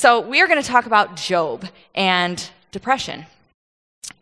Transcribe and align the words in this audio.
so 0.00 0.22
we 0.22 0.40
are 0.40 0.48
going 0.48 0.62
to 0.62 0.66
talk 0.66 0.86
about 0.86 1.14
Job 1.14 1.66
and 1.94 2.50
depression. 2.72 3.26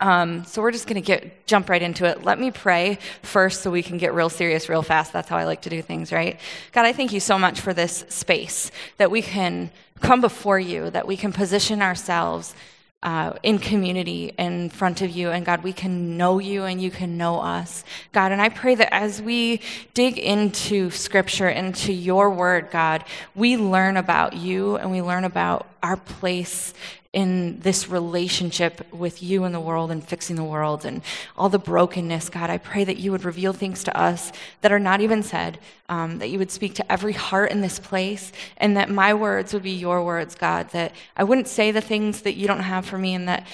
Um, 0.01 0.45
so 0.45 0.61
we're 0.61 0.73
just 0.73 0.89
going 0.89 1.01
to 1.01 1.07
get 1.07 1.47
jump 1.47 1.69
right 1.69 1.81
into 1.81 2.05
it. 2.05 2.25
Let 2.25 2.41
me 2.41 2.51
pray 2.51 2.99
first, 3.23 3.63
so 3.63 3.71
we 3.71 3.85
can 3.85 3.97
get 3.97 4.13
real 4.13 4.29
serious 4.29 4.69
real 4.69 4.83
fast. 4.83 5.13
That's 5.13 5.29
how 5.29 5.37
I 5.37 5.45
like 5.45 5.63
to 5.63 5.71
do 5.71 5.81
things, 5.81 6.11
right? 6.11 6.41
God, 6.73 6.85
I 6.85 6.93
thank 6.93 7.13
you 7.13 7.21
so 7.21 7.39
much 7.39 7.61
for 7.61 7.73
this 7.73 8.05
space 8.09 8.73
that 8.97 9.13
we 9.13 9.23
can 9.23 9.71
come 10.01 10.21
before 10.21 10.59
you, 10.59 10.91
that 10.91 11.07
we 11.07 11.17
can 11.17 11.33
position 11.33 11.81
ourselves 11.81 12.57
uh, 13.03 13.33
in 13.43 13.59
community 13.59 14.35
in 14.39 14.71
front 14.71 15.03
of 15.03 15.11
you. 15.11 15.31
And 15.31 15.47
God, 15.47 15.63
we 15.63 15.73
can 15.73 16.17
know 16.17 16.39
you 16.39 16.65
and 16.65 16.83
you 16.83 16.91
can 16.91 17.17
know 17.17 17.41
us. 17.41 17.85
God, 18.13 18.33
and 18.33 18.43
I 18.43 18.49
pray 18.49 18.75
that 18.75 18.93
as 18.93 19.23
we 19.23 19.61
dig 19.95 20.19
into 20.19 20.91
scripture, 20.91 21.49
into 21.49 21.93
your 21.93 22.31
word, 22.31 22.71
God, 22.73 23.05
we 23.37 23.57
learn 23.57 23.97
about 23.97 24.35
you 24.35 24.77
and 24.77 24.91
we 24.91 25.01
learn 25.01 25.25
about 25.25 25.68
our 25.83 25.97
place 25.97 26.75
in 27.13 27.59
this 27.61 27.89
relationship 27.89 28.93
with 28.93 29.23
you 29.23 29.45
and 29.45 29.55
the 29.55 29.61
world 29.61 29.91
and 29.91 30.07
fixing 30.07 30.37
the 30.37 30.45
world 30.45 30.85
and 30.85 31.01
all 31.37 31.49
the 31.49 31.59
brokenness, 31.59 32.29
God, 32.29 32.51
I 32.51 32.59
pray 32.59 32.85
that 32.85 32.99
you 32.99 33.13
would 33.13 33.25
reveal 33.25 33.53
things 33.53 33.83
to 33.85 33.99
us 33.99 34.31
that 34.61 34.73
are 34.73 34.79
not 34.79 35.01
even 35.01 35.23
said, 35.23 35.59
um, 35.89 36.19
that 36.19 36.29
you 36.29 36.39
would 36.39 36.51
speak 36.51 36.75
to 36.75 36.93
every 36.93 37.15
heart 37.15 37.51
in 37.51 37.63
this 37.63 37.79
place, 37.79 38.31
and 38.59 38.77
that 38.77 38.91
my 38.91 39.15
words 39.15 39.55
would 39.55 39.63
be 39.63 39.71
your 39.71 40.05
words, 40.05 40.35
God, 40.35 40.69
that 40.71 40.93
I 41.17 41.25
wouldn't 41.25 41.49
say 41.49 41.71
the 41.71 41.81
things 41.81 42.23
that 42.23 42.35
you 42.35 42.47
don't 42.47 42.61
have 42.61 42.85
for 42.85 42.99
me, 42.99 43.15
and 43.15 43.27
that, 43.27 43.47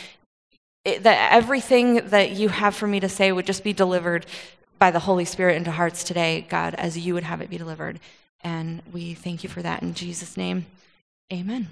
it, 0.85 1.05
that 1.05 1.33
everything 1.33 2.09
that 2.09 2.33
you 2.33 2.49
have 2.49 2.75
for 2.75 2.89
me 2.89 2.99
to 3.01 3.09
say 3.09 3.31
would 3.31 3.47
just 3.47 3.63
be 3.63 3.73
delivered 3.73 4.27
by 4.81 4.91
the 4.91 4.99
Holy 4.99 5.25
Spirit 5.25 5.57
into 5.57 5.71
hearts 5.71 6.03
today, 6.03 6.45
God, 6.49 6.75
as 6.75 6.99
you 6.99 7.15
would 7.15 7.23
have 7.23 7.41
it 7.41 7.51
be 7.51 7.57
delivered. 7.57 8.01
And 8.41 8.83
we 8.93 9.15
thank 9.15 9.43
you 9.45 9.49
for 9.49 9.63
that 9.63 9.83
in 9.83 9.95
Jesus' 9.95 10.37
name. 10.37 10.67
Amen. 11.33 11.69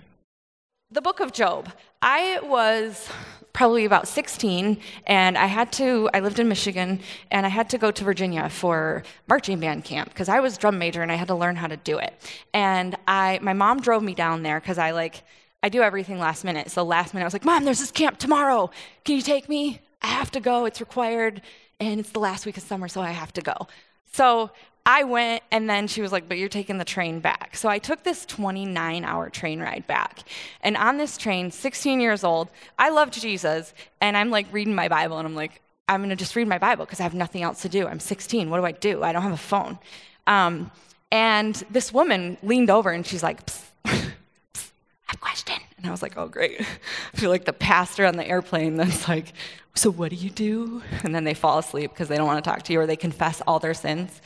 The 0.92 1.00
book 1.00 1.20
of 1.20 1.32
Job. 1.32 1.72
I 2.02 2.38
was 2.42 3.08
probably 3.54 3.86
about 3.86 4.06
16 4.06 4.78
and 5.06 5.38
I 5.38 5.46
had 5.46 5.72
to 5.72 6.10
I 6.12 6.20
lived 6.20 6.38
in 6.38 6.48
Michigan 6.48 7.00
and 7.30 7.46
I 7.46 7.48
had 7.48 7.70
to 7.70 7.78
go 7.78 7.90
to 7.90 8.04
Virginia 8.04 8.50
for 8.50 9.02
marching 9.26 9.58
band 9.58 9.84
camp 9.84 10.10
because 10.10 10.28
I 10.28 10.40
was 10.40 10.58
drum 10.58 10.78
major 10.78 11.00
and 11.00 11.10
I 11.10 11.14
had 11.14 11.28
to 11.28 11.34
learn 11.34 11.56
how 11.56 11.66
to 11.66 11.78
do 11.78 11.96
it. 11.96 12.12
And 12.52 12.94
I 13.08 13.38
my 13.40 13.54
mom 13.54 13.80
drove 13.80 14.02
me 14.02 14.14
down 14.14 14.42
there 14.42 14.60
cuz 14.60 14.76
I 14.76 14.90
like 14.90 15.22
I 15.62 15.70
do 15.70 15.80
everything 15.80 16.18
last 16.18 16.44
minute. 16.44 16.70
So 16.70 16.82
last 16.82 17.14
minute 17.14 17.24
I 17.24 17.28
was 17.28 17.32
like, 17.32 17.46
"Mom, 17.46 17.64
there's 17.64 17.80
this 17.80 17.90
camp 17.90 18.18
tomorrow. 18.18 18.70
Can 19.06 19.16
you 19.16 19.22
take 19.22 19.48
me? 19.48 19.80
I 20.02 20.08
have 20.08 20.30
to 20.32 20.40
go. 20.40 20.66
It's 20.66 20.80
required 20.80 21.40
and 21.80 22.00
it's 22.00 22.10
the 22.10 22.20
last 22.20 22.44
week 22.44 22.58
of 22.58 22.64
summer 22.64 22.86
so 22.86 23.00
I 23.00 23.12
have 23.12 23.32
to 23.32 23.40
go." 23.40 23.66
So 24.12 24.50
I 24.84 25.04
went, 25.04 25.42
and 25.52 25.70
then 25.70 25.86
she 25.86 26.02
was 26.02 26.10
like, 26.10 26.28
But 26.28 26.38
you're 26.38 26.48
taking 26.48 26.78
the 26.78 26.84
train 26.84 27.20
back. 27.20 27.56
So 27.56 27.68
I 27.68 27.78
took 27.78 28.02
this 28.02 28.26
29 28.26 29.04
hour 29.04 29.30
train 29.30 29.60
ride 29.60 29.86
back. 29.86 30.20
And 30.60 30.76
on 30.76 30.96
this 30.96 31.16
train, 31.16 31.50
16 31.50 32.00
years 32.00 32.24
old, 32.24 32.48
I 32.78 32.90
loved 32.90 33.20
Jesus, 33.20 33.74
and 34.00 34.16
I'm 34.16 34.30
like 34.30 34.46
reading 34.52 34.74
my 34.74 34.88
Bible, 34.88 35.18
and 35.18 35.26
I'm 35.26 35.34
like, 35.34 35.60
I'm 35.88 36.00
going 36.00 36.10
to 36.10 36.16
just 36.16 36.34
read 36.36 36.48
my 36.48 36.58
Bible 36.58 36.84
because 36.84 37.00
I 37.00 37.02
have 37.02 37.14
nothing 37.14 37.42
else 37.42 37.62
to 37.62 37.68
do. 37.68 37.86
I'm 37.86 38.00
16. 38.00 38.50
What 38.50 38.58
do 38.58 38.64
I 38.64 38.72
do? 38.72 39.02
I 39.02 39.12
don't 39.12 39.22
have 39.22 39.32
a 39.32 39.36
phone. 39.36 39.78
Um, 40.26 40.70
and 41.10 41.54
this 41.70 41.92
woman 41.92 42.38
leaned 42.42 42.70
over 42.70 42.90
and 42.90 43.06
she's 43.06 43.22
like, 43.22 43.44
psst, 43.44 43.64
psst, 43.84 44.70
I 45.08 45.12
have 45.12 45.16
a 45.16 45.18
question. 45.18 45.56
And 45.82 45.88
I 45.88 45.90
was 45.90 46.00
like, 46.00 46.16
oh, 46.16 46.28
great. 46.28 46.60
I 47.14 47.16
feel 47.16 47.30
like 47.30 47.44
the 47.44 47.52
pastor 47.52 48.06
on 48.06 48.16
the 48.16 48.26
airplane 48.26 48.76
that's 48.76 49.08
like, 49.08 49.32
so 49.74 49.90
what 49.90 50.10
do 50.10 50.16
you 50.16 50.30
do? 50.30 50.80
And 51.02 51.14
then 51.14 51.24
they 51.24 51.34
fall 51.34 51.58
asleep 51.58 51.90
because 51.90 52.08
they 52.08 52.16
don't 52.16 52.26
want 52.26 52.42
to 52.42 52.48
talk 52.48 52.62
to 52.64 52.72
you 52.72 52.80
or 52.80 52.86
they 52.86 52.96
confess 52.96 53.42
all 53.46 53.58
their 53.58 53.74
sins. 53.74 54.20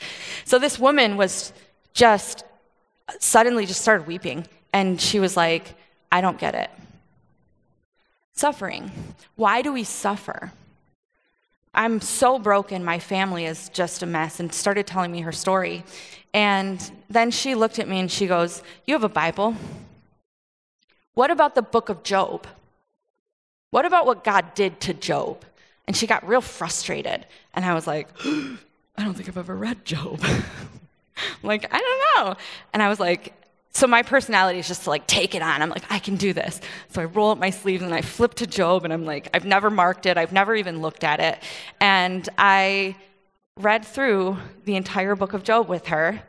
So 0.44 0.58
this 0.58 0.78
woman 0.78 1.16
was 1.16 1.52
just 1.94 2.44
suddenly 3.20 3.64
just 3.64 3.80
started 3.80 4.06
weeping. 4.06 4.46
And 4.72 5.00
she 5.00 5.18
was 5.18 5.36
like, 5.36 5.74
I 6.12 6.20
don't 6.20 6.38
get 6.38 6.54
it. 6.54 6.70
Suffering. 8.34 8.90
Why 9.36 9.62
do 9.62 9.72
we 9.72 9.84
suffer? 9.84 10.52
I'm 11.72 12.00
so 12.02 12.38
broken. 12.38 12.84
My 12.84 12.98
family 12.98 13.46
is 13.46 13.70
just 13.70 14.02
a 14.02 14.06
mess. 14.06 14.40
And 14.40 14.52
started 14.52 14.86
telling 14.86 15.10
me 15.10 15.22
her 15.22 15.32
story. 15.32 15.84
And 16.34 16.90
then 17.08 17.30
she 17.30 17.54
looked 17.54 17.78
at 17.78 17.88
me 17.88 18.00
and 18.00 18.10
she 18.10 18.26
goes, 18.26 18.62
You 18.86 18.92
have 18.94 19.04
a 19.04 19.08
Bible? 19.08 19.54
What 21.16 21.30
about 21.30 21.54
the 21.54 21.62
book 21.62 21.88
of 21.88 22.02
Job? 22.02 22.46
What 23.70 23.86
about 23.86 24.04
what 24.04 24.22
God 24.22 24.52
did 24.54 24.80
to 24.82 24.92
Job? 24.92 25.46
And 25.86 25.96
she 25.96 26.06
got 26.06 26.28
real 26.28 26.42
frustrated. 26.42 27.26
And 27.54 27.64
I 27.64 27.72
was 27.72 27.86
like, 27.86 28.08
I 28.24 28.58
don't 28.98 29.14
think 29.14 29.26
I've 29.26 29.38
ever 29.38 29.56
read 29.56 29.82
Job. 29.86 30.20
like, 31.42 31.72
I 31.72 31.78
don't 31.78 32.26
know. 32.26 32.36
And 32.74 32.82
I 32.82 32.90
was 32.90 33.00
like, 33.00 33.32
so 33.72 33.86
my 33.86 34.02
personality 34.02 34.58
is 34.58 34.68
just 34.68 34.84
to 34.84 34.90
like 34.90 35.06
take 35.06 35.34
it 35.34 35.40
on. 35.40 35.62
I'm 35.62 35.70
like, 35.70 35.90
I 35.90 36.00
can 36.00 36.16
do 36.16 36.34
this. 36.34 36.60
So 36.90 37.00
I 37.00 37.06
roll 37.06 37.30
up 37.30 37.38
my 37.38 37.50
sleeves 37.50 37.82
and 37.82 37.94
I 37.94 38.02
flip 38.02 38.34
to 38.34 38.46
Job 38.46 38.84
and 38.84 38.92
I'm 38.92 39.06
like, 39.06 39.30
I've 39.32 39.46
never 39.46 39.70
marked 39.70 40.04
it. 40.04 40.18
I've 40.18 40.32
never 40.34 40.54
even 40.54 40.82
looked 40.82 41.02
at 41.02 41.18
it. 41.20 41.42
And 41.80 42.28
I 42.36 42.94
read 43.56 43.86
through 43.86 44.36
the 44.66 44.76
entire 44.76 45.16
book 45.16 45.32
of 45.32 45.44
Job 45.44 45.66
with 45.66 45.86
her 45.86 46.22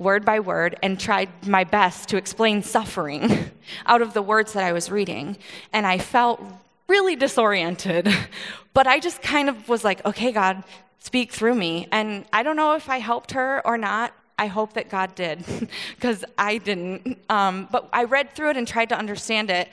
word 0.00 0.24
by 0.24 0.40
word 0.40 0.76
and 0.82 0.98
tried 0.98 1.28
my 1.46 1.64
best 1.64 2.08
to 2.08 2.16
explain 2.16 2.62
suffering 2.62 3.50
out 3.86 4.02
of 4.02 4.14
the 4.14 4.22
words 4.22 4.54
that 4.54 4.64
I 4.64 4.72
was 4.72 4.90
reading. 4.90 5.36
And 5.72 5.86
I 5.86 5.98
felt 5.98 6.42
really 6.88 7.16
disoriented, 7.16 8.12
but 8.74 8.86
I 8.86 8.98
just 8.98 9.22
kind 9.22 9.48
of 9.48 9.68
was 9.68 9.84
like, 9.84 10.04
okay, 10.04 10.32
God, 10.32 10.64
speak 10.98 11.32
through 11.32 11.54
me. 11.54 11.86
And 11.92 12.24
I 12.32 12.42
don't 12.42 12.56
know 12.56 12.74
if 12.74 12.88
I 12.88 12.98
helped 12.98 13.32
her 13.32 13.62
or 13.64 13.78
not. 13.78 14.12
I 14.38 14.46
hope 14.46 14.72
that 14.72 14.88
God 14.88 15.14
did, 15.14 15.44
because 15.94 16.24
I 16.38 16.58
didn't. 16.58 17.18
Um, 17.28 17.68
but 17.70 17.88
I 17.92 18.04
read 18.04 18.34
through 18.34 18.50
it 18.50 18.56
and 18.56 18.66
tried 18.66 18.88
to 18.88 18.98
understand 18.98 19.50
it. 19.50 19.68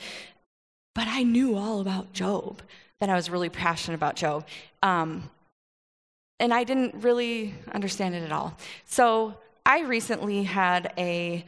But 0.93 1.07
I 1.07 1.23
knew 1.23 1.55
all 1.55 1.79
about 1.79 2.11
Job, 2.11 2.61
that 2.99 3.09
I 3.09 3.15
was 3.15 3.29
really 3.29 3.49
passionate 3.49 3.95
about 3.95 4.15
Job. 4.15 4.45
Um, 4.83 5.29
and 6.39 6.53
I 6.53 6.63
didn't 6.63 6.95
really 6.95 7.55
understand 7.71 8.15
it 8.15 8.23
at 8.23 8.31
all. 8.31 8.57
So 8.85 9.35
I 9.67 9.81
recently 9.81 10.43
had 10.43 10.93
a 10.97 11.43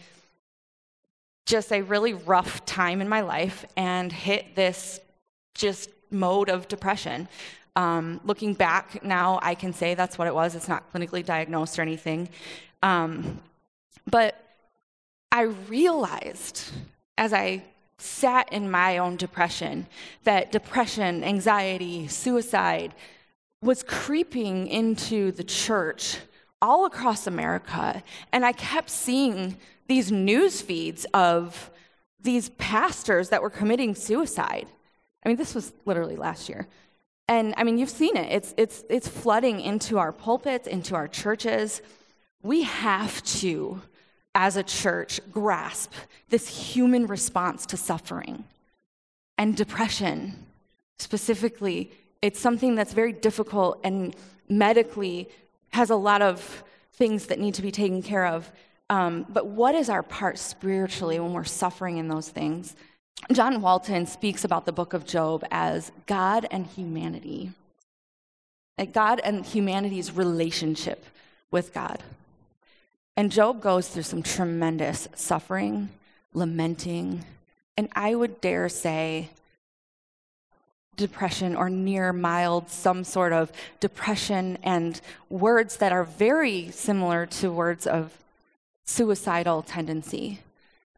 just 1.45 1.71
a 1.71 1.81
really 1.81 2.13
rough 2.13 2.65
time 2.65 2.99
in 2.99 3.07
my 3.07 3.21
life 3.21 3.65
and 3.77 4.11
hit 4.11 4.57
this 4.57 4.99
just 5.55 5.89
mode 6.11 6.49
of 6.49 6.67
depression. 6.67 7.29
Um, 7.77 8.19
looking 8.25 8.53
back 8.53 9.05
now, 9.05 9.39
I 9.41 9.55
can 9.55 9.71
say 9.71 9.95
that's 9.95 10.17
what 10.17 10.27
it 10.27 10.35
was. 10.35 10.53
It's 10.53 10.67
not 10.67 10.91
clinically 10.91 11.25
diagnosed 11.25 11.79
or 11.79 11.81
anything. 11.81 12.27
Um, 12.83 13.39
but 14.05 14.35
I 15.31 15.43
realized 15.43 16.71
as 17.17 17.31
I 17.31 17.63
sat 17.99 18.51
in 18.51 18.69
my 18.69 18.97
own 18.97 19.15
depression 19.15 19.87
that 20.25 20.51
depression, 20.51 21.23
anxiety, 21.23 22.09
suicide 22.09 22.93
was 23.63 23.81
creeping 23.81 24.67
into 24.67 25.31
the 25.31 25.43
church 25.45 26.17
all 26.61 26.85
across 26.85 27.27
America. 27.27 28.03
And 28.31 28.45
I 28.45 28.51
kept 28.51 28.89
seeing 28.89 29.57
these 29.87 30.11
news 30.11 30.61
feeds 30.61 31.05
of 31.13 31.71
these 32.21 32.49
pastors 32.49 33.29
that 33.29 33.41
were 33.41 33.49
committing 33.49 33.95
suicide. 33.95 34.67
I 35.23 35.29
mean, 35.29 35.37
this 35.37 35.55
was 35.55 35.73
literally 35.85 36.15
last 36.15 36.49
year. 36.49 36.67
And 37.27 37.53
I 37.57 37.63
mean, 37.63 37.77
you've 37.77 37.89
seen 37.89 38.17
it. 38.17 38.31
It's, 38.31 38.53
it's, 38.57 38.83
it's 38.89 39.07
flooding 39.07 39.61
into 39.61 39.97
our 39.97 40.11
pulpits, 40.11 40.67
into 40.67 40.95
our 40.95 41.07
churches. 41.07 41.81
We 42.41 42.63
have 42.63 43.23
to, 43.23 43.81
as 44.33 44.57
a 44.57 44.63
church, 44.63 45.19
grasp 45.31 45.93
this 46.29 46.47
human 46.47 47.05
response 47.07 47.65
to 47.67 47.77
suffering 47.77 48.45
and 49.37 49.55
depression. 49.55 50.45
Specifically, 50.97 51.91
it's 52.21 52.39
something 52.39 52.75
that's 52.75 52.93
very 52.93 53.13
difficult 53.13 53.79
and 53.83 54.15
medically 54.49 55.29
has 55.71 55.89
a 55.89 55.95
lot 55.95 56.21
of 56.21 56.63
things 56.93 57.27
that 57.27 57.39
need 57.39 57.53
to 57.55 57.61
be 57.61 57.71
taken 57.71 58.01
care 58.01 58.25
of. 58.25 58.51
Um, 58.89 59.25
but 59.29 59.47
what 59.47 59.75
is 59.75 59.89
our 59.89 60.03
part 60.03 60.37
spiritually 60.37 61.19
when 61.19 61.33
we're 61.33 61.43
suffering 61.43 61.97
in 61.97 62.07
those 62.07 62.29
things? 62.29 62.75
John 63.31 63.61
Walton 63.61 64.05
speaks 64.05 64.43
about 64.43 64.65
the 64.65 64.71
book 64.71 64.93
of 64.93 65.05
Job 65.05 65.43
as 65.51 65.91
God 66.07 66.47
and 66.49 66.65
humanity. 66.65 67.51
Like 68.77 68.93
God 68.93 69.19
and 69.23 69.45
humanity's 69.45 70.11
relationship 70.11 71.05
with 71.51 71.73
God. 71.73 72.01
And 73.17 73.31
Job 73.31 73.61
goes 73.61 73.89
through 73.89 74.03
some 74.03 74.23
tremendous 74.23 75.09
suffering, 75.15 75.89
lamenting, 76.33 77.25
and 77.77 77.89
I 77.95 78.15
would 78.15 78.41
dare 78.41 78.69
say 78.69 79.29
depression 80.99 81.55
or 81.55 81.69
near 81.69 82.13
mild, 82.13 82.69
some 82.69 83.03
sort 83.03 83.33
of 83.33 83.51
depression, 83.79 84.57
and 84.61 85.01
words 85.29 85.77
that 85.77 85.91
are 85.91 86.03
very 86.03 86.69
similar 86.71 87.25
to 87.25 87.51
words 87.51 87.87
of 87.87 88.17
suicidal 88.85 89.61
tendency. 89.61 90.39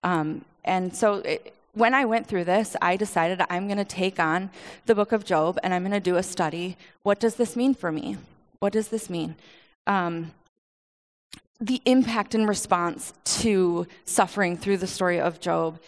Um, 0.04 0.44
and 0.66 0.96
so 0.96 1.16
it, 1.16 1.54
when 1.74 1.94
I 1.94 2.06
went 2.06 2.28
through 2.28 2.46
this, 2.46 2.76
I 2.82 2.98
decided 2.98 3.42
I'm 3.50 3.68
going 3.68 3.78
to 3.78 3.86
take 3.86 4.20
on 4.20 4.50
the 4.86 4.96
book 4.96 5.12
of 5.12 5.24
Job 5.24 5.58
and 5.64 5.74
I'm 5.74 5.84
going 5.84 5.92
to 5.92 6.00
do 6.00 6.18
a 6.18 6.24
study. 6.24 6.78
What 7.04 7.20
does 7.20 7.36
this 7.36 7.56
mean 7.56 7.74
for 7.74 7.92
me? 7.92 8.18
What 8.60 8.74
does 8.74 8.90
this 8.90 9.10
mean? 9.10 9.36
Um, 9.88 10.32
the 11.60 11.82
impact 11.86 12.34
and 12.36 12.48
response 12.50 13.14
to 13.42 13.88
suffering 14.06 14.58
through 14.58 14.78
the 14.78 14.88
story 14.88 15.20
of 15.20 15.40
Job 15.40 15.80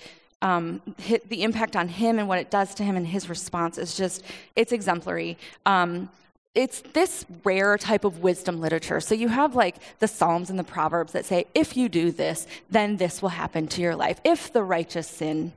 um, 0.43 0.81
the 1.29 1.41
impact 1.41 1.75
on 1.75 1.87
him 1.87 2.19
and 2.19 2.27
what 2.27 2.37
it 2.37 2.51
does 2.51 2.75
to 2.75 2.83
him 2.83 2.97
and 2.97 3.07
his 3.07 3.29
response 3.29 3.77
is 3.77 3.95
just, 3.95 4.23
it's 4.55 4.73
exemplary. 4.73 5.37
Um, 5.65 6.09
it's 6.53 6.81
this 6.81 7.25
rare 7.43 7.77
type 7.77 8.03
of 8.03 8.19
wisdom 8.19 8.59
literature. 8.59 8.99
So 8.99 9.15
you 9.15 9.29
have 9.29 9.55
like 9.55 9.77
the 9.99 10.07
Psalms 10.07 10.49
and 10.49 10.59
the 10.59 10.63
Proverbs 10.63 11.13
that 11.13 11.25
say, 11.25 11.45
if 11.55 11.75
you 11.77 11.89
do 11.89 12.11
this, 12.11 12.45
then 12.69 12.97
this 12.97 13.21
will 13.21 13.29
happen 13.29 13.67
to 13.69 13.81
your 13.81 13.95
life. 13.95 14.19
If 14.23 14.51
the 14.51 14.63
righteous 14.63 15.07
sin, 15.07 15.53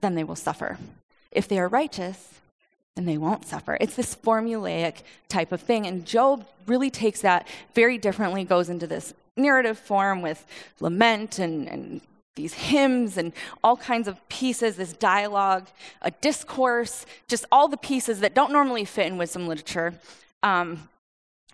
then 0.00 0.14
they 0.14 0.24
will 0.24 0.34
suffer. 0.34 0.78
If 1.30 1.46
they 1.46 1.58
are 1.58 1.68
righteous, 1.68 2.40
then 2.96 3.04
they 3.04 3.18
won't 3.18 3.46
suffer. 3.46 3.76
It's 3.80 3.94
this 3.94 4.16
formulaic 4.16 5.02
type 5.28 5.52
of 5.52 5.60
thing. 5.60 5.86
And 5.86 6.06
Job 6.06 6.46
really 6.66 6.90
takes 6.90 7.20
that 7.20 7.46
very 7.74 7.98
differently, 7.98 8.44
goes 8.44 8.70
into 8.70 8.86
this 8.86 9.12
narrative 9.36 9.78
form 9.78 10.22
with 10.22 10.44
lament 10.80 11.38
and, 11.38 11.68
and 11.68 12.00
these 12.38 12.54
hymns 12.54 13.18
and 13.18 13.32
all 13.62 13.76
kinds 13.76 14.08
of 14.08 14.26
pieces, 14.30 14.76
this 14.76 14.94
dialogue, 14.94 15.66
a 16.00 16.10
discourse, 16.10 17.04
just 17.26 17.44
all 17.52 17.68
the 17.68 17.76
pieces 17.76 18.20
that 18.20 18.32
don't 18.34 18.52
normally 18.52 18.86
fit 18.86 19.06
in 19.06 19.18
wisdom 19.18 19.46
literature. 19.46 19.92
Um, 20.42 20.88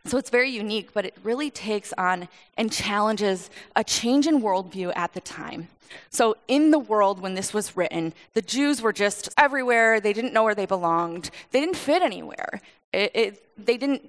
so 0.06 0.19
it's 0.19 0.31
very 0.31 0.51
unique, 0.51 0.93
but 0.93 1.06
it 1.06 1.17
really 1.23 1.51
takes 1.51 1.93
on 1.97 2.29
and 2.59 2.71
challenges 2.71 3.49
a 3.75 3.83
change 3.83 4.27
in 4.27 4.43
worldview 4.43 4.93
at 4.95 5.15
the 5.15 5.21
time. 5.21 5.69
So, 6.11 6.37
in 6.49 6.71
the 6.71 6.79
world 6.79 7.21
when 7.21 7.35
this 7.35 7.55
was 7.55 7.77
written, 7.77 8.12
the 8.35 8.43
Jews 8.43 8.83
were 8.83 8.93
just 8.93 9.29
everywhere. 9.39 10.01
They 10.01 10.12
didn't 10.12 10.33
know 10.33 10.43
where 10.43 10.55
they 10.55 10.67
belonged, 10.67 11.31
they 11.53 11.61
didn't 11.61 11.77
fit 11.77 12.03
anywhere. 12.03 12.61
It, 12.93 13.11
it, 13.15 13.67
they 13.67 13.77
didn't, 13.77 14.09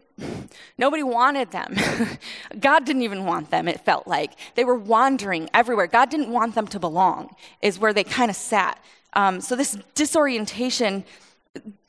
nobody 0.77 1.01
wanted 1.01 1.51
them. 1.51 1.75
God 2.59 2.85
didn't 2.85 3.01
even 3.01 3.25
want 3.25 3.49
them, 3.49 3.67
it 3.67 3.81
felt 3.81 4.07
like. 4.07 4.33
They 4.53 4.63
were 4.63 4.75
wandering 4.75 5.49
everywhere. 5.53 5.87
God 5.87 6.09
didn't 6.11 6.29
want 6.29 6.53
them 6.53 6.67
to 6.67 6.79
belong, 6.79 7.35
is 7.61 7.79
where 7.79 7.93
they 7.93 8.03
kind 8.03 8.29
of 8.29 8.35
sat. 8.35 8.79
Um, 9.13 9.41
so, 9.41 9.55
this 9.55 9.77
disorientation 9.93 11.03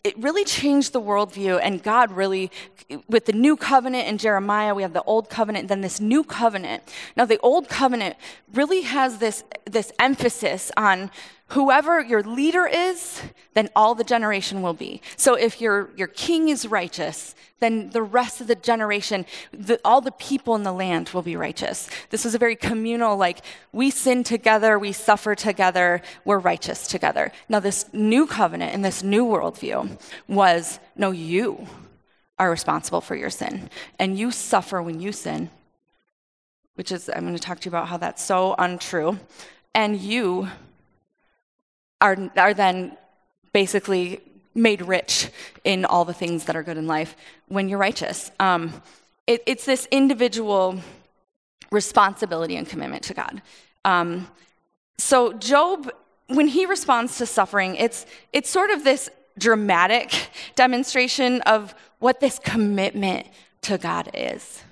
it 0.06 0.16
really 0.18 0.44
changed 0.44 0.92
the 0.92 1.00
worldview, 1.00 1.58
and 1.60 1.82
God 1.82 2.12
really, 2.12 2.52
with 3.08 3.24
the 3.26 3.32
new 3.32 3.56
covenant 3.56 4.06
in 4.06 4.18
Jeremiah, 4.18 4.72
we 4.72 4.82
have 4.82 4.92
the 4.92 5.02
old 5.02 5.28
covenant, 5.28 5.66
then 5.66 5.80
this 5.80 6.00
new 6.00 6.22
covenant. 6.22 6.84
Now, 7.16 7.24
the 7.24 7.40
old 7.40 7.68
covenant 7.68 8.14
really 8.54 8.82
has 8.82 9.18
this, 9.18 9.42
this 9.64 9.90
emphasis 9.98 10.70
on 10.76 11.10
whoever 11.48 12.02
your 12.02 12.22
leader 12.22 12.66
is, 12.66 13.22
then 13.54 13.68
all 13.76 13.94
the 13.94 14.04
generation 14.04 14.62
will 14.62 14.74
be. 14.74 15.00
So 15.16 15.34
if 15.34 15.60
your, 15.60 15.90
your 15.96 16.08
king 16.08 16.48
is 16.48 16.66
righteous, 16.66 17.34
then 17.60 17.90
the 17.90 18.02
rest 18.02 18.40
of 18.40 18.48
the 18.48 18.54
generation, 18.54 19.24
the, 19.52 19.80
all 19.84 20.00
the 20.00 20.12
people 20.12 20.54
in 20.56 20.64
the 20.64 20.72
land 20.72 21.10
will 21.10 21.22
be 21.22 21.36
righteous. 21.36 21.88
This 22.10 22.24
was 22.24 22.34
a 22.34 22.38
very 22.38 22.56
communal, 22.56 23.16
like, 23.16 23.42
we 23.72 23.90
sin 23.90 24.24
together, 24.24 24.78
we 24.78 24.92
suffer 24.92 25.34
together, 25.34 26.02
we're 26.24 26.38
righteous 26.38 26.88
together. 26.88 27.32
Now, 27.48 27.60
this 27.60 27.86
new 27.92 28.26
covenant 28.26 28.74
and 28.74 28.84
this 28.84 29.02
new 29.02 29.24
worldview 29.24 29.98
was 30.28 30.80
no, 30.96 31.12
you 31.12 31.66
are 32.38 32.50
responsible 32.50 33.00
for 33.00 33.14
your 33.14 33.30
sin, 33.30 33.70
and 33.98 34.18
you 34.18 34.30
suffer 34.30 34.82
when 34.82 35.00
you 35.00 35.12
sin, 35.12 35.48
which 36.74 36.92
is, 36.92 37.08
I'm 37.08 37.22
going 37.22 37.34
to 37.34 37.40
talk 37.40 37.60
to 37.60 37.66
you 37.66 37.70
about 37.70 37.88
how 37.88 37.96
that's 37.96 38.22
so 38.22 38.54
untrue. 38.58 39.18
And 39.74 39.98
you 39.98 40.48
are, 42.00 42.30
are 42.36 42.54
then 42.54 42.96
basically 43.52 44.20
made 44.54 44.82
rich 44.82 45.28
in 45.64 45.84
all 45.84 46.04
the 46.04 46.14
things 46.14 46.44
that 46.44 46.56
are 46.56 46.62
good 46.62 46.76
in 46.76 46.86
life 46.86 47.16
when 47.48 47.68
you're 47.68 47.78
righteous. 47.78 48.30
Um, 48.40 48.82
it, 49.26 49.42
it's 49.46 49.64
this 49.64 49.86
individual 49.90 50.80
responsibility 51.70 52.56
and 52.56 52.68
commitment 52.68 53.02
to 53.04 53.14
God. 53.14 53.42
Um, 53.84 54.28
so, 54.98 55.32
Job, 55.34 55.90
when 56.28 56.48
he 56.48 56.66
responds 56.66 57.18
to 57.18 57.26
suffering, 57.26 57.76
it's, 57.76 58.06
it's 58.32 58.50
sort 58.50 58.70
of 58.70 58.82
this 58.82 59.10
dramatic 59.38 60.30
demonstration 60.54 61.42
of 61.42 61.74
what 61.98 62.20
this 62.20 62.38
commitment 62.38 63.26
to 63.62 63.78
God 63.78 64.10
is, 64.14 64.62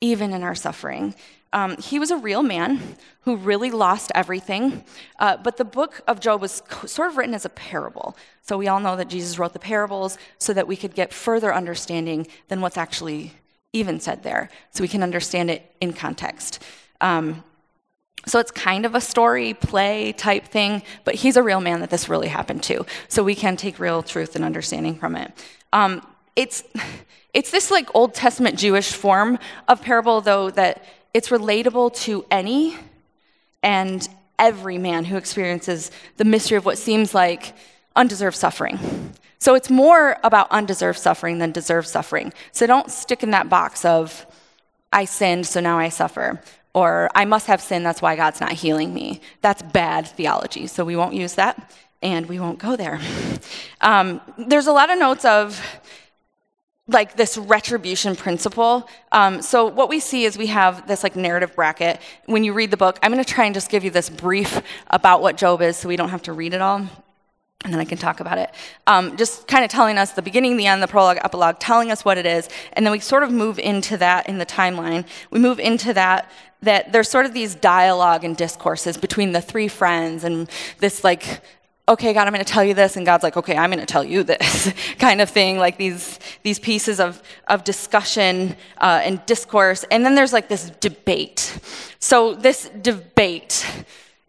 even 0.00 0.32
in 0.32 0.42
our 0.42 0.54
suffering. 0.54 1.14
Um, 1.56 1.78
he 1.78 1.98
was 1.98 2.10
a 2.10 2.18
real 2.18 2.42
man 2.42 2.82
who 3.22 3.34
really 3.34 3.70
lost 3.70 4.12
everything. 4.14 4.84
Uh, 5.18 5.38
but 5.38 5.56
the 5.56 5.64
book 5.64 6.02
of 6.06 6.20
Job 6.20 6.42
was 6.42 6.62
sort 6.84 7.08
of 7.08 7.16
written 7.16 7.34
as 7.34 7.46
a 7.46 7.48
parable. 7.48 8.14
So 8.42 8.58
we 8.58 8.68
all 8.68 8.78
know 8.78 8.94
that 8.94 9.08
Jesus 9.08 9.38
wrote 9.38 9.54
the 9.54 9.58
parables 9.58 10.18
so 10.36 10.52
that 10.52 10.68
we 10.68 10.76
could 10.76 10.94
get 10.94 11.14
further 11.14 11.54
understanding 11.54 12.26
than 12.48 12.60
what's 12.60 12.76
actually 12.76 13.32
even 13.72 14.00
said 14.00 14.22
there, 14.22 14.50
so 14.70 14.82
we 14.82 14.88
can 14.88 15.02
understand 15.02 15.50
it 15.50 15.74
in 15.80 15.94
context. 15.94 16.62
Um, 17.00 17.42
so 18.26 18.38
it's 18.38 18.50
kind 18.50 18.84
of 18.84 18.94
a 18.94 19.00
story 19.00 19.54
play 19.54 20.12
type 20.12 20.44
thing, 20.48 20.82
but 21.04 21.14
he's 21.14 21.38
a 21.38 21.42
real 21.42 21.62
man 21.62 21.80
that 21.80 21.88
this 21.88 22.06
really 22.06 22.28
happened 22.28 22.64
to. 22.64 22.84
So 23.08 23.24
we 23.24 23.34
can 23.34 23.56
take 23.56 23.78
real 23.78 24.02
truth 24.02 24.36
and 24.36 24.44
understanding 24.44 24.98
from 24.98 25.16
it. 25.16 25.32
Um, 25.72 26.06
it's, 26.36 26.64
it's 27.34 27.50
this 27.50 27.70
like 27.70 27.88
Old 27.94 28.12
Testament 28.12 28.58
Jewish 28.58 28.92
form 28.92 29.38
of 29.68 29.80
parable, 29.80 30.20
though, 30.20 30.50
that 30.50 30.84
it's 31.14 31.28
relatable 31.28 31.94
to 32.02 32.24
any 32.30 32.76
and 33.62 34.08
every 34.38 34.78
man 34.78 35.04
who 35.04 35.16
experiences 35.16 35.90
the 36.16 36.24
mystery 36.24 36.56
of 36.56 36.64
what 36.64 36.78
seems 36.78 37.14
like 37.14 37.54
undeserved 37.94 38.36
suffering. 38.36 38.78
So 39.38 39.54
it's 39.54 39.70
more 39.70 40.16
about 40.22 40.50
undeserved 40.50 40.98
suffering 40.98 41.38
than 41.38 41.52
deserved 41.52 41.88
suffering. 41.88 42.32
So 42.52 42.66
don't 42.66 42.90
stick 42.90 43.22
in 43.22 43.30
that 43.30 43.48
box 43.48 43.84
of, 43.84 44.26
I 44.92 45.04
sinned, 45.04 45.46
so 45.46 45.60
now 45.60 45.78
I 45.78 45.88
suffer. 45.88 46.40
Or 46.74 47.10
I 47.14 47.24
must 47.24 47.46
have 47.46 47.60
sinned, 47.60 47.86
that's 47.86 48.02
why 48.02 48.16
God's 48.16 48.40
not 48.40 48.52
healing 48.52 48.92
me. 48.92 49.20
That's 49.40 49.62
bad 49.62 50.06
theology, 50.06 50.66
so 50.66 50.84
we 50.84 50.96
won't 50.96 51.14
use 51.14 51.34
that 51.34 51.70
and 52.02 52.26
we 52.26 52.38
won't 52.38 52.58
go 52.58 52.76
there. 52.76 53.00
Um, 53.80 54.20
there's 54.36 54.66
a 54.66 54.72
lot 54.72 54.90
of 54.90 54.98
notes 54.98 55.24
of 55.24 55.60
like 56.88 57.16
this 57.16 57.36
retribution 57.36 58.14
principle. 58.14 58.88
Um, 59.10 59.42
so 59.42 59.66
what 59.66 59.88
we 59.88 59.98
see 59.98 60.24
is 60.24 60.38
we 60.38 60.46
have 60.46 60.86
this 60.86 61.02
like 61.02 61.16
narrative 61.16 61.54
bracket. 61.56 62.00
When 62.26 62.44
you 62.44 62.52
read 62.52 62.70
the 62.70 62.76
book, 62.76 62.98
I'm 63.02 63.12
going 63.12 63.24
to 63.24 63.28
try 63.28 63.44
and 63.44 63.54
just 63.54 63.70
give 63.70 63.82
you 63.82 63.90
this 63.90 64.08
brief 64.08 64.62
about 64.88 65.20
what 65.20 65.36
Job 65.36 65.62
is, 65.62 65.76
so 65.76 65.88
we 65.88 65.96
don't 65.96 66.10
have 66.10 66.22
to 66.22 66.32
read 66.32 66.54
it 66.54 66.60
all. 66.60 66.86
And 67.64 67.72
then 67.72 67.80
I 67.80 67.84
can 67.84 67.98
talk 67.98 68.20
about 68.20 68.38
it. 68.38 68.50
Um, 68.86 69.16
just 69.16 69.48
kind 69.48 69.64
of 69.64 69.70
telling 69.70 69.98
us 69.98 70.12
the 70.12 70.22
beginning, 70.22 70.56
the 70.56 70.68
end, 70.68 70.80
the 70.80 70.86
prologue, 70.86 71.18
epilogue, 71.24 71.58
telling 71.58 71.90
us 71.90 72.04
what 72.04 72.18
it 72.18 72.26
is. 72.26 72.48
And 72.74 72.86
then 72.86 72.92
we 72.92 73.00
sort 73.00 73.24
of 73.24 73.32
move 73.32 73.58
into 73.58 73.96
that 73.96 74.28
in 74.28 74.38
the 74.38 74.46
timeline. 74.46 75.04
We 75.32 75.40
move 75.40 75.58
into 75.58 75.92
that, 75.94 76.30
that 76.62 76.92
there's 76.92 77.08
sort 77.08 77.26
of 77.26 77.34
these 77.34 77.56
dialogue 77.56 78.22
and 78.22 78.36
discourses 78.36 78.96
between 78.96 79.32
the 79.32 79.40
three 79.40 79.66
friends 79.66 80.22
and 80.22 80.48
this 80.78 81.02
like 81.02 81.40
okay, 81.88 82.12
God, 82.12 82.26
I'm 82.26 82.32
going 82.32 82.44
to 82.44 82.52
tell 82.52 82.64
you 82.64 82.74
this, 82.74 82.96
and 82.96 83.06
God's 83.06 83.22
like, 83.22 83.36
okay, 83.36 83.56
I'm 83.56 83.70
going 83.70 83.80
to 83.80 83.86
tell 83.86 84.02
you 84.02 84.24
this, 84.24 84.72
kind 84.98 85.20
of 85.20 85.30
thing, 85.30 85.58
like 85.58 85.76
these, 85.78 86.18
these 86.42 86.58
pieces 86.58 86.98
of, 86.98 87.22
of 87.46 87.62
discussion 87.62 88.56
uh, 88.78 89.00
and 89.04 89.24
discourse. 89.26 89.84
And 89.90 90.04
then 90.04 90.14
there's 90.14 90.32
like 90.32 90.48
this 90.48 90.70
debate. 90.80 91.58
So, 92.00 92.34
this 92.34 92.68
debate, 92.82 93.66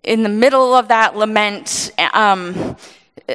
in 0.03 0.23
the 0.23 0.29
middle 0.29 0.73
of 0.73 0.87
that 0.89 1.15
lament 1.15 1.91
um, 2.13 2.77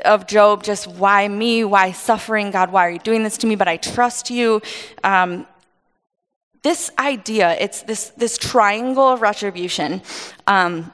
of 0.05 0.27
Job, 0.27 0.63
just 0.63 0.87
why 0.87 1.27
me? 1.27 1.65
Why 1.65 1.91
suffering? 1.93 2.53
God, 2.53 2.71
why 2.71 2.87
are 2.87 2.91
you 2.91 3.01
doing 3.01 3.25
this 3.25 3.37
to 3.39 3.47
me? 3.47 3.57
But 3.57 3.69
I 3.69 3.77
trust 3.77 4.31
you. 4.31 4.63
Um, 5.03 5.47
this 6.63 6.93
idea, 6.97 7.57
it's 7.59 7.83
this, 7.83 8.11
this 8.11 8.39
triangle 8.39 9.09
of 9.09 9.21
retribution. 9.21 10.01
Um, 10.47 10.93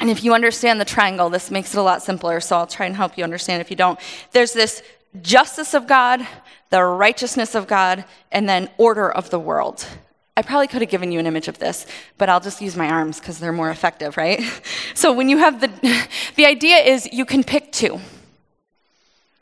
and 0.00 0.10
if 0.10 0.22
you 0.22 0.34
understand 0.34 0.80
the 0.80 0.84
triangle, 0.84 1.28
this 1.28 1.50
makes 1.50 1.74
it 1.74 1.78
a 1.78 1.82
lot 1.82 2.02
simpler, 2.02 2.40
so 2.40 2.56
I'll 2.56 2.66
try 2.66 2.86
and 2.86 2.94
help 2.94 3.18
you 3.18 3.24
understand 3.24 3.60
if 3.60 3.70
you 3.70 3.76
don't. 3.76 3.98
There's 4.32 4.52
this 4.52 4.82
justice 5.22 5.74
of 5.74 5.86
God, 5.86 6.26
the 6.70 6.82
righteousness 6.82 7.54
of 7.54 7.66
God, 7.66 8.04
and 8.30 8.48
then 8.48 8.70
order 8.78 9.10
of 9.10 9.30
the 9.30 9.38
world. 9.38 9.86
I 10.36 10.42
probably 10.42 10.68
could 10.68 10.82
have 10.82 10.90
given 10.90 11.10
you 11.10 11.18
an 11.18 11.26
image 11.26 11.48
of 11.48 11.58
this, 11.58 11.84
but 12.16 12.28
I'll 12.28 12.38
just 12.38 12.62
use 12.62 12.76
my 12.76 12.88
arms 12.88 13.18
because 13.18 13.40
they're 13.40 13.52
more 13.52 13.70
effective, 13.70 14.16
right? 14.16 14.40
So 14.94 15.12
when 15.12 15.28
you 15.28 15.38
have 15.38 15.60
the, 15.60 15.70
the 16.34 16.46
idea 16.46 16.78
is 16.78 17.08
you 17.12 17.24
can 17.24 17.44
pick 17.44 17.70
two. 17.70 18.00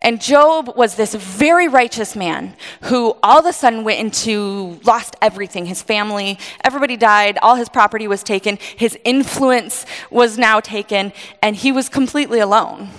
And 0.06 0.20
Job 0.20 0.76
was 0.76 0.94
this 0.94 1.16
very 1.16 1.66
righteous 1.66 2.14
man 2.14 2.54
who 2.82 3.16
all 3.24 3.40
of 3.40 3.44
a 3.44 3.52
sudden 3.52 3.82
went 3.82 3.98
into, 3.98 4.78
lost 4.84 5.16
everything 5.20 5.66
his 5.66 5.82
family, 5.82 6.38
everybody 6.62 6.96
died, 6.96 7.38
all 7.42 7.56
his 7.56 7.68
property 7.68 8.06
was 8.06 8.22
taken, 8.22 8.56
his 8.76 8.96
influence 9.04 9.84
was 10.08 10.38
now 10.38 10.60
taken, 10.60 11.12
and 11.42 11.56
he 11.56 11.72
was 11.72 11.88
completely 11.88 12.38
alone. 12.38 12.90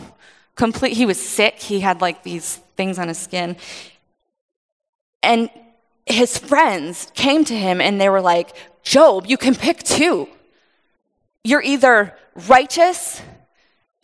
Complete, 0.55 0.97
he 0.97 1.05
was 1.05 1.17
sick, 1.17 1.61
he 1.61 1.79
had 1.79 2.01
like 2.01 2.23
these 2.23 2.57
things 2.75 2.99
on 2.99 3.07
his 3.07 3.17
skin. 3.17 3.55
And 5.23 5.49
his 6.05 6.37
friends 6.37 7.09
came 7.15 7.45
to 7.45 7.55
him 7.57 7.79
and 7.79 8.01
they 8.01 8.09
were 8.09 8.19
like, 8.19 8.53
Job, 8.83 9.27
you 9.27 9.37
can 9.37 9.55
pick 9.55 9.81
two. 9.81 10.27
You're 11.45 11.63
either 11.63 12.17
righteous 12.49 13.21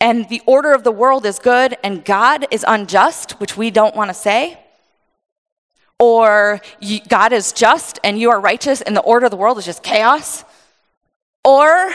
and 0.04 0.28
the 0.28 0.42
order 0.44 0.74
of 0.74 0.84
the 0.84 0.92
world 0.92 1.24
is 1.24 1.38
good 1.38 1.78
and 1.82 2.04
God 2.04 2.46
is 2.50 2.62
unjust, 2.68 3.40
which 3.40 3.56
we 3.56 3.70
don't 3.70 3.96
want 3.96 4.10
to 4.10 4.14
say, 4.14 4.58
or 5.98 6.60
God 7.08 7.32
is 7.32 7.52
just 7.52 7.98
and 8.04 8.18
you 8.18 8.28
are 8.28 8.38
righteous 8.38 8.82
and 8.82 8.94
the 8.94 9.00
order 9.00 9.24
of 9.24 9.30
the 9.30 9.38
world 9.38 9.56
is 9.56 9.64
just 9.64 9.82
chaos, 9.82 10.44
or 11.42 11.90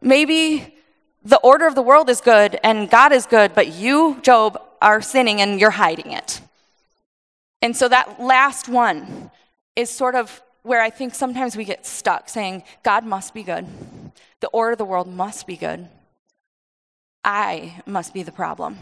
maybe 0.00 0.76
the 1.24 1.38
order 1.38 1.66
of 1.66 1.74
the 1.74 1.82
world 1.82 2.08
is 2.08 2.20
good 2.20 2.56
and 2.62 2.88
God 2.88 3.10
is 3.10 3.26
good, 3.26 3.52
but 3.52 3.66
you, 3.66 4.20
Job, 4.22 4.62
are 4.80 5.02
sinning 5.02 5.40
and 5.40 5.60
you're 5.60 5.70
hiding 5.70 6.12
it. 6.12 6.40
And 7.60 7.76
so 7.76 7.88
that 7.88 8.20
last 8.20 8.68
one 8.68 9.32
is 9.74 9.90
sort 9.90 10.14
of 10.14 10.40
where 10.62 10.80
I 10.80 10.90
think 10.90 11.16
sometimes 11.16 11.56
we 11.56 11.64
get 11.64 11.84
stuck 11.84 12.28
saying, 12.28 12.62
God 12.84 13.04
must 13.04 13.34
be 13.34 13.42
good. 13.42 13.66
The 14.38 14.48
order 14.50 14.72
of 14.72 14.78
the 14.78 14.84
world 14.84 15.08
must 15.08 15.48
be 15.48 15.56
good. 15.56 15.88
I 17.24 17.82
must 17.86 18.14
be 18.14 18.22
the 18.22 18.32
problem. 18.32 18.78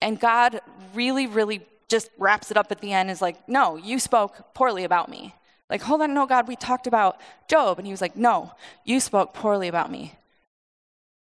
And 0.00 0.18
God 0.18 0.60
really, 0.94 1.26
really 1.26 1.62
just 1.88 2.10
wraps 2.18 2.50
it 2.50 2.56
up 2.56 2.72
at 2.72 2.80
the 2.80 2.92
end 2.92 3.10
is 3.10 3.20
like, 3.20 3.48
no, 3.48 3.76
you 3.76 3.98
spoke 3.98 4.54
poorly 4.54 4.84
about 4.84 5.08
me. 5.08 5.34
Like, 5.68 5.82
hold 5.82 6.02
on, 6.02 6.12
no, 6.12 6.26
God, 6.26 6.48
we 6.48 6.56
talked 6.56 6.86
about 6.86 7.20
Job. 7.48 7.78
And 7.78 7.86
he 7.86 7.92
was 7.92 8.00
like, 8.00 8.16
no, 8.16 8.52
you 8.84 8.98
spoke 8.98 9.32
poorly 9.34 9.68
about 9.68 9.90
me. 9.90 10.14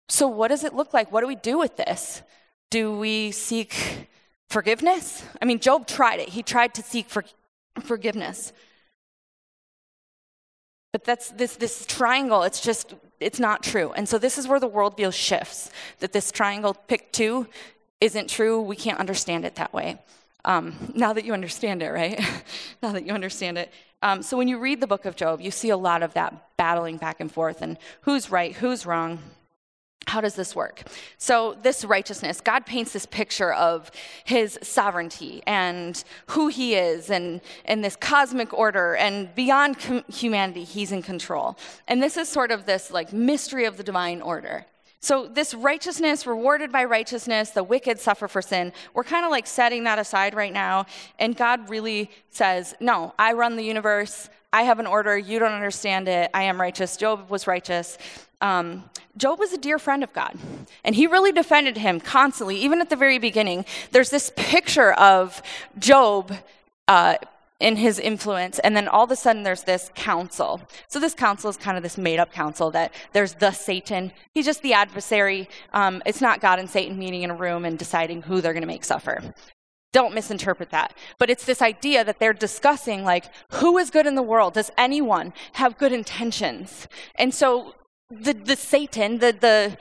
So, 0.08 0.28
what 0.28 0.50
does 0.50 0.64
it 0.64 0.74
look 0.74 0.94
like? 0.94 1.12
What 1.12 1.22
do 1.22 1.28
we 1.28 1.36
do 1.36 1.58
with 1.58 1.78
this? 1.78 2.22
Do 2.70 2.98
we 2.98 3.32
seek 3.32 4.08
forgiveness? 4.50 5.24
I 5.42 5.46
mean, 5.46 5.60
Job 5.60 5.88
tried 5.88 6.20
it. 6.20 6.30
He 6.30 6.44
tried 6.44 6.74
to 6.76 6.84
seek 6.84 7.08
for, 7.10 7.24
forgiveness. 7.80 8.54
But 10.92 11.06
that's 11.06 11.30
this, 11.32 11.56
this 11.56 11.86
triangle, 11.86 12.44
it's 12.44 12.62
just, 12.62 12.94
it's 13.22 13.40
not 13.40 13.64
true. 13.64 13.92
And 13.94 14.08
so 14.08 14.18
this 14.18 14.38
is 14.38 14.48
where 14.48 14.60
the 14.60 14.70
worldview 14.70 15.14
shifts 15.14 15.72
that 16.00 16.14
this 16.14 16.32
triangle, 16.32 16.74
pick 16.74 17.12
two, 17.12 17.48
isn't 18.00 18.30
true. 18.30 18.62
We 18.62 18.76
can't 18.76 19.00
understand 19.00 19.46
it 19.46 19.56
that 19.56 19.74
way. 19.74 20.00
Um, 20.44 20.92
now 20.96 21.14
that 21.14 21.24
you 21.24 21.34
understand 21.34 21.84
it, 21.84 21.90
right? 21.90 22.20
now 22.82 22.92
that 22.94 23.06
you 23.06 23.14
understand 23.14 23.58
it. 23.58 23.72
Um, 24.02 24.24
so 24.24 24.36
when 24.36 24.48
you 24.48 24.58
read 24.58 24.82
the 24.82 24.88
book 24.88 25.06
of 25.06 25.16
Job, 25.16 25.42
you 25.42 25.52
see 25.52 25.70
a 25.70 25.78
lot 25.78 26.02
of 26.02 26.14
that 26.16 26.58
battling 26.58 26.98
back 26.98 27.20
and 27.20 27.32
forth 27.32 27.62
and 27.62 27.78
who's 28.02 28.32
right, 28.32 28.54
who's 28.54 28.86
wrong. 28.86 29.20
How 30.08 30.20
does 30.20 30.36
this 30.36 30.56
work? 30.56 30.84
So, 31.18 31.58
this 31.62 31.86
righteousness, 31.86 32.42
God 32.42 32.66
paints 32.66 32.92
this 32.92 33.06
picture 33.06 33.54
of 33.54 33.92
his 34.24 34.58
sovereignty 34.62 35.44
and 35.46 36.04
who 36.28 36.48
he 36.48 36.76
is 36.76 37.10
and, 37.10 37.40
and 37.66 37.84
this 37.84 37.96
cosmic 37.96 38.52
order, 38.54 38.96
and 38.96 39.34
beyond 39.36 39.80
com- 39.80 40.04
humanity, 40.12 40.64
he's 40.64 40.92
in 40.92 41.02
control. 41.02 41.58
And 41.88 42.02
this 42.02 42.18
is 42.18 42.28
sort 42.28 42.52
of 42.52 42.66
this 42.66 42.92
like 42.92 43.14
mystery 43.14 43.66
of 43.66 43.78
the 43.78 43.84
divine 43.84 44.22
order. 44.22 44.66
So, 45.04 45.28
this 45.28 45.54
righteousness, 45.54 46.28
rewarded 46.28 46.72
by 46.72 46.84
righteousness, 46.84 47.52
the 47.52 47.64
wicked 47.64 48.00
suffer 48.00 48.28
for 48.28 48.42
sin, 48.42 48.72
we're 48.94 49.04
kind 49.04 49.26
of 49.26 49.32
like 49.32 49.48
setting 49.48 49.84
that 49.86 49.98
aside 49.98 50.36
right 50.36 50.54
now. 50.54 50.86
And 51.18 51.36
God 51.36 51.70
really 51.70 52.12
says, 52.30 52.76
No, 52.80 53.14
I 53.18 53.34
run 53.34 53.56
the 53.56 53.64
universe. 53.64 54.30
I 54.54 54.64
have 54.64 54.80
an 54.80 54.88
order. 54.88 55.18
You 55.18 55.40
don't 55.40 55.54
understand 55.54 56.08
it. 56.08 56.30
I 56.34 56.44
am 56.44 56.60
righteous. 56.60 56.98
Job 56.98 57.30
was 57.30 57.48
righteous. 57.48 57.98
Um, 58.42 58.84
Job 59.18 59.40
was 59.40 59.54
a 59.54 59.58
dear 59.58 59.78
friend 59.78 60.04
of 60.04 60.12
God, 60.14 60.38
and 60.84 60.96
he 60.96 61.08
really 61.08 61.32
defended 61.32 61.78
him 61.78 62.00
constantly, 62.00 62.58
even 62.58 62.82
at 62.82 62.90
the 62.90 62.96
very 62.96 63.20
beginning. 63.20 63.66
There's 63.92 64.10
this 64.10 64.32
picture 64.36 64.94
of 64.94 65.42
Job. 65.78 66.34
Uh, 66.88 67.16
in 67.62 67.76
his 67.76 68.00
influence. 68.00 68.60
And 68.60 68.76
then 68.76 68.88
all 68.88 69.04
of 69.04 69.12
a 69.12 69.16
sudden, 69.16 69.44
there's 69.44 69.64
this 69.64 69.92
council. 69.94 70.60
So, 70.88 71.00
this 71.00 71.14
council 71.14 71.50
is 71.50 71.58
kind 71.58 71.78
of 71.78 71.84
this 71.84 71.96
made 71.96 72.20
up 72.20 72.34
council 72.34 72.72
that 72.72 72.92
there's 73.14 73.36
the 73.36 73.52
Satan. 73.52 74.12
He's 74.34 74.46
just 74.46 74.64
the 74.64 74.74
adversary. 74.74 75.48
Um, 75.72 76.02
it's 76.06 76.22
not 76.22 76.42
God 76.42 76.58
and 76.58 76.68
Satan 76.68 76.98
meeting 76.98 77.22
in 77.22 77.30
a 77.30 77.36
room 77.36 77.64
and 77.64 77.78
deciding 77.78 78.24
who 78.24 78.42
they're 78.42 78.54
going 78.54 78.64
to 78.64 78.68
make 78.68 78.84
suffer. 78.84 79.22
Don't 79.94 80.14
misinterpret 80.14 80.70
that. 80.72 80.96
But 81.18 81.30
it's 81.30 81.46
this 81.46 81.62
idea 81.62 82.04
that 82.04 82.20
they're 82.20 82.34
discussing, 82.34 83.04
like, 83.04 83.26
who 83.54 83.78
is 83.78 83.90
good 83.90 84.08
in 84.08 84.16
the 84.16 84.22
world? 84.22 84.54
Does 84.54 84.72
anyone 84.78 85.34
have 85.54 85.78
good 85.78 85.92
intentions? 85.92 86.88
And 87.16 87.34
so, 87.34 87.76
the, 88.10 88.34
the 88.34 88.56
Satan, 88.56 89.20
the, 89.20 89.32
the, 89.32 89.78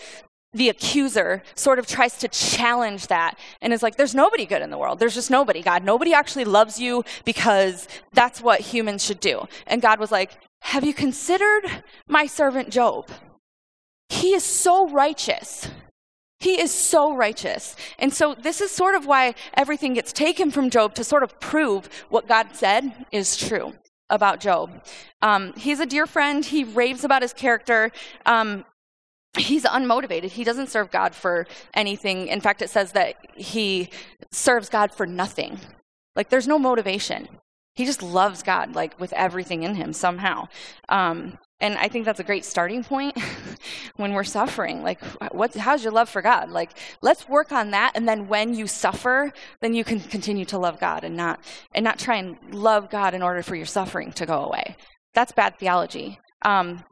the 0.52 0.68
accuser 0.68 1.42
sort 1.54 1.78
of 1.78 1.86
tries 1.86 2.16
to 2.18 2.28
challenge 2.28 3.06
that 3.06 3.38
and 3.60 3.72
is 3.72 3.82
like, 3.82 3.96
there's 3.96 4.14
nobody 4.14 4.46
good 4.46 4.62
in 4.62 4.70
the 4.70 4.78
world. 4.78 4.98
There's 4.98 5.14
just 5.14 5.30
nobody, 5.30 5.62
God. 5.62 5.84
Nobody 5.84 6.12
actually 6.12 6.44
loves 6.44 6.80
you 6.80 7.04
because 7.24 7.86
that's 8.12 8.40
what 8.40 8.60
humans 8.60 9.04
should 9.04 9.20
do. 9.20 9.46
And 9.66 9.80
God 9.80 10.00
was 10.00 10.10
like, 10.10 10.38
Have 10.62 10.84
you 10.84 10.94
considered 10.94 11.84
my 12.08 12.26
servant 12.26 12.70
Job? 12.70 13.08
He 14.08 14.34
is 14.34 14.44
so 14.44 14.88
righteous. 14.88 15.68
He 16.40 16.60
is 16.60 16.72
so 16.72 17.14
righteous. 17.14 17.76
And 17.98 18.12
so, 18.12 18.34
this 18.34 18.60
is 18.62 18.70
sort 18.70 18.94
of 18.94 19.06
why 19.06 19.34
everything 19.54 19.94
gets 19.94 20.12
taken 20.12 20.50
from 20.50 20.70
Job 20.70 20.94
to 20.94 21.04
sort 21.04 21.22
of 21.22 21.38
prove 21.38 21.88
what 22.08 22.26
God 22.26 22.48
said 22.54 23.06
is 23.12 23.36
true 23.36 23.74
about 24.08 24.40
Job. 24.40 24.82
Um, 25.22 25.52
he's 25.54 25.80
a 25.80 25.86
dear 25.86 26.06
friend. 26.06 26.44
He 26.44 26.64
raves 26.64 27.04
about 27.04 27.22
his 27.22 27.34
character. 27.34 27.92
Um, 28.24 28.64
he's 29.36 29.64
unmotivated. 29.64 30.30
He 30.30 30.42
doesn't 30.42 30.70
serve 30.70 30.90
God 30.90 31.14
for 31.14 31.46
anything. 31.74 32.28
In 32.28 32.40
fact, 32.40 32.62
it 32.62 32.70
says 32.70 32.92
that 32.92 33.16
he 33.36 33.90
serves 34.32 34.68
God 34.68 34.92
for 34.92 35.06
nothing. 35.06 35.60
Like, 36.16 36.30
there's 36.30 36.48
no 36.48 36.58
motivation. 36.58 37.28
He 37.80 37.86
just 37.86 38.02
loves 38.02 38.42
God, 38.42 38.74
like, 38.74 39.00
with 39.00 39.10
everything 39.14 39.62
in 39.62 39.74
him 39.74 39.94
somehow. 39.94 40.48
Um, 40.90 41.38
and 41.62 41.78
I 41.78 41.88
think 41.88 42.04
that's 42.04 42.20
a 42.20 42.22
great 42.22 42.44
starting 42.44 42.84
point 42.84 43.18
when 43.96 44.12
we're 44.12 44.22
suffering. 44.22 44.82
Like, 44.82 45.02
what, 45.32 45.54
how's 45.54 45.82
your 45.82 45.90
love 45.90 46.10
for 46.10 46.20
God? 46.20 46.50
Like, 46.50 46.72
let's 47.00 47.26
work 47.26 47.52
on 47.52 47.70
that. 47.70 47.92
And 47.94 48.06
then 48.06 48.28
when 48.28 48.52
you 48.52 48.66
suffer, 48.66 49.32
then 49.62 49.72
you 49.72 49.82
can 49.82 49.98
continue 49.98 50.44
to 50.44 50.58
love 50.58 50.78
God 50.78 51.04
and 51.04 51.16
not, 51.16 51.40
and 51.72 51.82
not 51.82 51.98
try 51.98 52.16
and 52.16 52.36
love 52.52 52.90
God 52.90 53.14
in 53.14 53.22
order 53.22 53.42
for 53.42 53.56
your 53.56 53.64
suffering 53.64 54.12
to 54.12 54.26
go 54.26 54.44
away. 54.44 54.76
That's 55.14 55.32
bad 55.32 55.58
theology. 55.58 56.18
Um, 56.42 56.84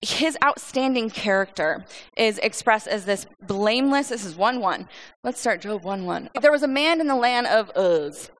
his 0.00 0.38
outstanding 0.44 1.10
character 1.10 1.84
is 2.16 2.38
expressed 2.38 2.86
as 2.86 3.04
this 3.04 3.26
blameless. 3.48 4.10
This 4.10 4.24
is 4.24 4.36
1 4.36 4.60
1. 4.60 4.88
Let's 5.24 5.40
start 5.40 5.60
Job 5.60 5.82
1 5.82 6.06
1. 6.06 6.30
There 6.40 6.52
was 6.52 6.62
a 6.62 6.68
man 6.68 7.00
in 7.00 7.08
the 7.08 7.16
land 7.16 7.48
of 7.48 7.72
Uz. 7.76 8.30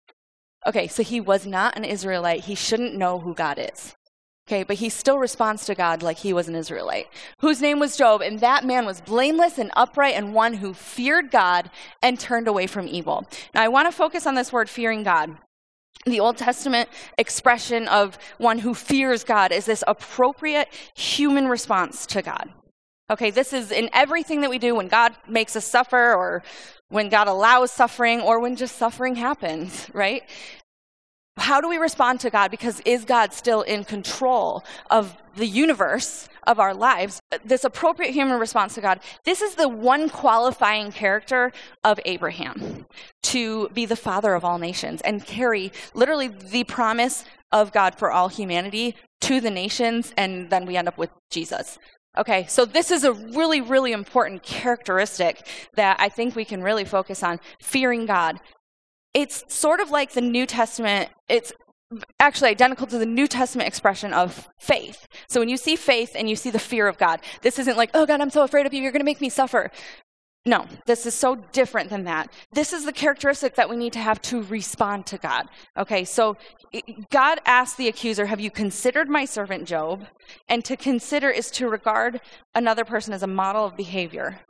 Okay, 0.67 0.89
so 0.89 1.03
he 1.03 1.21
was 1.21 1.47
not 1.47 1.77
an 1.77 1.85
Israelite. 1.85 2.45
He 2.45 2.55
shouldn't 2.55 2.95
know 2.95 3.19
who 3.19 3.35
God 3.35 3.59
is. 3.59 3.95
Okay, 4.49 4.63
but 4.63 4.77
he 4.77 4.89
still 4.89 5.19
responds 5.19 5.67
to 5.67 5.75
God 5.75 6.03
like 6.03 6.19
he 6.19 6.33
was 6.33 6.49
an 6.49 6.55
Israelite, 6.55 7.09
whose 7.41 7.61
name 7.61 7.79
was 7.79 7.99
Job, 7.99 8.23
and 8.23 8.41
that 8.41 8.65
man 8.65 8.87
was 8.87 9.03
blameless 9.03 9.59
and 9.59 9.71
upright 9.77 10.15
and 10.15 10.35
one 10.35 10.55
who 10.55 10.73
feared 10.73 11.31
God 11.31 11.71
and 12.03 12.19
turned 12.19 12.49
away 12.49 12.67
from 12.67 12.89
evil. 12.89 13.27
Now, 13.55 13.63
I 13.63 13.69
want 13.69 13.89
to 13.89 13.93
focus 13.93 14.27
on 14.27 14.35
this 14.35 14.53
word 14.53 14.71
fearing 14.71 15.03
God 15.03 15.37
the 16.07 16.21
Old 16.21 16.37
Testament 16.37 16.89
expression 17.19 17.89
of 17.89 18.19
one 18.39 18.59
who 18.59 18.75
fears 18.75 19.25
God 19.25 19.53
is 19.53 19.67
this 19.67 19.85
appropriate 19.87 20.69
human 20.95 21.49
response 21.49 22.07
to 22.07 22.23
God. 22.23 22.51
Okay, 23.11 23.31
this 23.31 23.53
is 23.53 23.73
in 23.73 23.89
everything 23.93 24.43
that 24.43 24.51
we 24.51 24.59
do 24.59 24.75
when 24.75 24.89
God 24.89 25.15
makes 25.27 25.57
us 25.57 25.65
suffer 25.65 26.15
or 26.15 26.43
when 26.89 27.09
God 27.09 27.29
allows 27.29 27.71
suffering 27.71 28.21
or 28.21 28.41
when 28.41 28.57
just 28.57 28.77
suffering 28.77 29.17
happens, 29.17 29.89
right? 29.93 30.23
How 31.37 31.61
do 31.61 31.69
we 31.69 31.77
respond 31.77 32.21
to 32.21 32.31
God? 32.31 32.51
Because 32.51 32.81
is 32.81 33.05
God 33.05 33.33
still 33.33 33.63
in 33.63 33.85
control 33.85 34.65
of 34.91 35.17
the 35.37 35.47
universe 35.47 36.29
of 36.47 36.59
our 36.59 36.75
lives? 36.75 37.21
This 37.45 37.63
appropriate 37.63 38.13
human 38.13 38.41
response 38.41 38.75
to 38.75 38.81
God, 38.81 39.01
this 39.25 39.41
is 39.41 39.55
the 39.55 39.69
one 39.69 40.09
qualifying 40.09 40.91
character 40.91 41.53
of 41.85 42.01
Abraham 42.05 42.87
to 43.25 43.69
be 43.69 43.87
the 43.87 43.95
father 43.95 44.35
of 44.35 44.45
all 44.45 44.59
nations 44.59 45.01
and 45.03 45.25
carry 45.25 45.73
literally 45.95 46.29
the 46.29 46.65
promise 46.65 47.25
of 47.53 47.73
God 47.73 47.95
for 47.95 48.11
all 48.11 48.29
humanity 48.29 48.97
to 49.21 49.41
the 49.41 49.51
nations, 49.51 50.13
and 50.17 50.51
then 50.51 50.67
we 50.67 50.77
end 50.77 50.89
up 50.89 50.99
with 50.99 51.11
Jesus. 51.31 51.79
Okay, 52.17 52.47
so 52.49 52.65
this 52.65 52.91
is 52.91 53.05
a 53.05 53.13
really, 53.13 53.61
really 53.61 53.93
important 53.93 54.43
characteristic 54.43 55.47
that 55.75 55.97
I 56.01 56.09
think 56.09 56.35
we 56.35 56.45
can 56.45 56.63
really 56.63 56.85
focus 56.85 57.23
on 57.23 57.39
fearing 57.61 58.07
God, 58.07 58.41
it's 59.15 59.45
sort 59.49 59.81
of 59.81 59.91
like 59.91 60.13
the 60.13 60.21
New 60.21 60.47
Testament, 60.47 61.11
it's 61.29 61.53
actually 62.21 62.51
identical 62.51 62.87
to 62.87 62.99
the 62.99 63.07
New 63.07 63.27
Testament 63.27 63.67
expression 63.67 64.13
of 64.13 64.49
faith. 64.59 65.07
So 65.29 65.41
when 65.41 65.49
you 65.49 65.57
see 65.57 65.77
faith 65.77 66.13
and 66.15 66.29
you 66.29 66.37
see 66.37 66.51
the 66.51 66.59
fear 66.59 66.87
of 66.87 66.99
God, 66.99 67.21
this 67.43 67.59
isn't 67.59 67.77
like, 67.77 67.91
oh 67.95 68.05
God, 68.05 68.21
I'm 68.21 68.31
so 68.31 68.43
afraid 68.43 68.67
of 68.67 68.75
you, 68.75 68.83
you're 68.83 68.93
going 68.93 69.01
to 69.01 69.05
make 69.05 69.21
me 69.21 69.31
suffer. 69.31 69.71
No, 70.47 70.67
this 70.87 71.05
is 71.05 71.15
so 71.15 71.37
different 71.53 71.91
than 71.91 72.05
that. 72.05 72.33
This 72.53 72.73
is 72.73 72.85
the 72.85 72.93
characteristic 72.93 73.55
that 73.57 73.69
we 73.69 73.77
need 73.77 73.93
to 73.93 73.99
have 73.99 74.23
to 74.23 74.43
respond 74.45 75.05
to 75.07 75.19
God. 75.19 75.49
Okay, 75.77 76.05
so 76.05 76.37
God 77.11 77.41
asked 77.45 77.77
the 77.77 77.89
accuser, 77.89 78.25
Have 78.27 78.41
you 78.41 78.51
considered 78.51 79.09
my 79.09 79.25
servant 79.25 79.67
Job? 79.67 80.07
And 80.49 80.65
to 80.65 80.77
consider 80.77 81.29
is 81.29 81.51
to 81.53 81.69
regard 81.69 82.21
another 82.55 82.85
person 82.85 83.13
as 83.13 83.23
a 83.23 83.27
model 83.27 83.65
of 83.65 83.77
behavior. 83.77 84.41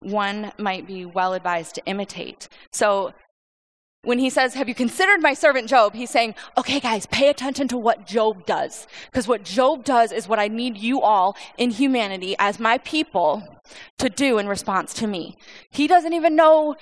One 0.00 0.52
might 0.58 0.86
be 0.86 1.04
well 1.04 1.34
advised 1.34 1.74
to 1.74 1.84
imitate. 1.86 2.48
So 2.72 3.12
when 4.02 4.18
he 4.18 4.30
says, 4.30 4.54
Have 4.54 4.68
you 4.68 4.74
considered 4.74 5.20
my 5.20 5.34
servant 5.34 5.68
Job? 5.68 5.94
He's 5.94 6.10
saying, 6.10 6.34
Okay, 6.56 6.80
guys, 6.80 7.06
pay 7.06 7.28
attention 7.28 7.68
to 7.68 7.78
what 7.78 8.06
Job 8.06 8.46
does. 8.46 8.86
Because 9.06 9.26
what 9.26 9.44
Job 9.44 9.84
does 9.84 10.12
is 10.12 10.28
what 10.28 10.38
I 10.38 10.48
need 10.48 10.76
you 10.76 11.00
all 11.00 11.36
in 11.56 11.70
humanity 11.70 12.36
as 12.38 12.58
my 12.58 12.78
people 12.78 13.42
to 13.98 14.08
do 14.08 14.38
in 14.38 14.48
response 14.48 14.94
to 14.94 15.06
me. 15.06 15.36
He 15.70 15.86
doesn't 15.86 16.12
even 16.12 16.36
know 16.36 16.76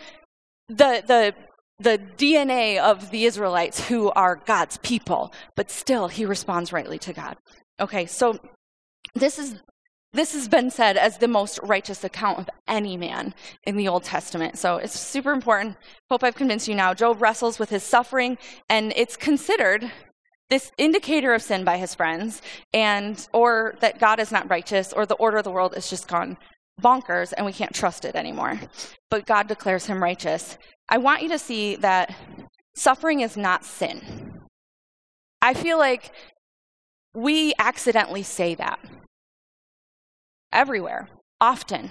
the, 0.68 1.02
the, 1.06 1.34
the 1.78 1.98
DNA 2.16 2.78
of 2.78 3.10
the 3.10 3.24
Israelites 3.24 3.88
who 3.88 4.10
are 4.10 4.36
God's 4.36 4.78
people, 4.78 5.32
but 5.54 5.70
still 5.70 6.08
he 6.08 6.24
responds 6.24 6.72
rightly 6.72 6.98
to 7.00 7.12
God. 7.12 7.36
Okay, 7.80 8.06
so 8.06 8.38
this 9.14 9.38
is 9.38 9.56
this 10.16 10.32
has 10.32 10.48
been 10.48 10.70
said 10.70 10.96
as 10.96 11.18
the 11.18 11.28
most 11.28 11.60
righteous 11.62 12.02
account 12.02 12.38
of 12.38 12.50
any 12.66 12.96
man 12.96 13.34
in 13.64 13.76
the 13.76 13.88
Old 13.88 14.02
Testament. 14.02 14.58
So 14.58 14.76
it's 14.76 14.98
super 14.98 15.32
important. 15.32 15.76
Hope 16.10 16.24
I've 16.24 16.34
convinced 16.34 16.68
you 16.68 16.74
now. 16.74 16.94
Job 16.94 17.20
wrestles 17.20 17.58
with 17.58 17.70
his 17.70 17.82
suffering, 17.82 18.38
and 18.68 18.92
it's 18.96 19.16
considered 19.16 19.90
this 20.48 20.72
indicator 20.78 21.34
of 21.34 21.42
sin 21.42 21.64
by 21.64 21.76
his 21.76 21.94
friends, 21.94 22.40
and 22.72 23.28
or 23.32 23.74
that 23.80 23.98
God 23.98 24.20
is 24.20 24.32
not 24.32 24.48
righteous, 24.48 24.92
or 24.92 25.06
the 25.06 25.14
order 25.14 25.36
of 25.36 25.44
the 25.44 25.50
world 25.50 25.76
is 25.76 25.90
just 25.90 26.08
gone 26.08 26.36
bonkers 26.80 27.32
and 27.36 27.46
we 27.46 27.52
can't 27.52 27.74
trust 27.74 28.04
it 28.04 28.14
anymore. 28.14 28.60
But 29.10 29.26
God 29.26 29.48
declares 29.48 29.86
him 29.86 30.02
righteous. 30.02 30.58
I 30.88 30.98
want 30.98 31.22
you 31.22 31.28
to 31.30 31.38
see 31.38 31.76
that 31.76 32.14
suffering 32.74 33.20
is 33.20 33.36
not 33.36 33.64
sin. 33.64 34.42
I 35.40 35.54
feel 35.54 35.78
like 35.78 36.12
we 37.14 37.54
accidentally 37.58 38.22
say 38.22 38.54
that 38.56 38.78
everywhere, 40.56 41.08
often. 41.40 41.90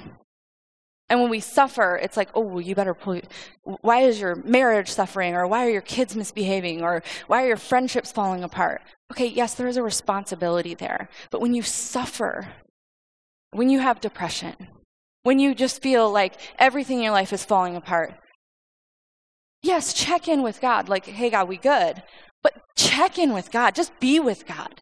And 1.07 1.21
when 1.21 1.29
we 1.29 1.39
suffer, 1.39 1.99
it's 2.01 2.17
like, 2.17 2.29
oh, 2.33 2.41
well, 2.41 2.61
you 2.61 2.73
better 2.73 2.95
pull. 2.95 3.21
Why 3.63 3.99
is 4.01 4.19
your 4.19 4.35
marriage 4.35 4.89
suffering? 4.89 5.35
Or 5.35 5.47
why 5.47 5.65
are 5.65 5.69
your 5.69 5.81
kids 5.81 6.15
misbehaving? 6.15 6.81
Or 6.81 7.03
why 7.27 7.43
are 7.43 7.47
your 7.47 7.57
friendships 7.57 8.11
falling 8.11 8.43
apart? 8.43 8.81
Okay, 9.11 9.27
yes, 9.27 9.53
there 9.53 9.67
is 9.67 9.77
a 9.77 9.83
responsibility 9.83 10.73
there. 10.73 11.07
But 11.29 11.41
when 11.41 11.53
you 11.53 11.61
suffer, 11.61 12.47
when 13.51 13.69
you 13.69 13.79
have 13.79 14.01
depression, 14.01 14.55
when 15.21 15.37
you 15.37 15.53
just 15.53 15.83
feel 15.83 16.11
like 16.11 16.33
everything 16.57 16.97
in 16.97 17.03
your 17.03 17.13
life 17.13 17.33
is 17.33 17.45
falling 17.45 17.75
apart, 17.75 18.15
yes, 19.61 19.93
check 19.93 20.27
in 20.27 20.41
with 20.41 20.59
God. 20.59 20.89
Like, 20.89 21.05
hey, 21.05 21.29
God, 21.29 21.47
we 21.47 21.57
good. 21.57 22.01
But 22.41 22.53
check 22.75 23.19
in 23.19 23.31
with 23.31 23.51
God. 23.51 23.75
Just 23.75 23.99
be 23.99 24.19
with 24.19 24.47
God. 24.47 24.81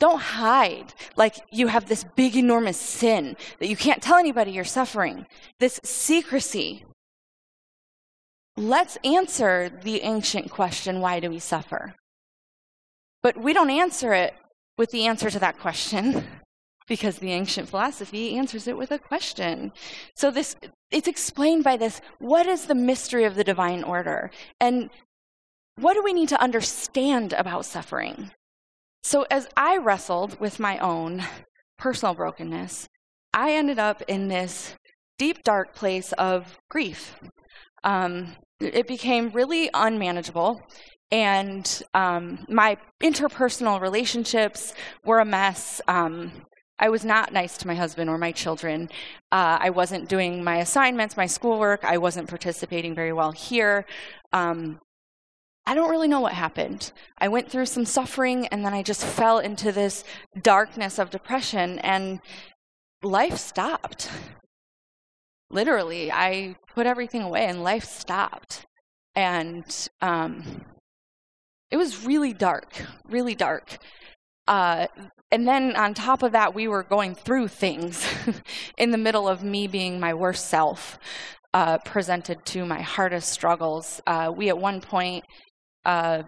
Don't 0.00 0.20
hide 0.20 0.94
like 1.14 1.36
you 1.52 1.66
have 1.66 1.86
this 1.86 2.04
big, 2.16 2.34
enormous 2.34 2.78
sin 2.78 3.36
that 3.58 3.68
you 3.68 3.76
can't 3.76 4.02
tell 4.02 4.16
anybody 4.16 4.50
you're 4.50 4.64
suffering. 4.64 5.26
This 5.60 5.78
secrecy. 5.84 6.84
Let's 8.56 8.96
answer 9.04 9.70
the 9.82 10.00
ancient 10.00 10.50
question 10.50 11.00
why 11.00 11.20
do 11.20 11.28
we 11.28 11.38
suffer? 11.38 11.94
But 13.22 13.36
we 13.36 13.52
don't 13.52 13.70
answer 13.70 14.14
it 14.14 14.34
with 14.78 14.90
the 14.90 15.06
answer 15.06 15.28
to 15.28 15.38
that 15.38 15.58
question 15.58 16.24
because 16.88 17.18
the 17.18 17.32
ancient 17.32 17.68
philosophy 17.68 18.36
answers 18.38 18.66
it 18.66 18.78
with 18.78 18.90
a 18.90 18.98
question. 18.98 19.70
So 20.16 20.30
this 20.30 20.56
it's 20.90 21.08
explained 21.08 21.62
by 21.62 21.76
this 21.76 22.00
what 22.18 22.46
is 22.46 22.64
the 22.64 22.74
mystery 22.74 23.24
of 23.24 23.34
the 23.34 23.44
divine 23.44 23.84
order? 23.84 24.30
And 24.60 24.88
what 25.76 25.92
do 25.92 26.02
we 26.02 26.14
need 26.14 26.30
to 26.30 26.40
understand 26.40 27.34
about 27.34 27.66
suffering? 27.66 28.30
So, 29.02 29.26
as 29.30 29.48
I 29.56 29.78
wrestled 29.78 30.38
with 30.40 30.60
my 30.60 30.78
own 30.78 31.24
personal 31.78 32.14
brokenness, 32.14 32.86
I 33.32 33.52
ended 33.52 33.78
up 33.78 34.02
in 34.08 34.28
this 34.28 34.74
deep, 35.18 35.42
dark 35.42 35.74
place 35.74 36.12
of 36.12 36.58
grief. 36.68 37.16
Um, 37.82 38.36
it 38.60 38.86
became 38.86 39.30
really 39.30 39.70
unmanageable, 39.72 40.60
and 41.10 41.82
um, 41.94 42.44
my 42.48 42.76
interpersonal 43.02 43.80
relationships 43.80 44.74
were 45.04 45.20
a 45.20 45.24
mess. 45.24 45.80
Um, 45.88 46.32
I 46.78 46.88
was 46.88 47.04
not 47.04 47.32
nice 47.32 47.56
to 47.58 47.66
my 47.66 47.74
husband 47.74 48.08
or 48.10 48.18
my 48.18 48.32
children. 48.32 48.88
Uh, 49.32 49.58
I 49.60 49.70
wasn't 49.70 50.08
doing 50.08 50.44
my 50.44 50.58
assignments, 50.58 51.16
my 51.16 51.26
schoolwork. 51.26 51.84
I 51.84 51.98
wasn't 51.98 52.28
participating 52.28 52.94
very 52.94 53.12
well 53.12 53.32
here. 53.32 53.86
Um, 54.32 54.78
I 55.70 55.74
don't 55.74 55.88
really 55.88 56.08
know 56.08 56.18
what 56.18 56.32
happened. 56.32 56.90
I 57.18 57.28
went 57.28 57.48
through 57.48 57.66
some 57.66 57.84
suffering 57.84 58.48
and 58.48 58.64
then 58.64 58.74
I 58.74 58.82
just 58.82 59.04
fell 59.04 59.38
into 59.38 59.70
this 59.70 60.02
darkness 60.42 60.98
of 60.98 61.10
depression 61.10 61.78
and 61.78 62.18
life 63.04 63.36
stopped. 63.36 64.10
Literally, 65.48 66.10
I 66.10 66.56
put 66.74 66.88
everything 66.88 67.22
away 67.22 67.46
and 67.46 67.62
life 67.62 67.84
stopped. 67.84 68.66
And 69.14 69.64
um, 70.02 70.42
it 71.70 71.76
was 71.76 72.04
really 72.04 72.32
dark, 72.32 72.84
really 73.08 73.36
dark. 73.36 73.78
Uh, 74.48 74.88
and 75.30 75.46
then 75.46 75.76
on 75.76 75.94
top 75.94 76.24
of 76.24 76.32
that, 76.32 76.52
we 76.52 76.66
were 76.66 76.82
going 76.82 77.14
through 77.14 77.46
things 77.46 78.04
in 78.76 78.90
the 78.90 78.98
middle 78.98 79.28
of 79.28 79.44
me 79.44 79.68
being 79.68 80.00
my 80.00 80.14
worst 80.14 80.46
self, 80.46 80.98
uh, 81.54 81.78
presented 81.78 82.44
to 82.46 82.66
my 82.66 82.82
hardest 82.82 83.28
struggles. 83.28 84.00
Uh, 84.04 84.32
we, 84.36 84.48
at 84.48 84.58
one 84.58 84.80
point, 84.80 85.24
uh, 85.84 86.22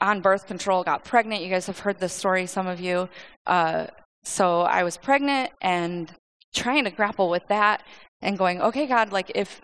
on 0.00 0.20
birth 0.20 0.46
control, 0.46 0.84
got 0.84 1.04
pregnant. 1.04 1.42
You 1.42 1.50
guys 1.50 1.66
have 1.66 1.78
heard 1.80 1.98
this 1.98 2.12
story, 2.12 2.46
some 2.46 2.66
of 2.66 2.80
you. 2.80 3.08
Uh, 3.46 3.86
so 4.24 4.62
I 4.62 4.82
was 4.82 4.96
pregnant 4.96 5.50
and 5.60 6.12
trying 6.54 6.84
to 6.84 6.90
grapple 6.90 7.30
with 7.30 7.46
that 7.48 7.82
and 8.22 8.38
going, 8.38 8.60
okay, 8.60 8.86
God, 8.86 9.12
like 9.12 9.30
if 9.34 9.60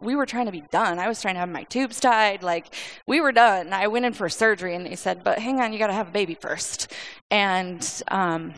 we 0.00 0.16
were 0.16 0.26
trying 0.26 0.46
to 0.46 0.52
be 0.52 0.62
done, 0.72 0.98
I 0.98 1.08
was 1.08 1.20
trying 1.20 1.34
to 1.34 1.40
have 1.40 1.48
my 1.48 1.64
tubes 1.64 2.00
tied, 2.00 2.42
like 2.42 2.74
we 3.06 3.20
were 3.20 3.32
done. 3.32 3.72
I 3.72 3.86
went 3.86 4.04
in 4.04 4.12
for 4.12 4.28
surgery 4.28 4.74
and 4.74 4.84
they 4.84 4.96
said, 4.96 5.22
but 5.22 5.38
hang 5.38 5.60
on, 5.60 5.72
you 5.72 5.78
got 5.78 5.88
to 5.88 5.92
have 5.92 6.08
a 6.08 6.12
baby 6.12 6.34
first. 6.34 6.92
And 7.30 7.86
um, 8.08 8.54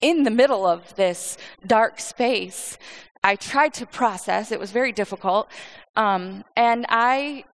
in 0.00 0.24
the 0.24 0.30
middle 0.30 0.66
of 0.66 0.94
this 0.96 1.36
dark 1.66 2.00
space, 2.00 2.78
I 3.22 3.36
tried 3.36 3.74
to 3.74 3.86
process. 3.86 4.52
It 4.52 4.60
was 4.60 4.72
very 4.72 4.92
difficult. 4.92 5.50
Um, 5.94 6.44
and 6.56 6.86
I 6.88 7.44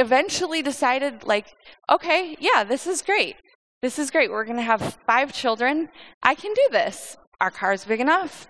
eventually 0.00 0.62
decided, 0.62 1.24
like, 1.24 1.54
okay, 1.90 2.36
yeah, 2.40 2.64
this 2.64 2.86
is 2.86 3.02
great. 3.02 3.36
This 3.82 3.98
is 3.98 4.10
great. 4.10 4.30
We're 4.30 4.44
going 4.44 4.56
to 4.56 4.62
have 4.62 4.98
five 5.06 5.32
children. 5.32 5.88
I 6.22 6.34
can 6.34 6.52
do 6.54 6.68
this. 6.72 7.16
Our 7.40 7.50
car's 7.50 7.84
big 7.84 8.00
enough. 8.00 8.48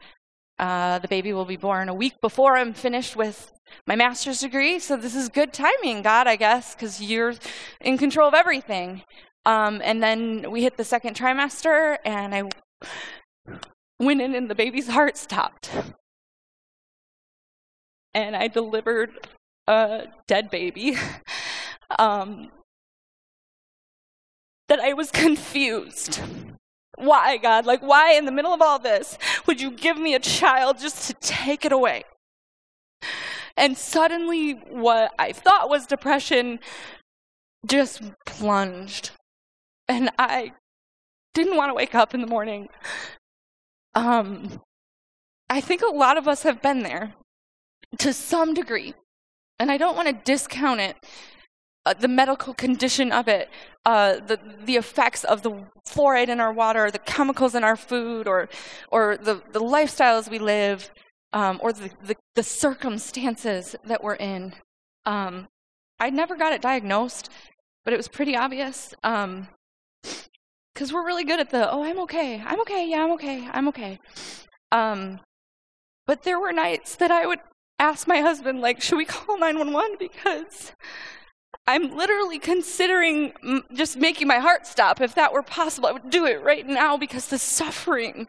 Uh, 0.58 0.98
the 0.98 1.08
baby 1.08 1.32
will 1.32 1.44
be 1.44 1.56
born 1.56 1.88
a 1.88 1.94
week 1.94 2.20
before 2.20 2.56
I'm 2.56 2.72
finished 2.72 3.16
with 3.16 3.52
my 3.86 3.96
master's 3.96 4.40
degree. 4.40 4.78
So 4.78 4.96
this 4.96 5.14
is 5.14 5.28
good 5.28 5.52
timing, 5.52 6.02
God, 6.02 6.26
I 6.26 6.36
guess, 6.36 6.74
because 6.74 7.00
you're 7.00 7.34
in 7.80 7.98
control 7.98 8.28
of 8.28 8.34
everything. 8.34 9.02
Um, 9.46 9.80
and 9.82 10.02
then 10.02 10.50
we 10.50 10.62
hit 10.62 10.76
the 10.76 10.84
second 10.84 11.16
trimester, 11.16 11.96
and 12.04 12.34
I 12.34 12.42
went 13.98 14.20
in, 14.20 14.34
and 14.34 14.50
the 14.50 14.54
baby's 14.54 14.88
heart 14.88 15.16
stopped. 15.16 15.70
And 18.12 18.36
I 18.36 18.48
delivered 18.48 19.28
a 19.66 20.08
dead 20.26 20.50
baby, 20.50 20.96
um, 21.98 22.50
that 24.68 24.80
I 24.80 24.92
was 24.92 25.10
confused. 25.10 26.20
Why, 26.96 27.38
God? 27.38 27.66
Like, 27.66 27.82
why 27.82 28.12
in 28.12 28.26
the 28.26 28.32
middle 28.32 28.52
of 28.52 28.60
all 28.60 28.78
this 28.78 29.16
would 29.46 29.60
you 29.60 29.70
give 29.70 29.96
me 29.98 30.14
a 30.14 30.18
child 30.18 30.78
just 30.78 31.06
to 31.08 31.14
take 31.14 31.64
it 31.64 31.72
away? 31.72 32.04
And 33.56 33.76
suddenly, 33.76 34.52
what 34.52 35.12
I 35.18 35.32
thought 35.32 35.68
was 35.68 35.86
depression 35.86 36.60
just 37.66 38.02
plunged. 38.26 39.10
And 39.88 40.10
I 40.18 40.52
didn't 41.34 41.56
want 41.56 41.70
to 41.70 41.74
wake 41.74 41.94
up 41.94 42.14
in 42.14 42.20
the 42.20 42.26
morning. 42.26 42.68
Um, 43.94 44.60
I 45.48 45.60
think 45.60 45.82
a 45.82 45.86
lot 45.86 46.16
of 46.16 46.28
us 46.28 46.42
have 46.44 46.62
been 46.62 46.82
there 46.82 47.14
to 47.98 48.12
some 48.12 48.54
degree 48.54 48.94
and 49.60 49.70
I 49.70 49.76
don't 49.76 49.94
want 49.94 50.08
to 50.08 50.14
discount 50.14 50.80
it, 50.80 50.96
uh, 51.86 51.94
the 51.94 52.08
medical 52.08 52.52
condition 52.54 53.10
of 53.12 53.28
it, 53.28 53.48
uh, 53.86 54.16
the, 54.26 54.38
the 54.64 54.76
effects 54.76 55.24
of 55.24 55.42
the 55.42 55.50
fluoride 55.88 56.28
in 56.28 56.40
our 56.40 56.52
water, 56.52 56.90
the 56.90 56.98
chemicals 56.98 57.54
in 57.54 57.64
our 57.64 57.76
food, 57.76 58.28
or, 58.28 58.48
or 58.90 59.16
the, 59.16 59.42
the 59.52 59.60
lifestyles 59.60 60.30
we 60.30 60.38
live, 60.38 60.90
um, 61.32 61.58
or 61.62 61.72
the, 61.72 61.90
the, 62.04 62.16
the, 62.34 62.42
circumstances 62.42 63.76
that 63.84 64.02
we're 64.02 64.16
in. 64.16 64.52
Um, 65.06 65.48
I 65.98 66.10
never 66.10 66.36
got 66.36 66.52
it 66.52 66.60
diagnosed, 66.60 67.30
but 67.84 67.94
it 67.94 67.96
was 67.96 68.08
pretty 68.08 68.36
obvious. 68.36 68.92
Because 69.02 69.28
um, 69.28 69.48
we're 70.92 71.06
really 71.06 71.24
good 71.24 71.40
at 71.40 71.50
the, 71.50 71.70
oh, 71.70 71.82
I'm 71.82 72.00
okay, 72.00 72.42
I'm 72.44 72.60
okay, 72.62 72.88
yeah, 72.90 73.04
I'm 73.04 73.12
okay, 73.12 73.48
I'm 73.50 73.68
okay. 73.68 73.98
Um, 74.72 75.20
but 76.06 76.24
there 76.24 76.40
were 76.40 76.52
nights 76.52 76.96
that 76.96 77.10
I 77.10 77.26
would 77.26 77.40
ask 77.78 78.06
my 78.06 78.20
husband, 78.20 78.60
like, 78.60 78.80
should 78.80 78.96
we 78.96 79.04
call 79.04 79.38
911? 79.38 79.96
Because 79.98 80.72
I'm 81.66 81.96
literally 81.96 82.38
considering 82.38 83.32
mm, 83.44 83.62
just 83.74 83.96
making 83.96 84.26
my 84.26 84.38
heart 84.38 84.66
stop. 84.66 85.00
If 85.00 85.14
that 85.14 85.32
were 85.32 85.42
possible, 85.42 85.88
I 85.88 85.92
would 85.92 86.10
do 86.10 86.26
it 86.26 86.42
right 86.42 86.66
now 86.66 86.96
because 86.96 87.28
the 87.28 87.38
suffering 87.38 88.26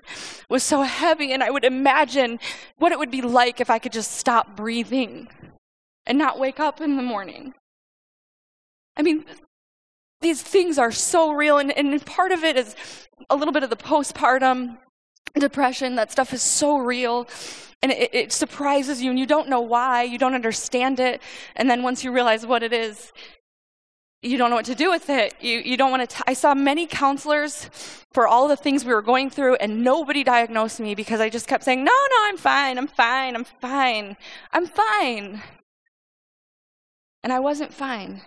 was 0.50 0.64
so 0.64 0.84
heavy, 0.84 1.32
and 1.32 1.42
I 1.42 1.50
would 1.50 1.64
imagine 1.64 2.40
what 2.78 2.92
it 2.92 3.00
would 3.00 3.12
be 3.12 3.22
like 3.22 3.60
if 3.60 3.70
I 3.70 3.80
could 3.80 3.94
just 3.94 4.12
stop 4.12 4.56
breathing 4.56 5.28
and 6.06 6.18
not 6.18 6.40
wake 6.40 6.60
up 6.60 6.82
in 6.82 6.98
the 6.98 7.04
morning. 7.04 7.54
I 8.96 9.02
mean, 9.02 9.26
these 10.20 10.42
things 10.44 10.78
are 10.78 10.92
so 10.92 11.32
real, 11.32 11.58
and, 11.58 11.76
and 11.76 12.06
part 12.06 12.32
of 12.32 12.44
it 12.44 12.58
is 12.58 12.76
a 13.30 13.36
little 13.36 13.54
bit 13.54 13.64
of 13.64 13.70
the 13.70 13.76
postpartum 13.76 14.78
depression. 15.38 15.96
That 15.96 16.12
stuff 16.12 16.34
is 16.34 16.42
so 16.42 16.78
real. 16.78 17.28
And 17.84 17.92
it, 17.92 18.14
it, 18.14 18.32
surprises 18.32 19.02
you, 19.02 19.10
and 19.10 19.18
you 19.18 19.26
don't 19.26 19.50
know 19.50 19.62
why, 19.62 20.04
you 20.04 20.20
don't 20.20 20.36
understand 20.36 21.00
it. 21.00 21.20
And 21.56 21.70
then 21.70 21.82
once 21.82 22.04
you 22.04 22.12
realize 22.12 22.46
what 22.46 22.62
it 22.62 22.74
is, 22.74 23.12
you 24.22 24.38
don't 24.38 24.52
know 24.52 24.56
what 24.56 24.66
to 24.66 24.76
do 24.76 24.92
with 24.92 25.10
it. 25.10 25.34
You, 25.42 25.60
you 25.60 25.78
don't 25.78 25.90
want 25.90 26.08
to. 26.08 26.24
I 26.28 26.34
saw 26.34 26.54
many 26.54 26.86
counselors 26.86 27.72
for 28.14 28.28
all 28.28 28.48
the 28.48 28.56
things 28.56 28.86
we 28.86 28.94
were 28.94 29.02
going 29.02 29.32
through, 29.32 29.56
and 29.56 29.84
nobody 29.84 30.24
diagnosed 30.24 30.80
me 30.80 30.94
because 30.94 31.20
I 31.20 31.30
just 31.30 31.48
kept 31.48 31.64
saying, 31.64 31.84
No, 31.84 31.92
no, 31.92 32.18
I'm 32.26 32.38
fine, 32.38 32.78
I'm 32.78 32.88
fine, 32.88 33.36
I'm 33.36 33.46
fine, 33.46 34.16
I'm 34.54 34.68
fine. 34.68 35.42
And 37.24 37.34
I 37.34 37.40
wasn't 37.40 37.74
fine. 37.74 38.22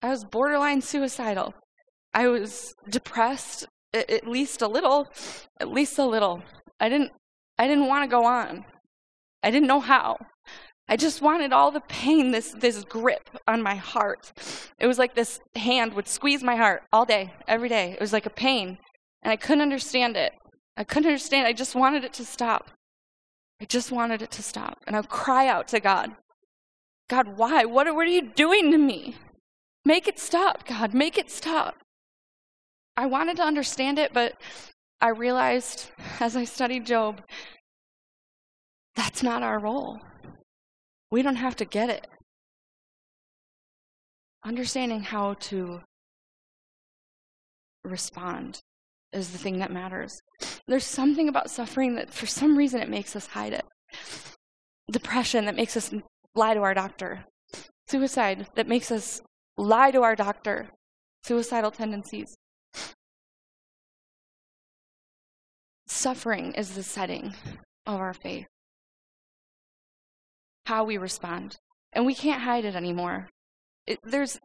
I 0.00 0.10
was 0.10 0.24
borderline 0.24 0.80
suicidal. 0.80 1.54
I 2.14 2.28
was 2.28 2.74
depressed, 2.88 3.66
at 3.94 4.26
least 4.26 4.62
a 4.62 4.68
little, 4.68 5.08
at 5.60 5.68
least 5.68 5.98
a 5.98 6.04
little. 6.04 6.42
I 6.80 6.88
didn't, 6.88 7.12
I 7.58 7.66
didn't 7.66 7.88
want 7.88 8.04
to 8.04 8.08
go 8.08 8.24
on. 8.24 8.64
I 9.42 9.50
didn't 9.50 9.68
know 9.68 9.80
how. 9.80 10.18
I 10.88 10.96
just 10.96 11.22
wanted 11.22 11.52
all 11.52 11.70
the 11.70 11.80
pain, 11.80 12.32
this, 12.32 12.52
this 12.52 12.84
grip 12.84 13.30
on 13.46 13.62
my 13.62 13.76
heart. 13.76 14.32
It 14.78 14.86
was 14.86 14.98
like 14.98 15.14
this 15.14 15.40
hand 15.54 15.94
would 15.94 16.08
squeeze 16.08 16.42
my 16.42 16.56
heart 16.56 16.82
all 16.92 17.04
day, 17.04 17.32
every 17.46 17.68
day. 17.68 17.92
It 17.92 18.00
was 18.00 18.12
like 18.12 18.26
a 18.26 18.30
pain. 18.30 18.78
And 19.22 19.30
I 19.30 19.36
couldn't 19.36 19.62
understand 19.62 20.16
it. 20.16 20.32
I 20.76 20.84
couldn't 20.84 21.08
understand. 21.08 21.46
I 21.46 21.52
just 21.52 21.74
wanted 21.74 22.04
it 22.04 22.12
to 22.14 22.24
stop. 22.24 22.70
I 23.60 23.64
just 23.64 23.92
wanted 23.92 24.22
it 24.22 24.30
to 24.32 24.42
stop. 24.42 24.78
And 24.86 24.96
I 24.96 25.00
would 25.00 25.08
cry 25.08 25.46
out 25.46 25.68
to 25.68 25.80
God 25.80 26.16
God, 27.12 27.36
why? 27.36 27.66
What, 27.66 27.86
are, 27.86 27.92
what 27.92 28.06
are 28.06 28.10
you 28.10 28.22
doing 28.22 28.72
to 28.72 28.78
me? 28.78 29.16
Make 29.84 30.08
it 30.08 30.18
stop, 30.18 30.66
God. 30.66 30.94
Make 30.94 31.18
it 31.18 31.30
stop. 31.30 31.74
I 32.96 33.06
wanted 33.06 33.36
to 33.38 33.42
understand 33.42 33.98
it, 33.98 34.12
but 34.12 34.34
I 35.00 35.08
realized 35.08 35.90
as 36.20 36.36
I 36.36 36.44
studied 36.44 36.86
Job, 36.86 37.22
that's 38.94 39.22
not 39.22 39.42
our 39.42 39.58
role. 39.58 40.00
We 41.10 41.22
don't 41.22 41.36
have 41.36 41.56
to 41.56 41.64
get 41.64 41.88
it. 41.90 42.06
Understanding 44.44 45.02
how 45.02 45.34
to 45.34 45.80
respond 47.84 48.60
is 49.12 49.30
the 49.30 49.38
thing 49.38 49.58
that 49.58 49.70
matters. 49.70 50.20
There's 50.68 50.84
something 50.84 51.28
about 51.28 51.50
suffering 51.50 51.94
that 51.96 52.12
for 52.12 52.26
some 52.26 52.56
reason 52.56 52.80
it 52.80 52.88
makes 52.88 53.16
us 53.16 53.26
hide 53.26 53.52
it. 53.52 53.64
Depression 54.90 55.46
that 55.46 55.56
makes 55.56 55.76
us 55.76 55.92
lie 56.34 56.54
to 56.54 56.60
our 56.60 56.74
doctor. 56.74 57.24
Suicide 57.88 58.46
that 58.54 58.68
makes 58.68 58.90
us 58.90 59.20
lie 59.56 59.90
to 59.90 60.02
our 60.02 60.16
doctor. 60.16 60.70
Suicidal 61.24 61.70
tendencies. 61.70 62.36
Suffering 66.02 66.50
is 66.54 66.70
the 66.70 66.82
setting 66.82 67.32
of 67.86 68.00
our 68.00 68.12
faith 68.12 68.48
how 70.66 70.82
we 70.82 70.98
respond. 70.98 71.58
And 71.92 72.04
we 72.04 72.12
can't 72.12 72.42
hide 72.42 72.64
it 72.64 72.74
anymore. 72.74 73.28
It, 73.86 74.00
there's, 74.02 74.40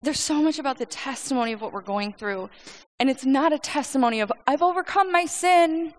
there's 0.00 0.18
so 0.18 0.40
much 0.40 0.58
about 0.58 0.78
the 0.78 0.86
testimony 0.86 1.52
of 1.52 1.60
what 1.60 1.74
we're 1.74 1.82
going 1.82 2.14
through. 2.14 2.48
And 2.98 3.10
it's 3.10 3.26
not 3.26 3.52
a 3.52 3.58
testimony 3.58 4.20
of, 4.20 4.32
I've 4.46 4.62
overcome 4.62 5.12
my 5.12 5.26
sin, 5.26 5.92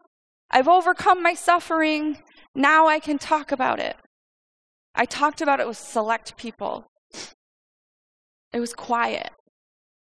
I've 0.49 0.67
overcome 0.67 1.21
my 1.21 1.35
suffering, 1.35 2.17
now 2.55 2.87
I 2.87 2.97
can 2.99 3.19
talk 3.19 3.51
about 3.51 3.79
it. 3.79 3.95
I 4.95 5.05
talked 5.05 5.39
about 5.39 5.59
it 5.59 5.67
with 5.67 5.77
select 5.77 6.35
people. 6.35 6.87
It 8.51 8.59
was 8.59 8.73
quiet 8.73 9.29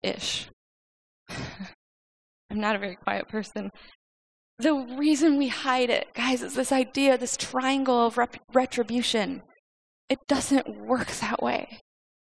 ish. 0.02 0.47
I'm 1.30 2.62
not 2.62 2.78
a 2.78 2.80
very 2.80 2.95
quiet 2.95 3.28
person. 3.28 3.69
The 4.60 4.74
reason 4.74 5.38
we 5.38 5.50
hide 5.50 5.91
it, 5.91 6.13
guys, 6.15 6.41
is 6.41 6.56
this 6.56 6.72
idea, 6.72 7.17
this 7.17 7.38
triangle 7.38 8.08
of 8.08 8.17
rep- 8.17 8.41
retribution. 8.54 9.43
It 10.10 10.20
doesn't 10.28 10.67
work 10.80 11.08
that 11.08 11.43
way. 11.43 11.80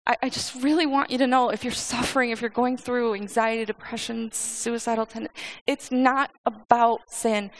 I, 0.06 0.16
I, 0.24 0.28
just 0.28 0.60
really 0.62 0.86
want 0.86 1.10
you 1.10 1.18
to 1.18 1.26
know 1.26 1.50
if 1.50 1.62
you're 1.62 1.72
suffering, 1.72 2.30
if 2.30 2.40
you're 2.40 2.50
going 2.50 2.76
through 2.76 3.14
anxiety, 3.14 3.64
depression, 3.64 4.30
suicidal 4.32 5.06
tendencies, 5.06 5.40
it's 5.66 5.92
not 5.92 6.30
about 6.44 7.00
sin. 7.08 7.50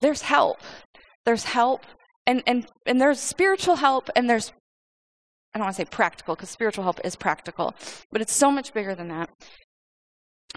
There's 0.00 0.22
help. 0.22 0.58
There's 1.24 1.44
help, 1.44 1.82
and, 2.26 2.42
and, 2.46 2.66
and 2.86 3.00
there's 3.00 3.20
spiritual 3.20 3.76
help, 3.76 4.08
and 4.16 4.28
there's, 4.28 4.52
I 5.54 5.58
don't 5.58 5.66
want 5.66 5.76
to 5.76 5.82
say 5.82 5.88
practical, 5.88 6.34
because 6.34 6.50
spiritual 6.50 6.84
help 6.84 6.98
is 7.04 7.14
practical, 7.14 7.74
but 8.10 8.20
it's 8.20 8.32
so 8.32 8.50
much 8.50 8.72
bigger 8.72 8.94
than 8.94 9.08
that. 9.08 9.28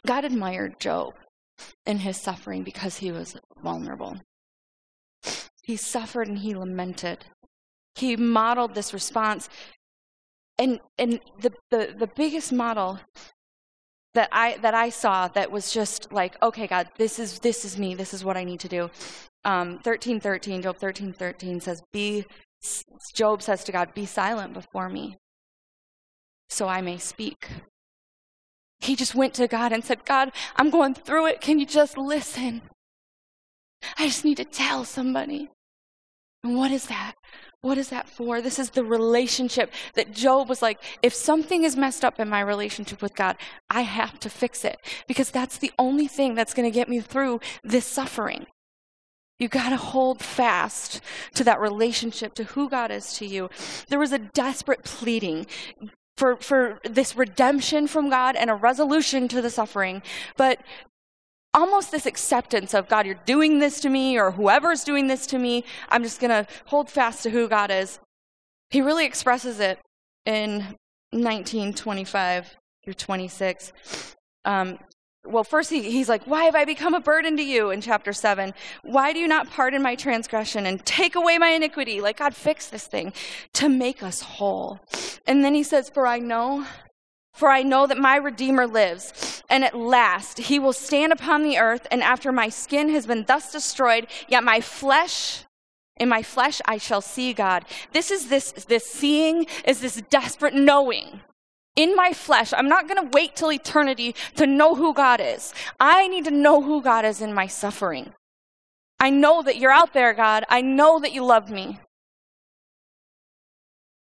God 0.05 0.25
admired 0.25 0.79
Job 0.79 1.13
in 1.85 1.99
his 1.99 2.17
suffering 2.17 2.63
because 2.63 2.97
he 2.97 3.11
was 3.11 3.35
vulnerable. 3.61 4.17
He 5.61 5.75
suffered 5.77 6.27
and 6.27 6.39
he 6.39 6.55
lamented. 6.55 7.25
He 7.95 8.15
modeled 8.15 8.75
this 8.75 8.93
response. 8.93 9.49
And, 10.57 10.79
and 10.97 11.19
the, 11.41 11.51
the, 11.71 11.95
the 11.97 12.07
biggest 12.15 12.51
model 12.51 12.99
that 14.13 14.29
I, 14.31 14.57
that 14.57 14.73
I 14.73 14.89
saw 14.89 15.27
that 15.29 15.51
was 15.51 15.71
just 15.71 16.11
like, 16.11 16.41
okay, 16.43 16.67
God, 16.67 16.89
this 16.97 17.17
is, 17.17 17.39
this 17.39 17.65
is 17.65 17.77
me. 17.77 17.95
This 17.95 18.13
is 18.13 18.23
what 18.23 18.37
I 18.37 18.43
need 18.43 18.59
to 18.59 18.67
do. 18.67 18.89
Um, 19.45 19.79
13, 19.79 20.19
13, 20.19 20.61
Job 20.61 20.77
13, 20.77 21.13
13 21.13 21.59
says, 21.59 21.81
be, 21.91 22.25
Job 23.13 23.41
says 23.41 23.63
to 23.63 23.71
God, 23.71 23.93
be 23.93 24.05
silent 24.05 24.53
before 24.53 24.89
me 24.89 25.17
so 26.53 26.67
I 26.67 26.81
may 26.81 26.97
speak. 26.97 27.49
He 28.83 28.95
just 28.95 29.15
went 29.15 29.33
to 29.35 29.47
God 29.47 29.71
and 29.71 29.83
said, 29.83 30.05
God, 30.05 30.31
I'm 30.55 30.69
going 30.69 30.93
through 30.93 31.27
it. 31.27 31.41
Can 31.41 31.59
you 31.59 31.65
just 31.65 31.97
listen? 31.97 32.61
I 33.97 34.07
just 34.07 34.25
need 34.25 34.37
to 34.37 34.45
tell 34.45 34.83
somebody. 34.83 35.49
And 36.43 36.57
what 36.57 36.71
is 36.71 36.87
that? 36.87 37.13
What 37.61 37.77
is 37.77 37.89
that 37.89 38.09
for? 38.09 38.41
This 38.41 38.59
is 38.59 38.71
the 38.71 38.83
relationship 38.83 39.71
that 39.95 40.11
Job 40.11 40.49
was 40.49 40.61
like, 40.61 40.83
if 41.01 41.13
something 41.13 41.63
is 41.63 41.77
messed 41.77 42.03
up 42.03 42.19
in 42.19 42.27
my 42.27 42.41
relationship 42.41 43.01
with 43.01 43.15
God, 43.15 43.37
I 43.69 43.81
have 43.81 44.19
to 44.19 44.29
fix 44.29 44.65
it 44.65 44.77
because 45.07 45.31
that's 45.31 45.57
the 45.57 45.71
only 45.79 46.07
thing 46.07 46.35
that's 46.35 46.53
going 46.53 46.69
to 46.69 46.75
get 46.75 46.89
me 46.89 46.99
through 46.99 47.39
this 47.63 47.85
suffering. 47.85 48.47
You 49.39 49.47
got 49.47 49.69
to 49.69 49.77
hold 49.77 50.21
fast 50.21 50.99
to 51.35 51.43
that 51.45 51.61
relationship, 51.61 52.33
to 52.35 52.43
who 52.43 52.69
God 52.69 52.91
is 52.91 53.13
to 53.13 53.25
you. 53.25 53.49
There 53.87 53.99
was 53.99 54.11
a 54.11 54.19
desperate 54.19 54.83
pleading 54.83 55.47
for, 56.17 56.35
for 56.37 56.79
this 56.83 57.15
redemption 57.15 57.87
from 57.87 58.09
God 58.09 58.35
and 58.35 58.49
a 58.49 58.55
resolution 58.55 59.27
to 59.29 59.41
the 59.41 59.49
suffering, 59.49 60.01
but 60.37 60.59
almost 61.53 61.91
this 61.91 62.05
acceptance 62.05 62.73
of 62.73 62.87
God, 62.87 63.05
you're 63.05 63.15
doing 63.25 63.59
this 63.59 63.79
to 63.81 63.89
me, 63.89 64.17
or 64.17 64.31
whoever's 64.31 64.83
doing 64.83 65.07
this 65.07 65.25
to 65.27 65.37
me, 65.37 65.63
I'm 65.89 66.03
just 66.03 66.19
going 66.19 66.31
to 66.31 66.47
hold 66.65 66.89
fast 66.89 67.23
to 67.23 67.29
who 67.29 67.47
God 67.47 67.71
is. 67.71 67.99
He 68.69 68.81
really 68.81 69.05
expresses 69.05 69.59
it 69.59 69.79
in 70.25 70.59
1925 71.11 72.57
through 72.83 72.93
26. 72.93 73.71
Um, 74.45 74.79
well, 75.25 75.43
first 75.43 75.69
he, 75.69 75.81
he's 75.81 76.09
like, 76.09 76.25
Why 76.25 76.43
have 76.45 76.55
I 76.55 76.65
become 76.65 76.93
a 76.93 76.99
burden 76.99 77.37
to 77.37 77.43
you 77.43 77.71
in 77.71 77.81
chapter 77.81 78.13
7? 78.13 78.53
Why 78.83 79.13
do 79.13 79.19
you 79.19 79.27
not 79.27 79.49
pardon 79.49 79.81
my 79.81 79.95
transgression 79.95 80.65
and 80.65 80.85
take 80.85 81.15
away 81.15 81.37
my 81.37 81.49
iniquity? 81.49 82.01
Like, 82.01 82.17
God, 82.17 82.35
fix 82.35 82.67
this 82.67 82.87
thing 82.87 83.13
to 83.53 83.69
make 83.69 84.03
us 84.03 84.21
whole. 84.21 84.79
And 85.25 85.43
then 85.43 85.53
he 85.53 85.63
says, 85.63 85.89
For 85.89 86.05
I 86.05 86.19
know, 86.19 86.65
for 87.33 87.49
I 87.49 87.63
know 87.63 87.87
that 87.87 87.97
my 87.97 88.17
Redeemer 88.17 88.67
lives, 88.67 89.43
and 89.49 89.63
at 89.63 89.77
last 89.77 90.37
he 90.39 90.59
will 90.59 90.73
stand 90.73 91.13
upon 91.13 91.43
the 91.43 91.57
earth, 91.57 91.87
and 91.89 92.03
after 92.03 92.31
my 92.31 92.49
skin 92.49 92.89
has 92.89 93.05
been 93.05 93.23
thus 93.25 93.51
destroyed, 93.51 94.07
yet 94.27 94.43
my 94.43 94.59
flesh 94.59 95.45
in 95.97 96.09
my 96.09 96.23
flesh 96.23 96.59
I 96.65 96.79
shall 96.79 97.01
see 97.01 97.33
God. 97.33 97.65
This 97.93 98.11
is 98.11 98.27
this 98.27 98.51
this 98.51 98.85
seeing 98.85 99.45
is 99.63 99.79
this 99.79 100.01
desperate 100.09 100.55
knowing 100.55 101.21
in 101.75 101.95
my 101.95 102.13
flesh. 102.13 102.53
I'm 102.53 102.69
not 102.69 102.87
going 102.87 103.01
to 103.03 103.11
wait 103.13 103.35
till 103.35 103.51
eternity 103.51 104.15
to 104.35 104.45
know 104.45 104.75
who 104.75 104.93
God 104.93 105.19
is. 105.21 105.53
I 105.79 106.07
need 106.07 106.25
to 106.25 106.31
know 106.31 106.61
who 106.61 106.81
God 106.81 107.05
is 107.05 107.21
in 107.21 107.33
my 107.33 107.47
suffering. 107.47 108.13
I 108.99 109.09
know 109.09 109.41
that 109.43 109.57
you're 109.57 109.71
out 109.71 109.93
there, 109.93 110.13
God. 110.13 110.45
I 110.49 110.61
know 110.61 110.99
that 110.99 111.13
you 111.13 111.25
love 111.25 111.49
me. 111.49 111.79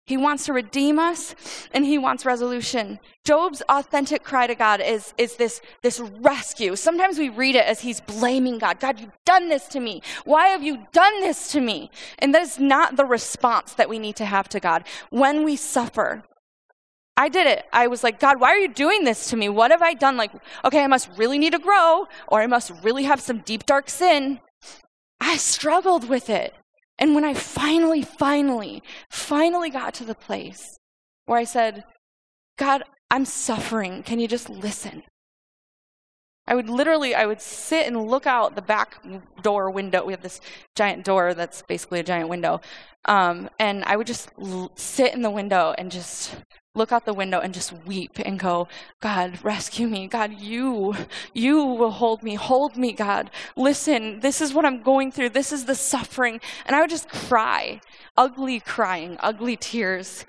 He 0.08 0.15
wants 0.15 0.45
to 0.45 0.53
redeem 0.53 0.99
us 0.99 1.36
and 1.73 1.84
he 1.84 1.97
wants 1.97 2.25
resolution. 2.25 2.97
Job's 3.25 3.62
authentic 3.67 4.23
cry 4.23 4.47
to 4.47 4.56
God 4.56 4.80
is, 4.80 5.13
is 5.17 5.36
this, 5.36 5.62
this 5.84 5.99
rescue. 5.99 6.77
Sometimes 6.77 7.19
we 7.19 7.27
read 7.27 7.56
it 7.56 7.65
as 7.65 7.82
he's 7.82 7.99
blaming 7.99 8.58
God. 8.58 8.80
God, 8.80 9.01
you've 9.01 9.12
done 9.25 9.49
this 9.49 9.67
to 9.67 9.82
me. 9.82 10.01
Why 10.23 10.47
have 10.47 10.63
you 10.63 10.88
done 10.93 11.19
this 11.19 11.51
to 11.51 11.60
me? 11.60 11.91
And 12.19 12.34
that 12.34 12.41
is 12.41 12.58
not 12.58 12.95
the 12.95 13.03
response 13.03 13.73
that 13.73 13.89
we 13.89 13.99
need 13.99 14.15
to 14.15 14.25
have 14.25 14.47
to 14.49 14.62
God. 14.62 14.86
When 15.10 15.43
we 15.43 15.58
suffer, 15.58 16.23
I 17.17 17.30
did 17.30 17.47
it. 17.47 17.65
I 17.73 17.88
was 17.88 18.03
like, 18.03 18.19
God, 18.19 18.39
why 18.39 18.49
are 18.49 18.60
you 18.60 18.67
doing 18.67 19.03
this 19.03 19.30
to 19.32 19.36
me? 19.36 19.49
What 19.49 19.71
have 19.71 19.82
I 19.82 19.95
done? 19.95 20.17
Like, 20.17 20.32
okay, 20.63 20.84
I 20.84 20.88
must 20.88 21.10
really 21.17 21.39
need 21.39 21.53
to 21.53 21.60
grow, 21.60 22.08
or 22.27 22.41
I 22.41 22.47
must 22.47 22.71
really 22.84 23.03
have 23.03 23.19
some 23.19 23.39
deep, 23.39 23.65
dark 23.65 23.89
sin. 23.89 24.39
I 25.19 25.38
struggled 25.38 26.08
with 26.08 26.30
it. 26.30 26.53
And 26.99 27.15
when 27.15 27.25
I 27.25 27.34
finally, 27.34 28.03
finally, 28.03 28.84
finally 29.10 29.71
got 29.71 29.95
to 29.95 30.06
the 30.06 30.15
place 30.15 30.77
where 31.25 31.39
I 31.39 31.43
said, 31.43 31.84
God, 32.58 32.84
I'm 33.10 33.25
suffering. 33.25 34.03
Can 34.03 34.19
you 34.19 34.27
just 34.27 34.49
listen? 34.49 35.03
I 36.47 36.56
would 36.56 36.69
literally, 36.69 37.13
I 37.13 37.25
would 37.25 37.41
sit 37.41 37.88
and 37.88 38.08
look 38.08 38.25
out 38.25 38.56
the 38.56 38.62
back 38.62 39.03
door 39.41 39.69
window. 39.69 40.06
We 40.06 40.13
have 40.13 40.21
this 40.21 40.39
giant 40.75 41.03
door 41.03 41.34
that's 41.34 41.62
basically 41.62 41.99
a 41.99 42.03
giant 42.03 42.30
window. 42.30 42.62
Um, 43.06 43.49
and 43.60 43.84
I 43.84 43.97
would 43.97 44.08
just 44.08 44.30
l- 44.41 44.71
sit 44.75 45.13
in 45.13 45.21
the 45.21 45.30
window 45.30 45.75
and 45.77 45.91
just 45.91 46.36
look 46.77 46.91
out 46.91 47.05
the 47.05 47.13
window 47.13 47.39
and 47.39 47.53
just 47.53 47.73
weep 47.85 48.19
and 48.23 48.39
go, 48.39 48.67
God, 49.01 49.43
rescue 49.43 49.87
me. 49.87 50.07
God, 50.07 50.39
you, 50.39 50.95
you 51.33 51.57
will 51.63 51.91
hold 51.91 52.23
me. 52.23 52.35
Hold 52.35 52.77
me, 52.77 52.93
God. 52.93 53.31
Listen, 53.55 54.19
this 54.21 54.39
is 54.39 54.53
what 54.53 54.65
I'm 54.65 54.81
going 54.81 55.11
through. 55.11 55.29
This 55.29 55.51
is 55.51 55.65
the 55.65 55.75
suffering. 55.75 56.39
And 56.65 56.75
I 56.75 56.81
would 56.81 56.89
just 56.89 57.09
cry, 57.09 57.81
ugly 58.15 58.59
crying, 58.59 59.17
ugly 59.19 59.57
tears. 59.57 60.25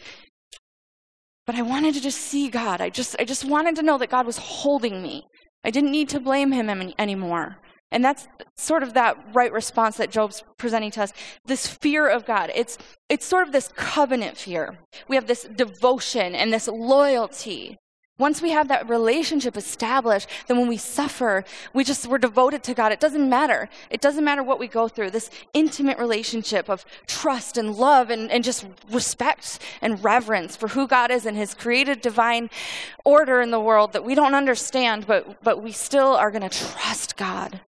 But 1.46 1.54
I 1.54 1.62
wanted 1.62 1.94
to 1.94 2.00
just 2.00 2.18
see 2.18 2.48
God. 2.48 2.80
I 2.80 2.90
just, 2.90 3.16
I 3.18 3.24
just 3.24 3.44
wanted 3.44 3.76
to 3.76 3.82
know 3.82 3.98
that 3.98 4.10
God 4.10 4.26
was 4.26 4.38
holding 4.38 5.02
me. 5.02 5.24
I 5.64 5.70
didn't 5.70 5.92
need 5.92 6.08
to 6.10 6.20
blame 6.20 6.52
him 6.52 6.68
any, 6.70 6.94
anymore. 6.98 7.58
And 7.90 8.04
that's 8.04 8.28
sort 8.54 8.82
of 8.82 8.94
that 8.94 9.16
right 9.32 9.52
response 9.52 9.96
that 9.96 10.10
Job's 10.10 10.44
presenting 10.58 10.90
to 10.92 11.02
us. 11.02 11.12
This 11.46 11.66
fear 11.66 12.08
of 12.08 12.26
God. 12.26 12.50
It's, 12.54 12.76
it's 13.08 13.24
sort 13.24 13.46
of 13.46 13.52
this 13.52 13.68
covenant 13.68 14.36
fear. 14.36 14.78
We 15.08 15.16
have 15.16 15.26
this 15.26 15.44
devotion 15.44 16.34
and 16.34 16.52
this 16.52 16.68
loyalty. 16.68 17.78
Once 18.18 18.42
we 18.42 18.50
have 18.50 18.66
that 18.66 18.88
relationship 18.88 19.56
established, 19.56 20.28
then 20.48 20.58
when 20.58 20.66
we 20.66 20.76
suffer, 20.76 21.44
we 21.72 21.84
just, 21.84 22.06
we're 22.08 22.18
devoted 22.18 22.64
to 22.64 22.74
God. 22.74 22.90
It 22.90 22.98
doesn't 22.98 23.28
matter. 23.28 23.68
It 23.90 24.00
doesn't 24.00 24.24
matter 24.24 24.42
what 24.42 24.58
we 24.58 24.66
go 24.66 24.88
through. 24.88 25.10
This 25.10 25.30
intimate 25.54 25.98
relationship 25.98 26.68
of 26.68 26.84
trust 27.06 27.56
and 27.56 27.76
love 27.76 28.10
and, 28.10 28.28
and 28.30 28.42
just 28.42 28.66
respect 28.90 29.60
and 29.80 30.02
reverence 30.02 30.56
for 30.56 30.68
who 30.68 30.88
God 30.88 31.12
is 31.12 31.26
and 31.26 31.36
his 31.36 31.54
created 31.54 32.00
divine 32.00 32.50
order 33.04 33.40
in 33.40 33.52
the 33.52 33.60
world 33.60 33.92
that 33.92 34.04
we 34.04 34.16
don't 34.16 34.34
understand, 34.34 35.06
but, 35.06 35.42
but 35.44 35.62
we 35.62 35.70
still 35.70 36.16
are 36.16 36.32
going 36.32 36.42
to 36.42 36.48
trust 36.48 37.16
God. 37.16 37.60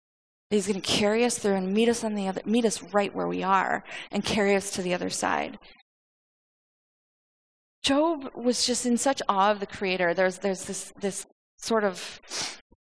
He's 0.50 0.68
going 0.68 0.82
to 0.82 0.88
carry 0.88 1.24
us 1.26 1.38
through 1.38 1.56
and 1.56 1.74
meet 1.74 1.90
us 1.90 2.04
on 2.04 2.16
the 2.16 2.28
other, 2.28 2.42
meet 2.46 2.66
us 2.66 2.82
right 2.92 3.14
where 3.14 3.28
we 3.28 3.44
are 3.44 3.84
and 4.12 4.26
carry 4.26 4.56
us 4.56 4.72
to 4.72 4.82
the 4.82 4.94
other 4.94 5.10
side. 5.10 5.60
Job 7.84 8.32
was 8.36 8.66
just 8.66 8.86
in 8.86 8.98
such 8.98 9.22
awe 9.30 9.52
of 9.52 9.60
the 9.60 9.68
Creator. 9.68 10.14
There's 10.14 10.40
there's 10.40 10.66
this 10.66 10.92
this 11.00 11.26
sort 11.58 11.84
of 11.84 12.20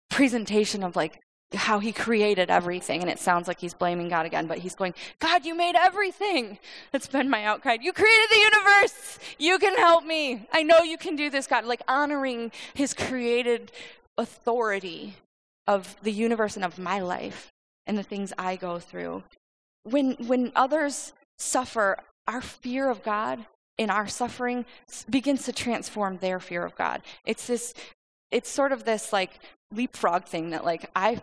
presentation 0.10 0.84
of 0.84 0.96
like 0.96 1.20
how 1.54 1.80
he 1.80 1.92
created 1.92 2.50
everything, 2.50 3.02
and 3.02 3.10
it 3.10 3.20
sounds 3.20 3.48
like 3.48 3.60
he's 3.60 3.76
blaming 3.76 4.10
God 4.10 4.26
again, 4.26 4.48
but 4.48 4.58
he's 4.58 4.76
going, 4.76 4.96
God, 5.20 5.46
you 5.46 5.56
made 5.56 5.76
everything. 5.76 6.58
That's 6.92 7.08
been 7.08 7.30
my 7.30 7.46
outcry. 7.46 7.78
You 7.80 7.94
created 7.94 8.30
the 8.30 8.40
universe. 8.40 9.20
You 9.38 9.60
can 9.60 9.76
help 9.78 10.04
me. 10.04 10.48
I 10.52 10.64
know 10.64 10.80
you 10.80 10.98
can 10.98 11.16
do 11.16 11.30
this, 11.30 11.46
God. 11.46 11.66
Like 11.66 11.82
honoring 11.88 12.52
his 12.74 12.94
created 12.94 13.72
authority 14.18 15.16
of 15.68 15.96
the 16.02 16.12
universe 16.12 16.56
and 16.56 16.66
of 16.66 16.80
my 16.80 17.00
life 17.00 17.52
and 17.86 17.98
the 17.98 18.04
things 18.04 18.34
I 18.38 18.56
go 18.56 18.80
through. 18.80 19.24
When, 19.84 20.14
when 20.14 20.52
others 20.56 21.14
suffer, 21.38 21.98
our 22.28 22.42
fear 22.42 22.90
of 22.90 23.04
God 23.04 23.46
in 23.78 23.90
our 23.90 24.08
suffering 24.08 24.66
begins 25.10 25.46
to 25.46 25.54
transform 25.54 26.18
their 26.18 26.40
fear 26.40 26.64
of 26.64 26.76
God. 26.76 27.02
It's 27.26 27.48
this, 27.48 27.74
it's 28.32 28.50
sort 28.50 28.72
of 28.72 28.86
this 28.86 29.12
like 29.12 29.40
leapfrog 29.74 30.26
thing 30.26 30.52
that 30.52 30.64
like 30.64 30.90
I 30.96 31.22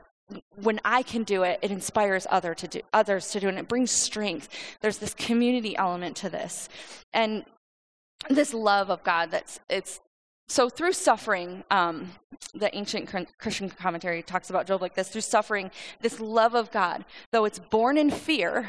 when 0.63 0.81
I 0.85 1.03
can 1.03 1.25
do 1.25 1.43
it, 1.43 1.59
it 1.61 1.73
inspires 1.73 2.25
other 2.31 2.55
to 2.55 2.69
do, 2.69 2.81
others 2.93 3.31
to 3.33 3.41
do 3.41 3.49
and 3.49 3.59
it 3.59 3.67
brings 3.67 3.91
strength. 3.91 4.49
There's 4.81 4.99
this 4.99 5.15
community 5.15 5.77
element 5.77 6.17
to 6.19 6.29
this. 6.29 6.69
And 7.13 7.45
this 8.29 8.55
love 8.55 8.91
of 8.91 9.03
God 9.03 9.31
that's 9.31 9.61
it's 9.69 10.01
so 10.51 10.69
through 10.69 10.95
suffering, 10.95 11.63
um, 11.71 12.11
the 12.55 12.77
ancient 12.77 13.09
Christian 13.39 13.71
commentary 13.71 14.21
talks 14.21 14.51
about 14.51 14.67
Job 14.67 14.83
like 14.83 14.97
this 14.97 15.09
through 15.09 15.21
suffering, 15.21 15.71
this 16.01 16.19
love 16.19 16.57
of 16.57 16.73
God, 16.73 17.05
though 17.31 17.45
it's 17.45 17.61
born 17.61 17.97
in 17.97 18.11
fear, 18.11 18.69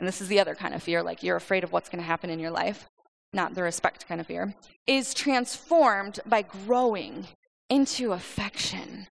and 0.00 0.08
this 0.08 0.20
is 0.20 0.26
the 0.26 0.40
other 0.40 0.56
kind 0.56 0.74
of 0.74 0.82
fear, 0.82 1.04
like 1.04 1.22
you're 1.22 1.36
afraid 1.36 1.62
of 1.62 1.70
what's 1.70 1.88
going 1.88 2.00
to 2.00 2.06
happen 2.06 2.30
in 2.30 2.40
your 2.40 2.50
life, 2.50 2.88
not 3.32 3.54
the 3.54 3.62
respect 3.62 4.08
kind 4.08 4.20
of 4.20 4.26
fear, 4.26 4.56
is 4.88 5.14
transformed 5.14 6.18
by 6.26 6.42
growing 6.42 7.28
into 7.70 8.10
affection. 8.10 9.06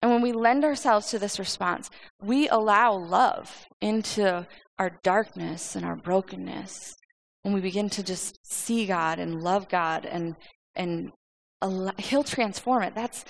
And 0.00 0.10
when 0.10 0.22
we 0.22 0.32
lend 0.32 0.64
ourselves 0.64 1.10
to 1.10 1.18
this 1.18 1.38
response, 1.38 1.90
we 2.22 2.48
allow 2.48 2.94
love 2.94 3.66
into 3.82 4.46
our 4.78 4.98
darkness 5.02 5.76
and 5.76 5.84
our 5.84 5.96
brokenness 5.96 6.96
when 7.46 7.54
we 7.54 7.60
begin 7.60 7.88
to 7.88 8.02
just 8.02 8.40
see 8.42 8.86
God 8.86 9.20
and 9.20 9.40
love 9.40 9.68
God 9.68 10.04
and 10.04 10.34
and 10.74 11.12
he'll 11.96 12.24
transform 12.24 12.82
it. 12.82 12.92
That's 12.92 13.24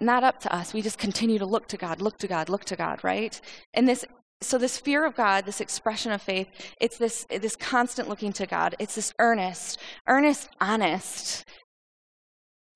not 0.00 0.24
up 0.24 0.40
to 0.40 0.52
us. 0.52 0.74
We 0.74 0.82
just 0.82 0.98
continue 0.98 1.38
to 1.38 1.46
look 1.46 1.68
to 1.68 1.76
God, 1.76 2.02
look 2.02 2.18
to 2.18 2.26
God, 2.26 2.48
look 2.48 2.64
to 2.64 2.74
God, 2.74 3.04
right? 3.04 3.40
And 3.72 3.88
this 3.88 4.04
so 4.40 4.58
this 4.58 4.78
fear 4.78 5.06
of 5.06 5.14
God, 5.14 5.46
this 5.46 5.60
expression 5.60 6.10
of 6.10 6.20
faith, 6.20 6.48
it's 6.80 6.98
this 6.98 7.24
this 7.30 7.54
constant 7.54 8.08
looking 8.08 8.32
to 8.32 8.46
God. 8.46 8.74
It's 8.80 8.96
this 8.96 9.12
earnest, 9.20 9.78
earnest, 10.08 10.48
honest 10.60 11.44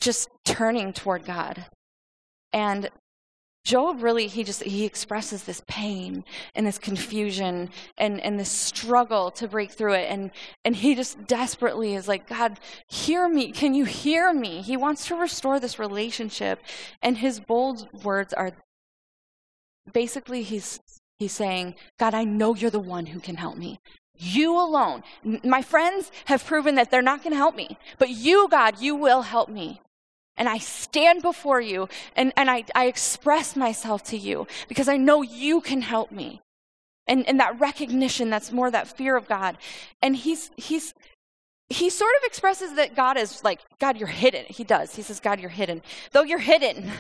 just 0.00 0.28
turning 0.44 0.92
toward 0.92 1.24
God. 1.24 1.66
And 2.52 2.90
Job 3.66 4.00
really, 4.00 4.28
he 4.28 4.44
just, 4.44 4.62
he 4.62 4.84
expresses 4.84 5.42
this 5.42 5.60
pain 5.66 6.24
and 6.54 6.64
this 6.64 6.78
confusion 6.78 7.68
and, 7.98 8.20
and 8.20 8.38
this 8.38 8.48
struggle 8.48 9.32
to 9.32 9.48
break 9.48 9.72
through 9.72 9.94
it. 9.94 10.06
And, 10.08 10.30
and 10.64 10.76
he 10.76 10.94
just 10.94 11.26
desperately 11.26 11.96
is 11.96 12.06
like, 12.06 12.28
God, 12.28 12.60
hear 12.86 13.28
me. 13.28 13.50
Can 13.50 13.74
you 13.74 13.84
hear 13.84 14.32
me? 14.32 14.62
He 14.62 14.76
wants 14.76 15.08
to 15.08 15.16
restore 15.16 15.58
this 15.58 15.80
relationship. 15.80 16.60
And 17.02 17.18
his 17.18 17.40
bold 17.40 17.88
words 18.04 18.32
are 18.32 18.52
basically, 19.92 20.44
he's, 20.44 20.78
he's 21.18 21.32
saying, 21.32 21.74
God, 21.98 22.14
I 22.14 22.22
know 22.22 22.54
you're 22.54 22.70
the 22.70 22.78
one 22.78 23.06
who 23.06 23.18
can 23.18 23.34
help 23.34 23.56
me. 23.56 23.80
You 24.16 24.56
alone. 24.56 25.02
My 25.42 25.60
friends 25.60 26.12
have 26.26 26.46
proven 26.46 26.76
that 26.76 26.92
they're 26.92 27.02
not 27.02 27.24
going 27.24 27.32
to 27.32 27.36
help 27.36 27.56
me, 27.56 27.78
but 27.98 28.10
you, 28.10 28.46
God, 28.48 28.80
you 28.80 28.94
will 28.94 29.22
help 29.22 29.48
me. 29.48 29.80
And 30.36 30.48
I 30.48 30.58
stand 30.58 31.22
before 31.22 31.60
you 31.60 31.88
and, 32.14 32.32
and 32.36 32.50
I, 32.50 32.64
I 32.74 32.86
express 32.86 33.56
myself 33.56 34.02
to 34.04 34.16
you 34.16 34.46
because 34.68 34.88
I 34.88 34.96
know 34.96 35.22
you 35.22 35.60
can 35.60 35.82
help 35.82 36.12
me. 36.12 36.40
And, 37.06 37.26
and 37.28 37.38
that 37.40 37.60
recognition, 37.60 38.30
that's 38.30 38.50
more 38.52 38.70
that 38.70 38.88
fear 38.88 39.16
of 39.16 39.28
God. 39.28 39.56
And 40.02 40.16
he's, 40.16 40.50
he's, 40.56 40.92
he 41.68 41.88
sort 41.88 42.14
of 42.16 42.24
expresses 42.24 42.74
that 42.74 42.96
God 42.96 43.16
is 43.16 43.44
like, 43.44 43.60
God, 43.78 43.96
you're 43.96 44.08
hidden. 44.08 44.44
He 44.48 44.64
does. 44.64 44.94
He 44.94 45.02
says, 45.02 45.20
God, 45.20 45.40
you're 45.40 45.50
hidden. 45.50 45.82
Though 46.12 46.24
you're 46.24 46.38
hidden, 46.38 46.90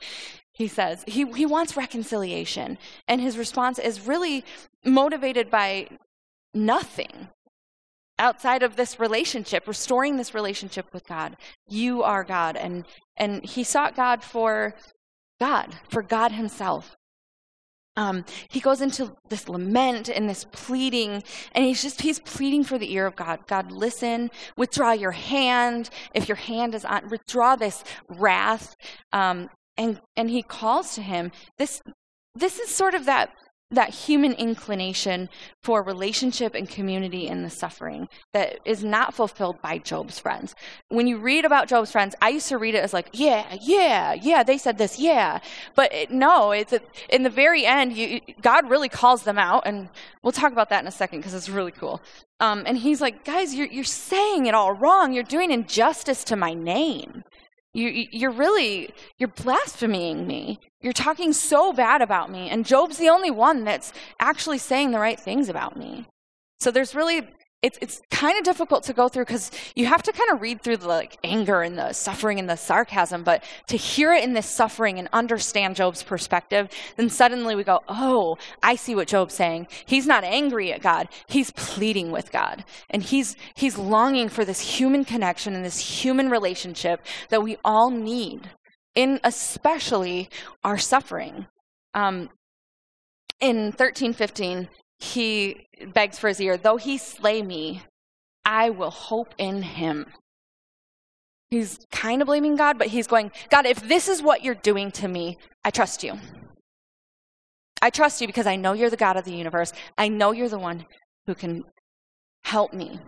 he 0.52 0.68
says. 0.68 1.04
He, 1.06 1.24
he 1.32 1.46
wants 1.46 1.76
reconciliation. 1.76 2.78
And 3.08 3.20
his 3.20 3.38
response 3.38 3.78
is 3.78 4.06
really 4.06 4.44
motivated 4.84 5.50
by 5.50 5.88
nothing 6.52 7.28
outside 8.18 8.62
of 8.62 8.76
this 8.76 9.00
relationship, 9.00 9.66
restoring 9.66 10.16
this 10.16 10.34
relationship 10.34 10.86
with 10.92 11.06
God. 11.06 11.36
You 11.68 12.02
are 12.02 12.24
God. 12.24 12.56
And, 12.56 12.84
and 13.16 13.44
he 13.44 13.64
sought 13.64 13.96
God 13.96 14.22
for 14.22 14.74
God, 15.40 15.74
for 15.88 16.02
God 16.02 16.32
himself. 16.32 16.96
Um, 17.96 18.24
he 18.48 18.58
goes 18.58 18.80
into 18.80 19.14
this 19.28 19.48
lament 19.48 20.08
and 20.08 20.28
this 20.28 20.44
pleading, 20.50 21.22
and 21.52 21.64
he's 21.64 21.80
just, 21.80 22.00
he's 22.00 22.18
pleading 22.18 22.64
for 22.64 22.76
the 22.76 22.92
ear 22.92 23.06
of 23.06 23.14
God. 23.14 23.46
God, 23.46 23.70
listen, 23.70 24.30
withdraw 24.56 24.92
your 24.92 25.12
hand. 25.12 25.90
If 26.12 26.28
your 26.28 26.36
hand 26.36 26.74
is 26.74 26.84
on, 26.84 27.08
withdraw 27.08 27.54
this 27.54 27.84
wrath. 28.08 28.74
Um, 29.12 29.48
and, 29.76 30.00
and 30.16 30.28
he 30.28 30.42
calls 30.42 30.94
to 30.96 31.02
him. 31.02 31.30
This, 31.56 31.80
this 32.34 32.58
is 32.58 32.68
sort 32.68 32.94
of 32.94 33.06
that 33.06 33.30
that 33.74 33.90
human 33.90 34.32
inclination 34.32 35.28
for 35.62 35.82
relationship 35.82 36.54
and 36.54 36.68
community 36.68 37.26
in 37.26 37.42
the 37.42 37.50
suffering 37.50 38.08
that 38.32 38.58
is 38.64 38.82
not 38.82 39.14
fulfilled 39.14 39.60
by 39.62 39.78
Job's 39.78 40.18
friends. 40.18 40.54
When 40.88 41.06
you 41.06 41.18
read 41.18 41.44
about 41.44 41.68
Job's 41.68 41.92
friends, 41.92 42.14
I 42.22 42.30
used 42.30 42.48
to 42.48 42.58
read 42.58 42.74
it 42.74 42.84
as 42.84 42.92
like, 42.92 43.10
yeah, 43.12 43.56
yeah, 43.60 44.14
yeah, 44.14 44.42
they 44.42 44.58
said 44.58 44.78
this, 44.78 44.98
yeah. 44.98 45.40
But 45.74 45.92
it, 45.92 46.10
no, 46.10 46.52
it's 46.52 46.72
a, 46.72 46.80
in 47.08 47.22
the 47.22 47.30
very 47.30 47.66
end, 47.66 47.92
you, 47.92 48.20
God 48.40 48.68
really 48.70 48.88
calls 48.88 49.22
them 49.24 49.38
out, 49.38 49.62
and 49.66 49.88
we'll 50.22 50.32
talk 50.32 50.52
about 50.52 50.70
that 50.70 50.82
in 50.82 50.86
a 50.86 50.92
second 50.92 51.20
because 51.20 51.34
it's 51.34 51.48
really 51.48 51.72
cool. 51.72 52.00
Um, 52.40 52.64
and 52.66 52.76
he's 52.76 53.00
like, 53.00 53.24
guys, 53.24 53.54
you're, 53.54 53.68
you're 53.68 53.84
saying 53.84 54.46
it 54.46 54.54
all 54.54 54.72
wrong. 54.72 55.12
You're 55.12 55.22
doing 55.22 55.50
injustice 55.50 56.24
to 56.24 56.36
my 56.36 56.52
name. 56.52 57.24
You, 57.74 58.06
you're 58.12 58.30
really, 58.30 58.94
you're 59.18 59.28
blaspheming 59.28 60.26
me. 60.26 60.60
You're 60.80 60.92
talking 60.92 61.32
so 61.32 61.72
bad 61.72 62.02
about 62.02 62.30
me. 62.30 62.48
And 62.48 62.64
Job's 62.64 62.98
the 62.98 63.08
only 63.08 63.30
one 63.30 63.64
that's 63.64 63.92
actually 64.20 64.58
saying 64.58 64.92
the 64.92 65.00
right 65.00 65.18
things 65.18 65.48
about 65.48 65.76
me. 65.76 66.06
So 66.60 66.70
there's 66.70 66.94
really 66.94 67.28
it's, 67.64 67.78
it's 67.80 68.02
kind 68.10 68.38
of 68.38 68.44
difficult 68.44 68.84
to 68.84 68.92
go 68.92 69.08
through 69.08 69.24
because 69.24 69.50
you 69.74 69.86
have 69.86 70.02
to 70.04 70.12
kind 70.12 70.30
of 70.32 70.40
read 70.40 70.62
through 70.62 70.76
the 70.76 70.88
like 70.88 71.18
anger 71.24 71.62
and 71.62 71.76
the 71.78 71.92
suffering 71.92 72.38
and 72.38 72.48
the 72.48 72.56
sarcasm 72.56 73.24
but 73.24 73.42
to 73.68 73.76
hear 73.76 74.12
it 74.12 74.22
in 74.22 74.34
this 74.34 74.48
suffering 74.48 74.98
and 74.98 75.08
understand 75.12 75.74
job's 75.74 76.02
perspective 76.02 76.68
then 76.96 77.08
suddenly 77.10 77.54
we 77.54 77.64
go 77.64 77.80
oh 77.88 78.36
i 78.62 78.76
see 78.76 78.94
what 78.94 79.08
job's 79.08 79.34
saying. 79.34 79.66
He's 79.86 80.06
not 80.06 80.24
angry 80.24 80.72
at 80.72 80.82
god. 80.82 81.08
He's 81.28 81.50
pleading 81.52 82.10
with 82.10 82.32
god. 82.32 82.64
And 82.90 83.02
he's 83.02 83.36
he's 83.54 83.78
longing 83.78 84.28
for 84.28 84.44
this 84.44 84.60
human 84.60 85.04
connection 85.04 85.54
and 85.54 85.64
this 85.64 85.78
human 85.78 86.30
relationship 86.30 87.04
that 87.30 87.42
we 87.42 87.56
all 87.64 87.90
need 87.90 88.50
in 88.94 89.20
especially 89.24 90.28
our 90.62 90.78
suffering. 90.78 91.46
Um, 91.94 92.30
in 93.40 93.66
1315 93.66 94.68
he 94.98 95.66
begs 95.92 96.18
for 96.18 96.28
his 96.28 96.40
ear, 96.40 96.56
though 96.56 96.76
he 96.76 96.98
slay 96.98 97.42
me, 97.42 97.82
I 98.44 98.70
will 98.70 98.90
hope 98.90 99.34
in 99.38 99.62
him. 99.62 100.06
He's 101.50 101.78
kind 101.92 102.20
of 102.20 102.26
blaming 102.26 102.56
God, 102.56 102.78
but 102.78 102.88
he's 102.88 103.06
going, 103.06 103.30
God, 103.50 103.66
if 103.66 103.86
this 103.88 104.08
is 104.08 104.22
what 104.22 104.42
you're 104.42 104.54
doing 104.54 104.90
to 104.92 105.08
me, 105.08 105.38
I 105.64 105.70
trust 105.70 106.02
you. 106.02 106.18
I 107.80 107.90
trust 107.90 108.20
you 108.20 108.26
because 108.26 108.46
I 108.46 108.56
know 108.56 108.72
you're 108.72 108.90
the 108.90 108.96
God 108.96 109.16
of 109.16 109.24
the 109.24 109.34
universe. 109.34 109.72
I 109.98 110.08
know 110.08 110.32
you're 110.32 110.48
the 110.48 110.58
one 110.58 110.86
who 111.26 111.34
can 111.34 111.62
help 112.42 112.72
me. 112.72 112.98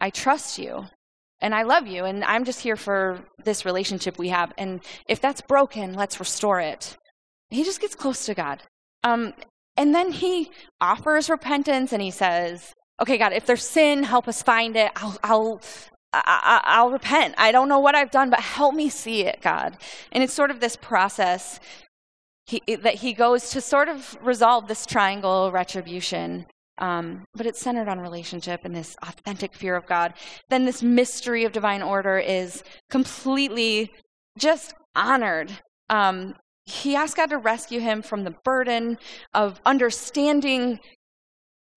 I 0.00 0.10
trust 0.10 0.58
you 0.58 0.86
and 1.40 1.54
I 1.54 1.62
love 1.62 1.86
you, 1.86 2.04
and 2.04 2.24
I'm 2.24 2.44
just 2.44 2.60
here 2.60 2.76
for 2.76 3.20
this 3.44 3.66
relationship 3.66 4.18
we 4.18 4.30
have. 4.30 4.52
And 4.56 4.80
if 5.08 5.20
that's 5.20 5.42
broken, 5.42 5.92
let's 5.92 6.18
restore 6.18 6.60
it. 6.60 6.96
He 7.50 7.64
just 7.64 7.82
gets 7.82 7.94
close 7.94 8.24
to 8.26 8.34
God. 8.34 8.62
Um, 9.02 9.34
and 9.76 9.94
then 9.94 10.12
he 10.12 10.50
offers 10.80 11.28
repentance 11.28 11.92
and 11.92 12.02
he 12.02 12.10
says, 12.10 12.72
Okay, 13.00 13.18
God, 13.18 13.32
if 13.32 13.44
there's 13.46 13.64
sin, 13.64 14.04
help 14.04 14.28
us 14.28 14.42
find 14.42 14.76
it. 14.76 14.92
I'll, 14.94 15.18
I'll, 15.24 15.60
I, 16.12 16.80
will 16.82 16.92
repent. 16.92 17.34
I 17.38 17.50
don't 17.50 17.68
know 17.68 17.80
what 17.80 17.96
I've 17.96 18.12
done, 18.12 18.30
but 18.30 18.38
help 18.38 18.74
me 18.74 18.88
see 18.88 19.22
it, 19.22 19.40
God. 19.42 19.76
And 20.12 20.22
it's 20.22 20.32
sort 20.32 20.52
of 20.52 20.60
this 20.60 20.76
process 20.76 21.58
he, 22.46 22.62
that 22.76 22.96
he 22.96 23.14
goes 23.14 23.50
to 23.50 23.60
sort 23.60 23.88
of 23.88 24.16
resolve 24.22 24.68
this 24.68 24.86
triangle 24.86 25.50
retribution. 25.50 26.46
Um, 26.78 27.24
but 27.34 27.46
it's 27.46 27.60
centered 27.60 27.88
on 27.88 28.00
relationship 28.00 28.60
and 28.64 28.74
this 28.74 28.96
authentic 29.02 29.54
fear 29.54 29.76
of 29.76 29.86
God. 29.86 30.14
Then 30.50 30.64
this 30.64 30.82
mystery 30.82 31.44
of 31.44 31.52
divine 31.52 31.82
order 31.82 32.18
is 32.18 32.62
completely 32.90 33.92
just 34.38 34.74
honored. 34.94 35.52
Um, 35.88 36.34
he 36.66 36.96
asks 36.96 37.14
God 37.14 37.30
to 37.30 37.38
rescue 37.38 37.80
him 37.80 38.02
from 38.02 38.24
the 38.24 38.34
burden 38.44 38.98
of 39.32 39.60
understanding 39.66 40.80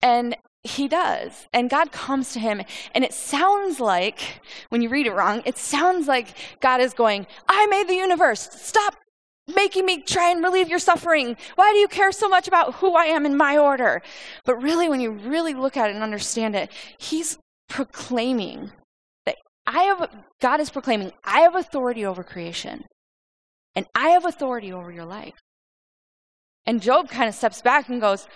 and 0.02 0.36
he 0.62 0.88
does. 0.88 1.46
And 1.52 1.70
God 1.70 1.92
comes 1.92 2.32
to 2.32 2.40
him. 2.40 2.62
And 2.94 3.04
it 3.04 3.12
sounds 3.12 3.80
like, 3.80 4.40
when 4.70 4.82
you 4.82 4.88
read 4.88 5.06
it 5.06 5.12
wrong, 5.12 5.42
it 5.44 5.56
sounds 5.58 6.06
like 6.08 6.36
God 6.60 6.80
is 6.80 6.94
going, 6.94 7.26
I 7.48 7.66
made 7.66 7.88
the 7.88 7.94
universe. 7.94 8.48
Stop 8.52 8.94
making 9.54 9.86
me 9.86 10.02
try 10.02 10.30
and 10.30 10.42
relieve 10.42 10.68
your 10.68 10.78
suffering. 10.78 11.36
Why 11.54 11.72
do 11.72 11.78
you 11.78 11.88
care 11.88 12.12
so 12.12 12.28
much 12.28 12.48
about 12.48 12.74
who 12.74 12.94
I 12.94 13.04
am 13.04 13.24
in 13.24 13.36
my 13.36 13.56
order? 13.56 14.02
But 14.44 14.62
really, 14.62 14.88
when 14.88 15.00
you 15.00 15.12
really 15.12 15.54
look 15.54 15.76
at 15.76 15.90
it 15.90 15.94
and 15.94 16.02
understand 16.02 16.54
it, 16.54 16.70
he's 16.98 17.38
proclaiming 17.68 18.72
that 19.26 19.36
I 19.66 19.84
have, 19.84 20.10
God 20.40 20.60
is 20.60 20.70
proclaiming, 20.70 21.12
I 21.24 21.40
have 21.40 21.54
authority 21.54 22.04
over 22.04 22.22
creation. 22.22 22.84
And 23.78 23.86
I 23.94 24.08
have 24.08 24.24
authority 24.24 24.72
over 24.72 24.90
your 24.90 25.04
life. 25.04 25.38
And 26.66 26.82
Job 26.82 27.08
kind 27.08 27.28
of 27.28 27.34
steps 27.36 27.62
back 27.62 27.88
and 27.88 28.00
goes, 28.00 28.26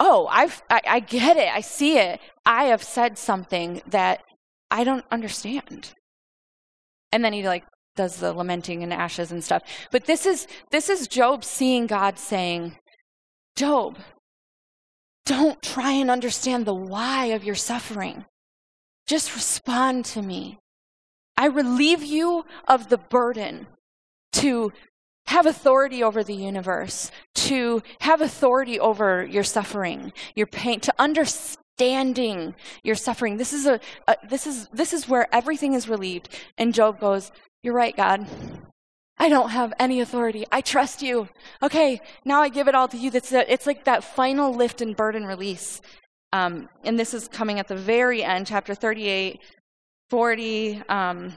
oh, 0.00 0.26
I've, 0.28 0.60
I, 0.68 0.80
I 0.88 0.98
get 0.98 1.36
it. 1.36 1.48
I 1.54 1.60
see 1.60 1.98
it. 1.98 2.18
I 2.44 2.64
have 2.64 2.82
said 2.82 3.16
something 3.16 3.80
that 3.86 4.24
I 4.72 4.82
don't 4.82 5.04
understand. 5.12 5.92
And 7.12 7.24
then 7.24 7.32
he 7.32 7.44
like 7.44 7.62
does 7.94 8.16
the 8.16 8.32
lamenting 8.32 8.82
and 8.82 8.92
ashes 8.92 9.30
and 9.30 9.44
stuff. 9.44 9.62
But 9.92 10.06
this 10.06 10.26
is 10.26 10.48
this 10.72 10.88
is 10.88 11.06
Job 11.06 11.44
seeing 11.44 11.86
God 11.86 12.18
saying, 12.18 12.76
Job, 13.54 13.98
don't 15.26 15.62
try 15.62 15.92
and 15.92 16.10
understand 16.10 16.66
the 16.66 16.74
why 16.74 17.26
of 17.26 17.44
your 17.44 17.54
suffering. 17.54 18.24
Just 19.06 19.32
respond 19.36 20.06
to 20.06 20.22
me. 20.22 20.58
I 21.36 21.46
relieve 21.46 22.02
you 22.02 22.44
of 22.66 22.88
the 22.88 22.98
burden 22.98 23.68
to 24.32 24.72
have 25.28 25.44
authority 25.44 26.02
over 26.02 26.24
the 26.24 26.34
universe, 26.34 27.10
to 27.34 27.82
have 28.00 28.22
authority 28.22 28.80
over 28.80 29.26
your 29.26 29.44
suffering, 29.44 30.10
your 30.34 30.46
pain, 30.46 30.80
to 30.80 30.94
understanding 30.98 32.54
your 32.82 32.94
suffering. 32.94 33.36
This 33.36 33.52
is, 33.52 33.66
a, 33.66 33.78
a, 34.06 34.16
this 34.26 34.46
is, 34.46 34.68
this 34.72 34.94
is 34.94 35.06
where 35.06 35.32
everything 35.34 35.74
is 35.74 35.86
relieved. 35.86 36.30
And 36.56 36.72
Job 36.72 36.98
goes, 36.98 37.30
You're 37.62 37.74
right, 37.74 37.94
God. 37.94 38.26
I 39.18 39.28
don't 39.28 39.50
have 39.50 39.74
any 39.78 40.00
authority. 40.00 40.46
I 40.50 40.62
trust 40.62 41.02
you. 41.02 41.28
Okay, 41.62 42.00
now 42.24 42.40
I 42.40 42.48
give 42.48 42.66
it 42.66 42.74
all 42.74 42.88
to 42.88 42.96
you. 42.96 43.10
That's 43.10 43.30
it's 43.30 43.66
like 43.66 43.84
that 43.84 44.04
final 44.04 44.54
lift 44.54 44.80
and 44.80 44.96
burden 44.96 45.26
release. 45.26 45.82
Um, 46.32 46.70
and 46.84 46.98
this 46.98 47.12
is 47.12 47.28
coming 47.28 47.58
at 47.58 47.68
the 47.68 47.76
very 47.76 48.24
end, 48.24 48.46
chapter 48.46 48.74
38, 48.74 49.40
40, 50.08 50.82
um, 50.88 51.36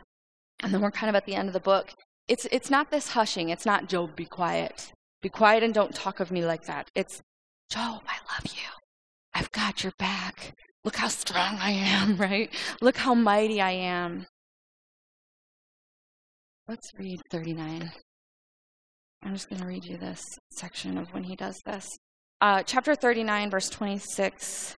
and 0.63 0.73
then 0.73 0.80
we're 0.80 0.91
kind 0.91 1.10
of 1.10 1.15
at 1.15 1.25
the 1.25 1.36
end 1.36 1.49
of 1.49 1.54
the 1.54 1.60
book 1.60 1.93
it's, 2.28 2.46
it's 2.52 2.70
not 2.70 2.92
this 2.92 3.10
hushing. 3.10 3.50
It's 3.50 3.66
not, 3.66 3.90
Job, 3.90 4.16
be 4.16 4.26
quiet. 4.26 4.92
Be 5.22 5.30
quiet 5.30 5.64
and 5.64 5.74
don't 5.74 5.94
talk 5.94 6.20
of 6.20 6.32
me 6.32 6.46
like 6.46 6.64
that. 6.66 6.90
It's, 6.96 7.22
Job, 7.70 8.02
I 8.08 8.18
love 8.34 8.46
you. 8.46 8.70
I've 9.34 9.52
got 9.52 9.84
your 9.84 9.94
back. 9.98 10.54
Look 10.84 10.96
how 10.96 11.08
strong 11.08 11.58
I 11.60 11.72
am, 11.72 12.18
right? 12.18 12.50
Look 12.82 12.98
how 12.98 13.14
mighty 13.14 13.62
I 13.62 13.72
am. 13.72 14.26
Let's 16.68 16.92
read 16.98 17.20
39. 17.30 17.92
I'm 19.24 19.34
just 19.34 19.50
going 19.50 19.62
to 19.62 19.68
read 19.68 19.86
you 19.86 19.98
this 19.98 20.24
section 20.52 20.98
of 20.98 21.14
when 21.14 21.24
he 21.24 21.36
does 21.36 21.60
this. 21.66 21.88
Uh, 22.40 22.64
chapter 22.64 22.96
39, 22.96 23.52
verse 23.52 23.70
26 23.70 24.76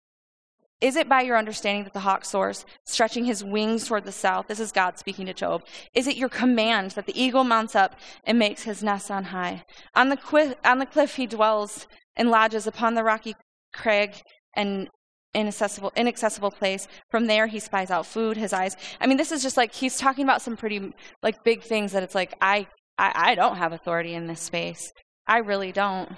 is 0.83 0.97
it 0.97 1.07
by 1.07 1.21
your 1.21 1.37
understanding 1.37 1.85
that 1.85 1.93
the 1.93 2.01
hawk 2.01 2.25
soars, 2.25 2.65
stretching 2.85 3.23
his 3.23 3.41
wings 3.41 3.87
toward 3.87 4.03
the 4.03 4.11
south? 4.11 4.47
This 4.47 4.59
is 4.59 4.73
God 4.73 4.99
speaking 4.99 5.25
to 5.27 5.33
Job. 5.33 5.63
Is 5.93 6.07
it 6.07 6.17
your 6.17 6.27
command 6.27 6.91
that 6.91 7.05
the 7.05 7.17
eagle 7.19 7.45
mounts 7.45 7.73
up 7.73 7.95
and 8.25 8.37
makes 8.37 8.63
his 8.63 8.83
nest 8.83 9.09
on 9.09 9.23
high? 9.23 9.63
On 9.95 10.09
the, 10.09 10.17
qui- 10.17 10.55
on 10.65 10.79
the 10.79 10.85
cliff 10.85 11.15
he 11.15 11.25
dwells 11.25 11.87
and 12.17 12.29
lodges 12.29 12.67
upon 12.67 12.95
the 12.95 13.03
rocky 13.03 13.33
crag 13.73 14.21
and 14.57 14.89
inaccessible, 15.33 15.93
inaccessible 15.95 16.51
place. 16.51 16.89
From 17.09 17.27
there, 17.27 17.47
he 17.47 17.59
spies 17.59 17.89
out 17.89 18.05
food, 18.05 18.35
his 18.35 18.51
eyes. 18.51 18.75
I 18.99 19.07
mean, 19.07 19.15
this 19.15 19.31
is 19.31 19.41
just 19.41 19.55
like 19.55 19.73
he's 19.73 19.97
talking 19.97 20.25
about 20.25 20.41
some 20.41 20.57
pretty 20.57 20.93
like 21.21 21.45
big 21.45 21.63
things 21.63 21.93
that 21.93 22.03
it's 22.03 22.13
like 22.13 22.35
I, 22.41 22.67
I, 22.97 23.31
I 23.31 23.35
don't 23.35 23.55
have 23.55 23.71
authority 23.71 24.15
in 24.15 24.27
this 24.27 24.41
space. 24.41 24.91
I 25.27 25.37
really 25.37 25.71
don't 25.71 26.11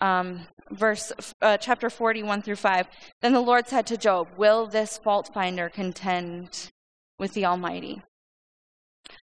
um, 0.00 0.40
verse 0.70 1.12
uh, 1.42 1.56
chapter 1.56 1.90
41 1.90 2.42
through 2.42 2.56
5 2.56 2.86
then 3.22 3.32
the 3.32 3.40
lord 3.40 3.66
said 3.66 3.86
to 3.86 3.96
job 3.96 4.28
will 4.36 4.66
this 4.66 4.98
fault 4.98 5.30
finder 5.34 5.68
contend 5.68 6.70
with 7.20 7.34
the 7.34 7.44
almighty? 7.44 8.02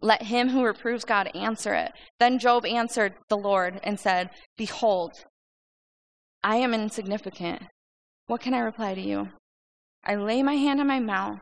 Let 0.01 0.23
him 0.23 0.49
who 0.49 0.65
reproves 0.65 1.05
god 1.05 1.31
answer 1.35 1.75
it. 1.75 1.93
Then 2.19 2.39
job 2.39 2.65
answered 2.65 3.15
the 3.29 3.37
lord 3.37 3.81
and 3.83 4.01
said 4.01 4.31
behold 4.57 5.13
i 6.43 6.57
am 6.57 6.73
insignificant. 6.73 7.65
What 8.27 8.41
can 8.41 8.55
i 8.55 8.61
reply 8.61 8.95
to 8.95 9.01
you? 9.01 9.29
I 10.05 10.15
lay 10.15 10.43
my 10.43 10.55
hand 10.55 10.81
on 10.81 10.87
my 10.87 11.01
mouth. 11.01 11.41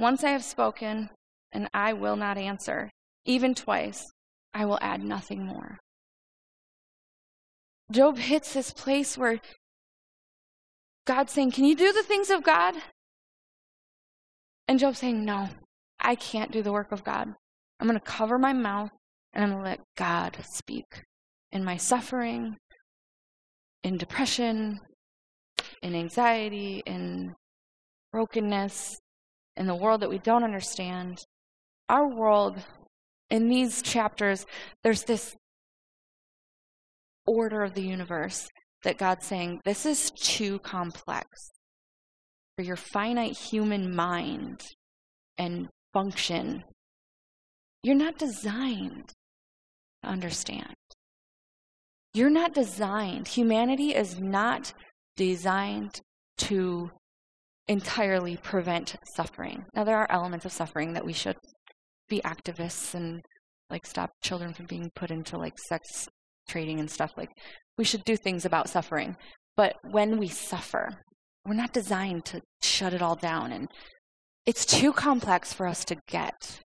Once 0.00 0.24
i 0.24 0.30
have 0.30 0.42
spoken 0.42 1.10
and 1.52 1.68
i 1.72 1.92
will 1.92 2.16
not 2.16 2.38
answer. 2.38 2.90
Even 3.26 3.54
twice 3.54 4.02
i 4.54 4.64
will 4.64 4.78
add 4.80 5.04
nothing 5.04 5.44
more 5.44 5.78
Job 7.90 8.18
hits 8.18 8.54
this 8.54 8.72
place 8.72 9.18
where 9.18 9.40
God's 11.06 11.32
saying, 11.32 11.52
Can 11.52 11.64
you 11.64 11.76
do 11.76 11.92
the 11.92 12.02
things 12.02 12.30
of 12.30 12.42
God? 12.42 12.74
And 14.66 14.78
Job's 14.78 14.98
saying, 14.98 15.24
No, 15.24 15.48
I 16.00 16.14
can't 16.14 16.52
do 16.52 16.62
the 16.62 16.72
work 16.72 16.92
of 16.92 17.04
God. 17.04 17.34
I'm 17.80 17.86
going 17.86 17.98
to 17.98 18.04
cover 18.04 18.38
my 18.38 18.52
mouth 18.52 18.90
and 19.32 19.44
I'm 19.44 19.50
going 19.50 19.62
to 19.62 19.70
let 19.70 19.80
God 19.96 20.36
speak 20.48 21.02
in 21.52 21.64
my 21.64 21.76
suffering, 21.76 22.56
in 23.82 23.98
depression, 23.98 24.80
in 25.82 25.94
anxiety, 25.94 26.82
in 26.86 27.34
brokenness, 28.12 28.98
in 29.56 29.66
the 29.66 29.74
world 29.74 30.00
that 30.00 30.10
we 30.10 30.18
don't 30.18 30.44
understand. 30.44 31.18
Our 31.88 32.08
world, 32.08 32.56
in 33.30 33.48
these 33.48 33.82
chapters, 33.82 34.46
there's 34.82 35.04
this 35.04 35.36
order 37.26 37.62
of 37.62 37.74
the 37.74 37.82
universe 37.82 38.48
that 38.82 38.98
God's 38.98 39.26
saying, 39.26 39.60
this 39.64 39.86
is 39.86 40.10
too 40.10 40.58
complex 40.60 41.26
for 42.56 42.64
your 42.64 42.76
finite 42.76 43.36
human 43.36 43.94
mind 43.94 44.60
and 45.38 45.68
function. 45.92 46.62
You're 47.82 47.94
not 47.96 48.18
designed 48.18 49.12
to 50.02 50.08
understand. 50.08 50.74
You're 52.12 52.30
not 52.30 52.54
designed, 52.54 53.26
humanity 53.26 53.94
is 53.94 54.20
not 54.20 54.72
designed 55.16 56.00
to 56.38 56.90
entirely 57.66 58.36
prevent 58.36 58.96
suffering. 59.16 59.64
Now, 59.74 59.84
there 59.84 59.96
are 59.96 60.10
elements 60.10 60.44
of 60.44 60.52
suffering 60.52 60.92
that 60.92 61.04
we 61.04 61.12
should 61.12 61.36
be 62.08 62.20
activists 62.20 62.94
and 62.94 63.20
like 63.70 63.86
stop 63.86 64.10
children 64.22 64.52
from 64.52 64.66
being 64.66 64.90
put 64.94 65.10
into 65.10 65.38
like 65.38 65.58
sex 65.58 66.08
trading 66.48 66.80
and 66.80 66.90
stuff 66.90 67.12
like 67.16 67.30
we 67.78 67.84
should 67.84 68.04
do 68.04 68.16
things 68.16 68.44
about 68.44 68.68
suffering 68.68 69.16
but 69.56 69.76
when 69.90 70.18
we 70.18 70.28
suffer 70.28 70.88
we're 71.46 71.54
not 71.54 71.72
designed 71.72 72.24
to 72.24 72.40
shut 72.62 72.92
it 72.92 73.02
all 73.02 73.16
down 73.16 73.52
and 73.52 73.68
it's 74.46 74.66
too 74.66 74.92
complex 74.92 75.52
for 75.52 75.66
us 75.66 75.84
to 75.84 75.96
get 76.08 76.60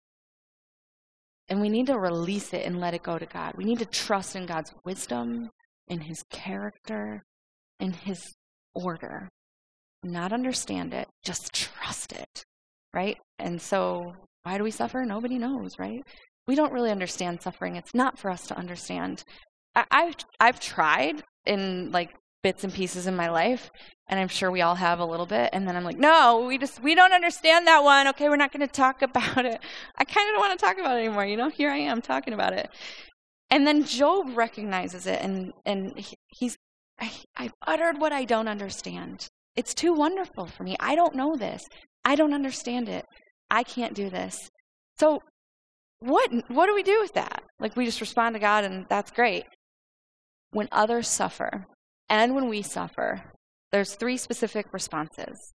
and 1.47 1.59
we 1.61 1.69
need 1.69 1.87
to 1.87 1.97
release 1.97 2.53
it 2.53 2.65
and 2.65 2.79
let 2.79 2.93
it 2.93 3.03
go 3.03 3.17
to 3.17 3.25
god 3.25 3.53
we 3.57 3.63
need 3.65 3.79
to 3.79 3.85
trust 3.85 4.35
in 4.35 4.45
god's 4.45 4.73
wisdom 4.85 5.49
in 5.87 6.01
his 6.01 6.23
character 6.31 7.23
in 7.79 7.91
his 7.91 8.33
order 8.75 9.27
not 10.03 10.31
understand 10.31 10.93
it 10.93 11.07
just 11.23 11.51
trust 11.53 12.13
it 12.13 12.43
right 12.93 13.17
and 13.39 13.61
so 13.61 14.13
Why 14.43 14.57
do 14.57 14.63
we 14.63 14.71
suffer? 14.71 15.05
Nobody 15.05 15.37
knows, 15.37 15.77
right? 15.77 16.01
We 16.47 16.55
don't 16.55 16.73
really 16.73 16.91
understand 16.91 17.41
suffering. 17.41 17.75
It's 17.75 17.93
not 17.93 18.17
for 18.17 18.31
us 18.31 18.47
to 18.47 18.57
understand. 18.57 19.23
I've, 19.75 20.15
I've 20.39 20.59
tried 20.59 21.23
in 21.45 21.91
like 21.91 22.11
bits 22.43 22.63
and 22.63 22.73
pieces 22.73 23.07
in 23.07 23.15
my 23.15 23.29
life, 23.29 23.69
and 24.07 24.19
I'm 24.19 24.27
sure 24.27 24.51
we 24.51 24.61
all 24.61 24.75
have 24.75 24.99
a 24.99 25.05
little 25.05 25.25
bit. 25.25 25.49
And 25.53 25.67
then 25.67 25.75
I'm 25.75 25.83
like, 25.83 25.97
no, 25.97 26.45
we 26.47 26.57
just 26.57 26.81
we 26.81 26.95
don't 26.95 27.13
understand 27.13 27.67
that 27.67 27.83
one. 27.83 28.07
Okay, 28.09 28.29
we're 28.29 28.35
not 28.35 28.51
going 28.51 28.67
to 28.67 28.73
talk 28.73 29.01
about 29.01 29.45
it. 29.45 29.59
I 29.97 30.03
kind 30.03 30.29
of 30.29 30.33
don't 30.33 30.39
want 30.39 30.59
to 30.59 30.65
talk 30.65 30.77
about 30.77 30.97
it 30.97 31.01
anymore. 31.05 31.25
You 31.25 31.37
know, 31.37 31.49
here 31.49 31.71
I 31.71 31.77
am 31.77 32.01
talking 32.01 32.33
about 32.33 32.53
it. 32.53 32.69
And 33.49 33.65
then 33.65 33.83
Job 33.83 34.35
recognizes 34.35 35.07
it, 35.07 35.21
and 35.21 35.51
and 35.65 35.93
he's 36.27 36.57
I, 36.99 37.11
I've 37.37 37.53
uttered 37.65 37.99
what 37.99 38.11
I 38.11 38.25
don't 38.25 38.47
understand. 38.47 39.27
It's 39.55 39.73
too 39.73 39.93
wonderful 39.93 40.45
for 40.45 40.63
me. 40.63 40.75
I 40.79 40.95
don't 40.95 41.15
know 41.15 41.35
this. 41.35 41.63
I 42.05 42.15
don't 42.15 42.33
understand 42.33 42.89
it. 42.89 43.05
I 43.49 43.63
can't 43.63 43.93
do 43.93 44.09
this. 44.09 44.37
So 44.99 45.19
what 45.99 46.29
what 46.47 46.67
do 46.67 46.75
we 46.75 46.83
do 46.83 46.99
with 47.01 47.13
that? 47.13 47.43
Like 47.59 47.75
we 47.75 47.85
just 47.85 48.01
respond 48.01 48.35
to 48.35 48.39
God 48.39 48.63
and 48.63 48.85
that's 48.89 49.11
great. 49.11 49.45
When 50.51 50.67
others 50.71 51.07
suffer 51.07 51.65
and 52.09 52.35
when 52.35 52.49
we 52.49 52.61
suffer, 52.61 53.23
there's 53.71 53.95
three 53.95 54.17
specific 54.17 54.73
responses. 54.73 55.53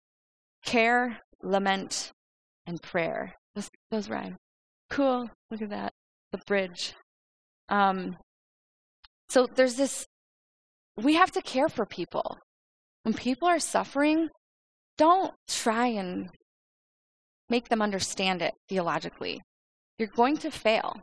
Care, 0.64 1.18
lament, 1.42 2.12
and 2.66 2.80
prayer. 2.80 3.34
Those, 3.54 3.68
those 3.90 4.08
rhyme. 4.08 4.36
Cool. 4.90 5.28
Look 5.50 5.62
at 5.62 5.70
that. 5.70 5.92
The 6.32 6.38
bridge. 6.46 6.94
Um, 7.68 8.16
so 9.28 9.46
there's 9.54 9.74
this 9.74 10.06
we 10.96 11.14
have 11.14 11.32
to 11.32 11.42
care 11.42 11.68
for 11.68 11.86
people. 11.86 12.38
When 13.02 13.14
people 13.14 13.48
are 13.48 13.58
suffering, 13.58 14.28
don't 14.96 15.32
try 15.48 15.86
and 15.86 16.28
make 17.50 17.68
them 17.68 17.82
understand 17.82 18.42
it 18.42 18.54
theologically. 18.68 19.40
You're 19.98 20.08
going 20.08 20.36
to 20.38 20.50
fail. 20.50 20.94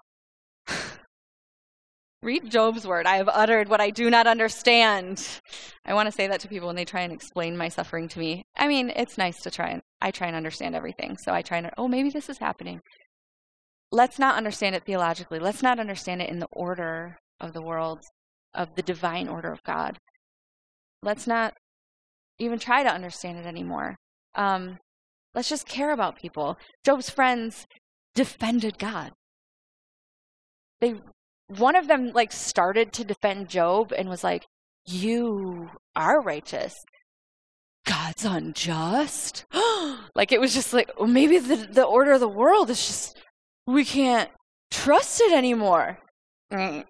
Read 2.24 2.52
Job's 2.52 2.86
word. 2.86 3.08
I 3.08 3.16
have 3.18 3.30
uttered 3.30 3.68
what 3.68 3.82
I 3.82 3.90
do 3.90 4.08
not 4.12 4.28
understand. 4.28 5.28
I 5.86 5.96
want 5.96 6.06
to 6.06 6.12
say 6.12 6.28
that 6.28 6.40
to 6.42 6.48
people 6.48 6.68
when 6.68 6.76
they 6.76 6.86
try 6.86 7.02
and 7.02 7.12
explain 7.12 7.58
my 7.58 7.68
suffering 7.68 8.08
to 8.10 8.20
me. 8.20 8.44
I 8.56 8.68
mean, 8.68 8.92
it's 8.96 9.18
nice 9.18 9.42
to 9.42 9.50
try 9.50 9.70
and 9.70 9.82
I 10.02 10.12
try 10.12 10.28
and 10.28 10.36
understand 10.36 10.76
everything. 10.76 11.18
So 11.18 11.34
I 11.34 11.42
try 11.42 11.58
and 11.58 11.72
oh, 11.80 11.88
maybe 11.88 12.12
this 12.12 12.30
is 12.30 12.38
happening. 12.38 12.80
Let's 13.92 14.20
not 14.20 14.36
understand 14.36 14.76
it 14.76 14.86
theologically. 14.86 15.40
Let's 15.40 15.64
not 15.64 15.80
understand 15.80 16.22
it 16.22 16.30
in 16.30 16.38
the 16.38 16.48
order 16.52 17.18
of 17.40 17.54
the 17.54 17.62
world, 17.64 18.02
of 18.54 18.76
the 18.76 18.84
divine 18.84 19.28
order 19.28 19.52
of 19.52 19.64
God. 19.64 19.98
Let's 21.02 21.26
not 21.26 21.56
even 22.38 22.60
try 22.60 22.84
to 22.84 22.94
understand 22.94 23.40
it 23.40 23.48
anymore. 23.48 23.96
Um, 24.36 24.78
let's 25.34 25.50
just 25.50 25.68
care 25.68 25.92
about 25.92 26.20
people. 26.20 26.58
Job's 26.86 27.10
friends 27.10 27.66
defended 28.14 28.78
God. 28.78 29.12
They 30.80 30.96
one 31.58 31.76
of 31.76 31.88
them 31.88 32.12
like 32.14 32.32
started 32.32 32.94
to 32.94 33.04
defend 33.04 33.50
Job 33.50 33.92
and 33.92 34.10
was 34.10 34.24
like, 34.24 34.46
"You 34.86 35.70
are 35.96 36.22
righteous. 36.22 36.76
God's 37.86 38.26
unjust." 38.26 39.46
like 40.16 40.32
it 40.32 40.42
was 40.42 40.54
just 40.54 40.74
like 40.74 40.92
well, 40.98 41.08
maybe 41.08 41.38
the 41.38 41.56
the 41.56 41.84
order 41.84 42.14
of 42.14 42.20
the 42.20 42.28
world 42.28 42.70
is 42.70 42.86
just 42.86 43.18
we 43.68 43.86
can't 43.86 44.30
trust 44.72 45.22
it 45.22 45.34
anymore. 45.34 46.00
Mm, 46.52 46.86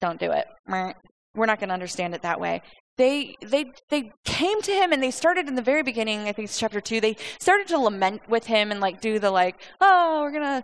don't 0.00 0.20
do 0.20 0.30
it. 0.30 0.46
We're 0.66 1.46
not 1.46 1.60
going 1.60 1.68
to 1.68 1.74
understand 1.74 2.14
it 2.14 2.22
that 2.22 2.40
way 2.40 2.62
they 3.00 3.34
they 3.40 3.64
they 3.88 4.12
came 4.26 4.60
to 4.60 4.72
him 4.72 4.92
and 4.92 5.02
they 5.02 5.10
started 5.10 5.48
in 5.48 5.54
the 5.54 5.62
very 5.62 5.82
beginning 5.82 6.20
i 6.28 6.32
think 6.32 6.44
it's 6.44 6.58
chapter 6.58 6.82
two 6.82 7.00
they 7.00 7.16
started 7.38 7.66
to 7.66 7.78
lament 7.78 8.20
with 8.28 8.44
him 8.44 8.70
and 8.70 8.78
like 8.78 9.00
do 9.00 9.18
the 9.18 9.30
like 9.30 9.62
oh 9.80 10.20
we're 10.20 10.30
gonna 10.30 10.62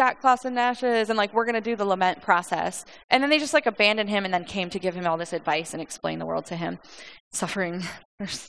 sackcloth 0.00 0.46
and 0.46 0.58
ashes 0.58 1.10
and 1.10 1.18
like 1.18 1.34
we're 1.34 1.44
gonna 1.44 1.60
do 1.60 1.76
the 1.76 1.84
lament 1.84 2.22
process. 2.22 2.86
And 3.10 3.22
then 3.22 3.28
they 3.28 3.38
just 3.38 3.52
like 3.52 3.66
abandoned 3.66 4.08
him 4.08 4.24
and 4.24 4.32
then 4.32 4.44
came 4.44 4.70
to 4.70 4.78
give 4.78 4.94
him 4.94 5.06
all 5.06 5.18
this 5.18 5.34
advice 5.34 5.74
and 5.74 5.82
explain 5.82 6.18
the 6.18 6.24
world 6.24 6.46
to 6.46 6.56
him. 6.56 6.78
Suffering. 7.32 7.82
There's 8.18 8.48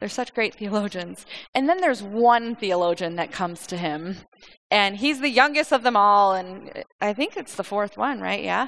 they're 0.00 0.08
such 0.08 0.34
great 0.34 0.56
theologians. 0.56 1.24
And 1.54 1.68
then 1.68 1.80
there's 1.80 2.02
one 2.02 2.54
theologian 2.54 3.16
that 3.16 3.32
comes 3.32 3.66
to 3.68 3.78
him 3.78 4.16
and 4.70 4.96
he's 4.96 5.20
the 5.20 5.30
youngest 5.30 5.72
of 5.72 5.82
them 5.84 5.96
all 5.96 6.34
and 6.34 6.84
i 7.00 7.14
think 7.14 7.36
it's 7.36 7.54
the 7.54 7.64
fourth 7.64 7.96
one 7.96 8.20
right? 8.20 8.42
Yeah. 8.42 8.66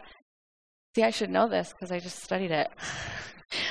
See 0.95 1.03
i 1.03 1.11
should 1.11 1.31
know 1.31 1.49
this 1.49 1.73
because 1.73 1.91
i 1.91 1.99
just 1.99 2.23
studied 2.23 2.53
it. 2.53 2.71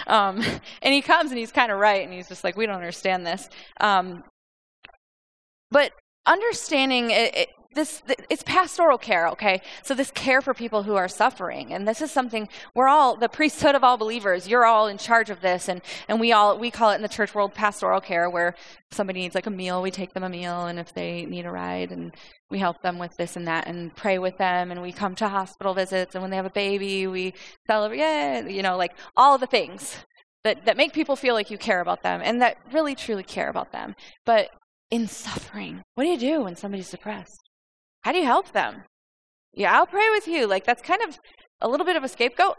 Um, 0.06 0.44
and 0.84 0.94
he 0.94 1.02
comes 1.02 1.32
and 1.32 1.40
he's 1.40 1.52
kind 1.52 1.72
of 1.72 1.80
right, 1.80 2.04
and 2.04 2.14
he's 2.14 2.28
just 2.28 2.44
like, 2.44 2.56
we 2.56 2.68
don't 2.68 2.76
understand 2.76 3.26
this. 3.26 3.50
Um, 3.80 4.24
but 5.72 5.92
understanding 6.28 7.10
it, 7.10 7.36
it, 7.36 7.50
this 7.74 8.02
it's 8.30 8.44
pastoral 8.44 8.98
care 8.98 9.28
okay? 9.30 9.62
So 9.84 9.94
this 9.94 10.12
care 10.12 10.42
for 10.42 10.54
people 10.54 10.84
who 10.84 10.96
are 10.96 11.08
suffering 11.08 11.74
and 11.74 11.88
this 11.88 12.02
is 12.02 12.12
something 12.12 12.50
we're 12.76 12.88
all 12.88 13.16
the 13.16 13.30
priesthood 13.30 13.76
of 13.76 13.84
all 13.84 13.98
believers 13.98 14.48
you're 14.48 14.66
all 14.66 14.88
in 14.88 14.98
charge 14.98 15.30
of 15.30 15.42
this 15.42 15.70
and 15.70 15.82
and 16.08 16.20
we 16.20 16.32
all 16.32 16.58
we 16.58 16.72
call 16.72 16.92
it 16.92 16.96
in 16.96 17.02
the 17.02 17.08
church 17.08 17.34
world 17.34 17.54
pastoral 17.54 18.02
care 18.02 18.30
where 18.30 18.56
somebody 18.92 19.22
needs 19.22 19.36
like 19.36 19.48
a 19.48 19.52
meal 19.52 19.82
we 19.82 19.92
take 19.92 20.14
them 20.14 20.24
a 20.24 20.30
meal 20.30 20.66
and 20.66 20.80
if 20.80 20.94
they 20.94 21.26
need 21.26 21.46
a 21.46 21.52
ride 21.52 21.92
and 21.92 22.14
we 22.50 22.60
help 22.60 22.82
them 22.82 23.00
with 23.00 23.16
this 23.18 23.36
and 23.36 23.48
that 23.48 23.68
and 23.68 23.96
pray 23.96 24.20
with 24.20 24.38
them 24.38 24.72
and 24.72 24.82
we 24.82 24.92
come 24.92 25.16
to 25.16 25.28
hospital 25.28 25.74
visits 25.74 26.16
and 26.16 26.22
when 26.22 26.30
they 26.30 26.38
have 26.38 26.46
a 26.46 26.52
baby 26.52 27.08
we 27.08 27.34
celebrate 27.68 28.00
yeah, 28.00 28.42
you 28.48 28.62
know 28.62 28.78
like 28.78 28.94
all 29.16 29.38
the 29.38 29.48
things 29.48 29.98
that, 30.44 30.66
that 30.66 30.78
make 30.78 30.92
people 30.92 31.16
feel 31.16 31.36
like 31.36 31.52
you 31.52 31.58
care 31.58 31.82
about 31.82 32.02
them 32.02 32.20
and 32.24 32.42
that 32.42 32.58
really 32.72 32.96
truly 32.96 33.22
care 33.22 33.50
about 33.50 33.72
them. 33.72 33.94
But 34.26 34.50
in 34.90 35.08
suffering 35.08 35.84
what 35.96 36.04
do 36.04 36.10
you 36.10 36.18
do 36.18 36.42
when 36.44 36.56
somebody's 36.56 36.90
depressed 36.90 37.51
how 38.02 38.12
do 38.12 38.18
you 38.18 38.26
help 38.26 38.52
them 38.52 38.84
yeah 39.54 39.76
i'll 39.76 39.88
pray 39.88 40.10
with 40.12 40.28
you 40.28 40.48
like 40.48 40.66
that's 40.66 40.82
kind 40.82 41.02
of 41.02 41.18
a 41.62 41.68
little 41.68 41.86
bit 41.86 41.96
of 41.96 42.04
a 42.04 42.08
scapegoat 42.08 42.58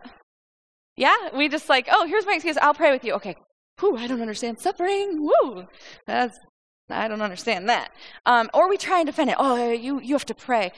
yeah 0.96 1.16
we 1.36 1.48
just 1.48 1.68
like 1.68 1.88
oh 1.90 2.06
here's 2.06 2.26
my 2.26 2.34
excuse 2.34 2.56
i'll 2.58 2.74
pray 2.74 2.90
with 2.90 3.04
you 3.04 3.14
okay 3.14 3.34
Whew, 3.80 3.96
I 3.96 4.06
don't 4.06 4.20
understand 4.20 4.60
suffering. 4.60 5.20
Woo, 5.20 5.66
that's 6.06 6.38
I 6.90 7.08
don't 7.08 7.22
understand 7.22 7.68
that. 7.68 7.90
Um, 8.26 8.50
or 8.52 8.68
we 8.68 8.76
try 8.76 8.98
and 8.98 9.06
defend 9.06 9.30
it. 9.30 9.36
Oh, 9.38 9.70
you, 9.70 10.00
you 10.00 10.14
have 10.14 10.26
to 10.26 10.34
pray. 10.34 10.72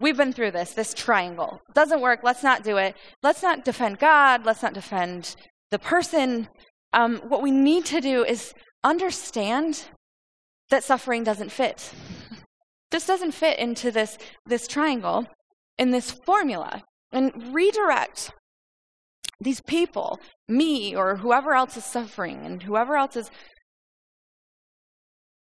We've 0.00 0.16
been 0.16 0.32
through 0.32 0.52
this, 0.52 0.72
this 0.72 0.94
triangle. 0.94 1.60
Doesn't 1.74 2.00
work. 2.00 2.20
Let's 2.22 2.42
not 2.42 2.64
do 2.64 2.78
it. 2.78 2.96
Let's 3.22 3.42
not 3.42 3.64
defend 3.64 3.98
God. 3.98 4.46
Let's 4.46 4.62
not 4.62 4.72
defend 4.72 5.36
the 5.70 5.78
person. 5.78 6.48
Um, 6.94 7.18
what 7.28 7.42
we 7.42 7.50
need 7.50 7.84
to 7.86 8.00
do 8.00 8.24
is 8.24 8.54
understand 8.82 9.88
that 10.70 10.84
suffering 10.84 11.22
doesn't 11.22 11.52
fit. 11.52 11.92
This 12.90 13.06
doesn't 13.06 13.32
fit 13.32 13.58
into 13.58 13.90
this, 13.90 14.18
this 14.46 14.66
triangle, 14.66 15.26
in 15.78 15.90
this 15.90 16.10
formula, 16.10 16.82
and 17.12 17.54
redirect 17.54 18.32
these 19.40 19.60
people, 19.60 20.18
me 20.48 20.96
or 20.96 21.16
whoever 21.16 21.54
else 21.54 21.76
is 21.76 21.84
suffering 21.84 22.44
and 22.44 22.62
whoever 22.62 22.96
else 22.96 23.16
is 23.16 23.30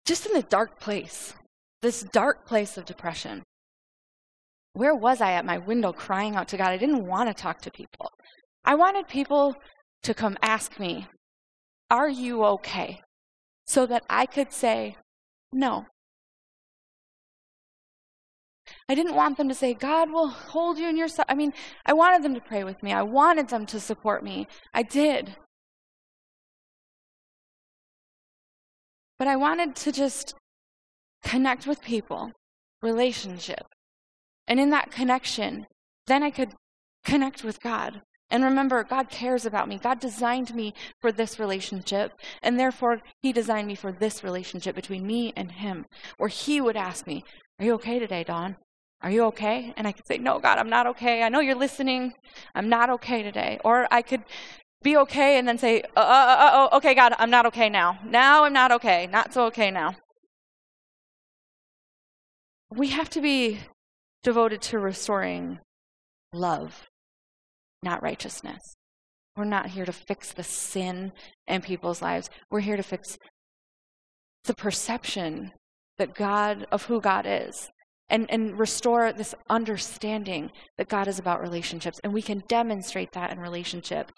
just 0.05 0.26
in 0.26 0.32
the 0.34 0.42
dark 0.42 0.78
place, 0.78 1.34
this 1.82 2.03
dark 2.12 2.47
place 2.47 2.76
of 2.76 2.84
depression. 2.84 3.42
Where 4.74 4.94
was 4.94 5.20
I 5.20 5.32
at 5.32 5.47
my 5.47 5.59
window 5.59 5.92
crying 5.92 6.36
out 6.36 6.49
to 6.49 6.57
God? 6.57 6.68
I 6.68 6.76
didn't 6.76 7.07
want 7.07 7.28
to 7.28 7.34
talk 7.34 7.61
to 7.62 7.70
people. 7.70 8.11
I 8.64 8.74
wanted 8.74 9.09
people 9.09 9.55
to 10.03 10.14
come 10.14 10.36
ask 10.42 10.78
me, 10.78 11.07
Are 11.90 12.09
you 12.09 12.44
okay? 12.44 13.01
So 13.66 13.86
that 13.86 14.05
I 14.09 14.26
could 14.26 14.53
say, 14.53 14.97
No. 15.53 15.86
I 18.89 18.95
didn't 18.95 19.16
want 19.16 19.37
them 19.37 19.49
to 19.49 19.55
say, 19.55 19.74
God 19.74 20.11
will 20.11 20.28
hold 20.28 20.78
you 20.78 20.89
in 20.89 20.97
your. 20.97 21.09
I 21.28 21.34
mean, 21.34 21.53
I 21.84 21.93
wanted 21.93 22.22
them 22.22 22.34
to 22.34 22.41
pray 22.41 22.62
with 22.62 22.82
me. 22.82 22.93
I 22.93 23.03
wanted 23.03 23.49
them 23.49 23.66
to 23.66 23.80
support 23.80 24.22
me. 24.22 24.47
I 24.72 24.82
did. 24.82 25.37
But 29.18 29.28
I 29.28 29.37
wanted 29.37 29.74
to 29.76 29.93
just 29.93 30.34
connect 31.24 31.66
with 31.66 31.80
people, 31.82 32.30
relationship. 32.82 33.66
And 34.47 34.61
in 34.61 34.70
that 34.70 34.93
connection, 34.93 35.66
then 36.07 36.22
I 36.22 36.30
could 36.30 36.53
connect 37.05 37.43
with 37.43 37.61
God. 37.61 38.03
And 38.30 38.45
remember, 38.45 38.84
God 38.84 39.09
cares 39.09 39.47
about 39.47 39.68
me. 39.68 39.78
God 39.78 40.01
designed 40.01 40.55
me 40.55 40.74
for 41.01 41.11
this 41.11 41.39
relationship. 41.39 42.12
And 42.43 42.59
therefore, 42.59 43.01
He 43.22 43.32
designed 43.32 43.66
me 43.66 43.74
for 43.74 43.91
this 43.93 44.22
relationship 44.22 44.76
between 44.76 45.07
me 45.07 45.32
and 45.37 45.51
Him, 45.51 45.87
where 46.18 46.28
He 46.28 46.61
would 46.61 46.76
ask 46.76 47.07
me, 47.07 47.24
Are 47.59 47.64
you 47.64 47.74
okay 47.74 47.99
today, 47.99 48.22
Dawn? 48.22 48.57
Are 49.07 49.11
you 49.11 49.22
okay? 49.26 49.72
And 49.76 49.86
I 49.86 49.92
could 49.92 50.04
say, 50.04 50.18
No, 50.18 50.40
God, 50.40 50.59
I'm 50.59 50.68
not 50.68 50.88
okay. 50.88 51.22
I 51.22 51.28
know 51.28 51.38
you're 51.38 51.54
listening. 51.54 52.12
I'm 52.57 52.68
not 52.68 52.90
okay 52.90 53.22
today. 53.22 53.61
Or 53.64 53.86
I 53.88 54.02
could 54.02 54.24
be 54.82 54.96
okay 54.96 55.38
and 55.38 55.46
then 55.46 55.59
say, 55.59 55.82
uh, 55.96 56.00
uh, 56.00 56.36
uh, 56.40 56.68
uh, 56.72 56.76
okay, 56.78 56.92
God, 56.92 57.14
I'm 57.16 57.30
not 57.30 57.46
okay 57.46 57.68
now. 57.68 58.00
Now 58.04 58.42
I'm 58.42 58.52
not 58.52 58.72
okay. 58.72 59.07
Not 59.07 59.32
so 59.32 59.44
okay 59.44 59.70
now. 59.70 59.94
We 62.74 62.88
have 62.88 63.09
to 63.11 63.20
be 63.20 63.61
devoted 64.24 64.61
to 64.62 64.80
restoring 64.80 65.61
love, 66.32 66.88
not 67.84 68.02
righteousness. 68.02 68.74
We're 69.36 69.44
not 69.44 69.68
here 69.68 69.84
to 69.84 69.92
fix 69.92 70.32
the 70.32 70.42
sin 70.42 71.12
in 71.46 71.61
people's 71.61 72.02
lives. 72.02 72.28
We're 72.50 72.59
here 72.59 72.76
to 72.76 72.82
fix 72.82 73.18
the 74.46 74.54
perception 74.54 75.52
that 75.96 76.16
God 76.16 76.66
of 76.72 76.86
who 76.86 77.00
God 77.00 77.24
is. 77.24 77.70
And, 78.09 78.30
and 78.30 78.59
restore 78.59 79.12
this 79.12 79.34
understanding 79.48 80.50
that 80.78 80.88
God 80.88 81.09
is 81.09 81.18
about 81.18 81.40
relationships. 81.40 81.98
And 82.04 82.12
we 82.12 82.22
can 82.22 82.42
demonstrate 82.48 83.12
that 83.12 83.32
in 83.32 83.40
relationship. 83.40 84.11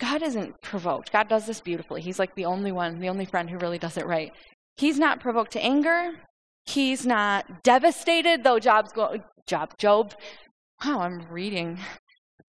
God 0.00 0.22
isn't 0.22 0.60
provoked. 0.62 1.12
God 1.12 1.28
does 1.28 1.46
this 1.46 1.60
beautifully. 1.60 2.00
He's 2.00 2.18
like 2.18 2.34
the 2.34 2.46
only 2.46 2.72
one, 2.72 2.98
the 2.98 3.08
only 3.08 3.24
friend 3.24 3.48
who 3.48 3.58
really 3.58 3.78
does 3.78 3.96
it 3.96 4.06
right. 4.06 4.32
He's 4.76 4.98
not 4.98 5.20
provoked 5.20 5.52
to 5.52 5.62
anger. 5.62 6.12
He's 6.66 7.06
not 7.06 7.62
devastated, 7.62 8.42
though 8.42 8.58
Job's 8.58 8.92
go, 8.92 9.18
Job, 9.46 9.76
Job. 9.78 10.14
Wow, 10.84 11.00
I'm 11.00 11.26
reading, 11.30 11.78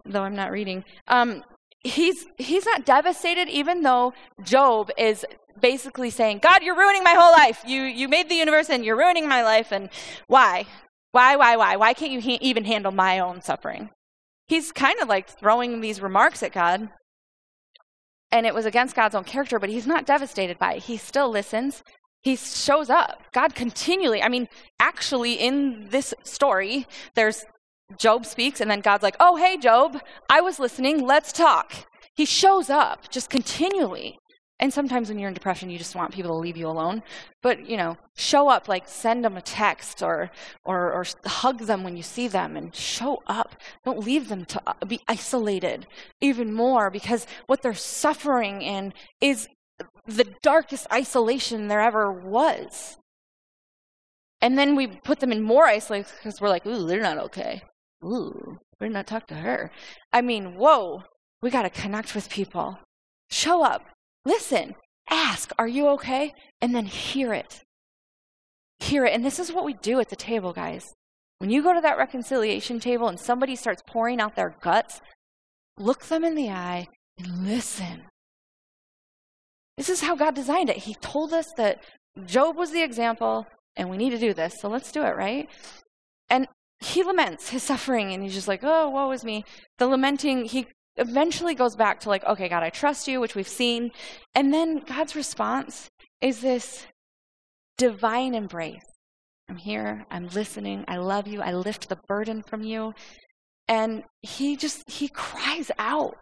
though 0.06 0.24
I'm 0.24 0.36
not 0.36 0.52
reading. 0.52 0.84
Um, 1.08 1.44
he's 1.82 2.26
he's 2.38 2.66
not 2.66 2.86
devastated, 2.86 3.50
even 3.50 3.82
though 3.82 4.14
Job 4.44 4.90
is 4.98 5.26
basically 5.60 6.10
saying, 6.10 6.40
God, 6.40 6.64
you're 6.64 6.78
ruining 6.78 7.04
my 7.04 7.14
whole 7.14 7.32
life. 7.32 7.62
You, 7.66 7.84
you 7.84 8.08
made 8.08 8.30
the 8.30 8.36
universe 8.36 8.70
and 8.70 8.84
you're 8.84 8.98
ruining 8.98 9.28
my 9.28 9.44
life. 9.44 9.72
And 9.72 9.90
why? 10.28 10.66
Why, 11.12 11.36
why, 11.36 11.56
why? 11.56 11.76
Why 11.76 11.94
can't 11.94 12.12
you 12.12 12.22
ha- 12.22 12.38
even 12.42 12.66
handle 12.66 12.92
my 12.92 13.20
own 13.20 13.42
suffering? 13.42 13.90
He's 14.48 14.72
kind 14.72 15.00
of 15.02 15.08
like 15.08 15.30
throwing 15.30 15.82
these 15.82 16.02
remarks 16.02 16.44
at 16.44 16.52
God. 16.52 16.90
And 18.32 18.46
it 18.46 18.54
was 18.54 18.66
against 18.66 18.96
God's 18.96 19.16
own 19.16 19.24
character, 19.24 19.60
but 19.60 19.70
he's 19.70 19.88
not 19.88 20.06
devastated 20.06 20.60
by 20.60 20.74
it. 20.74 20.84
He 20.84 20.98
still 20.98 21.30
listens. 21.30 21.84
He 22.22 22.36
shows 22.36 22.90
up. 22.90 23.22
God 23.34 23.56
continually, 23.56 24.22
I 24.22 24.30
mean, 24.30 24.48
actually, 24.80 25.34
in 25.34 25.90
this 25.90 26.14
story, 26.24 26.88
there's 27.14 27.46
Job 28.00 28.26
speaks, 28.26 28.62
and 28.62 28.70
then 28.70 28.82
God's 28.82 29.04
like, 29.04 29.16
oh, 29.20 29.36
hey, 29.36 29.58
Job, 29.58 30.00
I 30.28 30.42
was 30.42 30.60
listening. 30.60 31.06
Let's 31.06 31.32
talk. 31.32 31.86
He 32.16 32.26
shows 32.26 32.70
up 32.70 33.10
just 33.10 33.30
continually. 33.30 34.18
And 34.60 34.74
sometimes 34.74 35.10
when 35.10 35.20
you're 35.20 35.28
in 35.28 35.34
depression, 35.34 35.70
you 35.70 35.78
just 35.78 35.96
want 35.96 36.14
people 36.14 36.32
to 36.32 36.38
leave 36.38 36.56
you 36.56 36.68
alone. 36.68 37.04
But, 37.44 37.68
you 37.70 37.76
know, 37.76 37.98
show 38.16 38.48
up, 38.48 38.70
like 38.70 38.88
send 38.88 39.26
them 39.26 39.36
a 39.36 39.42
text 39.42 40.02
or, 40.02 40.32
or, 40.64 40.94
or 40.94 41.06
hug 41.26 41.60
them 41.60 41.84
when 41.84 41.98
you 41.98 42.04
see 42.04 42.30
them 42.30 42.56
and 42.56 42.74
show 42.74 43.22
up. 43.28 43.58
Don't 43.84 44.00
leave 44.00 44.30
them 44.30 44.46
to 44.46 44.62
uh, 44.66 44.86
be 44.88 45.02
isolated 45.10 45.88
even 46.22 46.54
more 46.54 46.90
because 46.90 47.28
what 47.48 47.62
they're 47.62 47.74
suffering 47.74 48.62
in 48.62 48.94
is 49.20 49.50
the 50.08 50.34
darkest 50.42 50.88
isolation 50.92 51.68
there 51.68 51.82
ever 51.82 52.12
was. 52.12 52.98
And 54.42 54.58
then 54.58 54.76
we 54.76 54.88
put 54.88 55.20
them 55.20 55.34
in 55.34 55.42
more 55.42 55.68
isolation 55.68 56.12
because 56.18 56.40
we're 56.40 56.50
like, 56.50 56.66
ooh, 56.66 56.88
they're 56.88 57.02
not 57.02 57.18
okay. 57.18 57.62
Ooh, 58.06 58.58
we're 58.80 58.88
not 58.88 59.08
talk 59.08 59.28
to 59.28 59.36
her. 59.36 59.70
I 60.14 60.22
mean, 60.22 60.56
whoa, 60.56 61.04
we 61.42 61.50
got 61.50 61.64
to 61.64 61.70
connect 61.70 62.16
with 62.16 62.30
people. 62.30 62.80
Show 63.30 63.62
up 63.62 63.82
Listen, 64.26 64.76
ask, 65.10 65.52
are 65.60 65.68
you 65.68 65.88
okay? 65.90 66.34
And 66.62 66.76
then 66.76 66.86
hear 66.86 67.34
it. 67.34 67.62
Hear 68.80 69.06
it. 69.06 69.14
And 69.14 69.24
this 69.24 69.40
is 69.40 69.54
what 69.54 69.66
we 69.66 69.74
do 69.74 70.00
at 70.00 70.10
the 70.10 70.16
table, 70.16 70.52
guys. 70.52 70.84
When 71.40 71.50
you 71.50 71.62
go 71.62 71.74
to 71.74 71.82
that 71.82 71.98
reconciliation 71.98 72.80
table 72.80 73.08
and 73.08 73.20
somebody 73.20 73.56
starts 73.56 73.84
pouring 73.88 74.20
out 74.20 74.36
their 74.36 74.56
guts, 74.62 75.00
look 75.78 76.06
them 76.06 76.24
in 76.24 76.36
the 76.36 76.50
eye 76.50 76.88
and 77.18 77.46
listen. 77.46 78.04
This 79.78 79.90
is 79.90 80.02
how 80.02 80.16
God 80.16 80.34
designed 80.34 80.70
it. 80.70 80.78
He 80.78 80.96
told 80.96 81.34
us 81.34 81.48
that 81.58 81.84
Job 82.26 82.56
was 82.56 82.72
the 82.72 82.82
example 82.82 83.46
and 83.76 83.90
we 83.90 83.98
need 83.98 84.12
to 84.12 84.18
do 84.18 84.34
this, 84.34 84.56
so 84.62 84.70
let's 84.70 84.92
do 84.92 85.04
it, 85.04 85.18
right? 85.18 85.50
And 86.30 86.48
he 86.80 87.04
laments 87.04 87.50
his 87.50 87.64
suffering 87.64 88.14
and 88.14 88.24
he's 88.24 88.34
just 88.34 88.48
like, 88.48 88.62
oh, 88.64 88.90
woe 88.90 89.12
is 89.12 89.26
me. 89.26 89.44
The 89.78 89.88
lamenting, 89.88 90.46
he 90.46 90.68
eventually 90.98 91.56
goes 91.56 91.76
back 91.76 92.00
to 92.02 92.10
like, 92.10 92.24
okay, 92.26 92.48
God, 92.48 92.64
I 92.64 92.70
trust 92.70 93.08
you, 93.08 93.20
which 93.20 93.36
we've 93.36 93.48
seen. 93.48 93.92
And 94.34 94.54
then 94.54 94.80
God's 94.80 95.16
response 95.16 95.90
is 96.22 96.42
this 96.42 96.86
divine 97.78 98.34
embrace. 98.34 98.82
I'm 99.50 99.58
here, 99.58 100.06
I'm 100.10 100.28
listening, 100.30 100.86
I 100.88 100.98
love 100.98 101.28
you, 101.28 101.42
I 101.42 101.54
lift 101.54 101.88
the 101.88 102.00
burden 102.08 102.42
from 102.42 102.64
you. 102.64 102.94
And 103.68 104.04
he 104.22 104.56
just, 104.56 104.90
he 104.90 105.08
cries 105.08 105.70
out. 105.78 106.16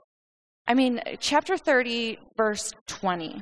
I 0.67 0.73
mean, 0.73 1.01
chapter 1.19 1.57
30, 1.57 2.17
verse 2.37 2.71
20. 2.87 3.41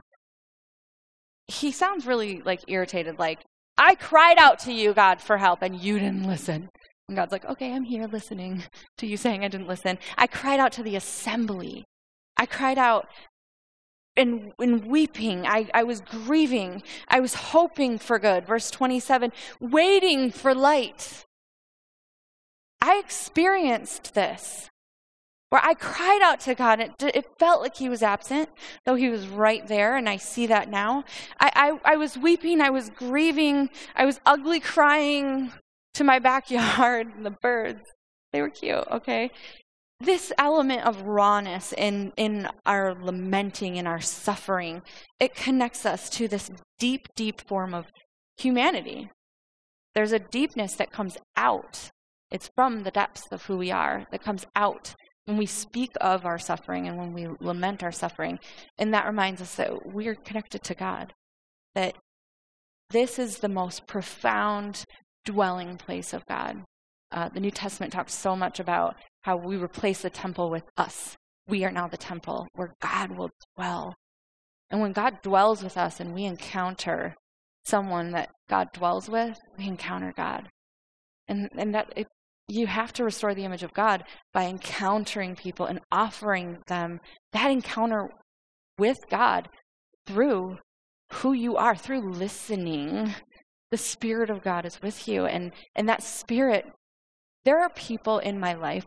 He 1.47 1.71
sounds 1.71 2.05
really 2.05 2.41
like 2.45 2.61
irritated, 2.67 3.17
like, 3.17 3.39
I 3.77 3.95
cried 3.95 4.38
out 4.38 4.59
to 4.59 4.73
you, 4.73 4.93
God, 4.93 5.21
for 5.21 5.38
help, 5.38 5.61
and 5.63 5.75
you 5.79 5.97
didn't 5.97 6.27
listen. 6.27 6.69
And 7.12 7.18
God's 7.18 7.34
like, 7.34 7.43
okay, 7.43 7.74
I'm 7.74 7.84
here 7.84 8.07
listening 8.07 8.64
to 8.97 9.05
you 9.05 9.18
saying 9.18 9.43
I 9.43 9.49
didn't 9.49 9.68
listen. 9.68 9.99
I 10.18 10.28
cried 10.28 10.62
out 10.62 10.72
to 10.74 10.84
the 10.84 10.95
assembly. 10.95 11.84
I 12.38 12.45
cried 12.45 12.78
out 12.78 13.09
in, 14.16 14.53
in 14.57 14.88
weeping. 14.88 15.45
I, 15.45 15.70
I 15.74 15.84
was 15.84 15.99
grieving. 15.99 16.84
I 17.09 17.20
was 17.20 17.34
hoping 17.34 17.97
for 17.97 18.18
good. 18.18 18.47
Verse 18.47 18.72
27 18.72 19.34
waiting 19.59 20.32
for 20.32 20.55
light. 20.55 21.26
I 22.80 22.97
experienced 22.97 24.14
this 24.14 24.70
where 25.49 25.62
I 25.62 25.74
cried 25.74 26.22
out 26.24 26.39
to 26.41 26.55
God. 26.55 26.80
It, 26.80 26.93
it 27.03 27.28
felt 27.39 27.62
like 27.62 27.76
He 27.76 27.89
was 27.89 28.01
absent, 28.01 28.47
though 28.86 28.95
He 28.95 29.09
was 29.09 29.28
right 29.28 29.68
there, 29.68 29.97
and 29.97 30.07
I 30.07 30.16
see 30.16 30.47
that 30.47 30.70
now. 30.70 31.03
I, 31.41 31.51
I, 31.84 31.93
I 31.93 31.95
was 31.97 32.18
weeping. 32.18 32.62
I 32.62 32.70
was 32.70 32.89
grieving. 32.89 33.70
I 33.97 34.05
was 34.05 34.22
ugly 34.26 34.62
crying 34.62 35.51
to 36.01 36.05
my 36.05 36.19
backyard 36.33 37.07
and 37.15 37.25
the 37.25 37.35
birds. 37.41 37.81
They 38.33 38.41
were 38.41 38.49
cute, 38.49 38.85
okay? 38.91 39.29
This 39.99 40.33
element 40.37 40.83
of 40.85 41.01
rawness 41.03 41.73
in, 41.77 42.11
in 42.17 42.47
our 42.65 42.95
lamenting 42.95 43.77
and 43.77 43.87
our 43.87 44.01
suffering, 44.01 44.81
it 45.19 45.35
connects 45.35 45.85
us 45.85 46.09
to 46.11 46.27
this 46.27 46.49
deep, 46.79 47.01
deep 47.15 47.47
form 47.47 47.73
of 47.73 47.85
humanity. 48.37 49.09
There's 49.93 50.11
a 50.11 50.19
deepness 50.19 50.75
that 50.75 50.91
comes 50.91 51.17
out. 51.35 51.91
It's 52.31 52.49
from 52.55 52.83
the 52.83 52.91
depths 52.91 53.27
of 53.31 53.43
who 53.43 53.57
we 53.57 53.71
are 53.71 54.05
that 54.11 54.23
comes 54.23 54.45
out 54.55 54.95
when 55.25 55.37
we 55.37 55.45
speak 55.45 55.91
of 55.99 56.25
our 56.25 56.39
suffering 56.39 56.87
and 56.87 56.97
when 56.97 57.13
we 57.13 57.27
lament 57.39 57.83
our 57.83 57.91
suffering. 57.91 58.39
And 58.79 58.93
that 58.93 59.05
reminds 59.05 59.41
us 59.41 59.55
that 59.55 59.85
we're 59.85 60.15
connected 60.15 60.63
to 60.63 60.73
God, 60.73 61.13
that 61.75 61.95
this 62.89 63.19
is 63.19 63.37
the 63.37 63.49
most 63.49 63.85
profound 63.85 64.83
dwelling 65.26 65.78
place 65.78 66.13
of 66.13 66.26
God. 66.26 66.63
Uh, 67.11 67.30
the 67.30 67.39
New 67.39 67.51
Testament 67.51 67.93
talks 67.93 68.13
so 68.13 68.36
much 68.36 68.59
about 68.59 68.95
how 69.24 69.38
we 69.38 69.57
replace 69.57 70.01
the 70.01 70.09
temple 70.09 70.49
with 70.49 70.63
us. 70.78 71.15
We 71.47 71.65
are 71.65 71.72
now 71.72 71.88
the 71.88 71.97
temple 71.97 72.47
where 72.53 72.74
God 72.82 73.17
will 73.17 73.30
dwell. 73.55 73.93
And 74.69 74.80
when 74.82 74.93
God 74.93 75.22
dwells 75.22 75.63
with 75.63 75.78
us 75.78 75.99
and 75.99 76.13
we 76.13 76.24
encounter 76.24 77.15
someone 77.65 78.11
that 78.11 78.30
God 78.49 78.69
dwells 78.74 79.09
with, 79.09 79.38
we 79.57 79.67
encounter 79.67 80.13
God. 80.15 80.49
And, 81.28 81.49
and 81.57 81.76
that 81.76 81.91
it, 81.95 82.07
you 82.47 82.67
have 82.67 82.93
to 82.93 83.03
restore 83.03 83.36
the 83.36 83.43
image 83.43 83.63
of 83.63 83.74
God 83.74 84.03
by 84.34 84.45
encountering 84.45 85.36
people 85.36 85.65
and 85.65 85.80
offering 85.91 86.59
them 86.67 86.99
that 87.34 87.51
encounter 87.51 88.09
with 88.78 88.99
God 89.09 89.49
through 90.05 90.57
who 91.13 91.34
you 91.34 91.57
are, 91.57 91.76
through 91.76 92.11
listening 92.11 93.13
the 93.72 93.78
Spirit 93.78 94.30
of 94.30 94.43
God 94.43 94.65
is 94.65 94.82
with 94.82 95.07
you. 95.07 95.26
And, 95.26 95.51
and 95.76 95.88
that 95.89 96.03
Spirit, 96.03 96.65
there 97.45 97.59
are 97.61 97.69
people 97.69 98.19
in 98.19 98.39
my 98.39 98.53
life 98.53 98.86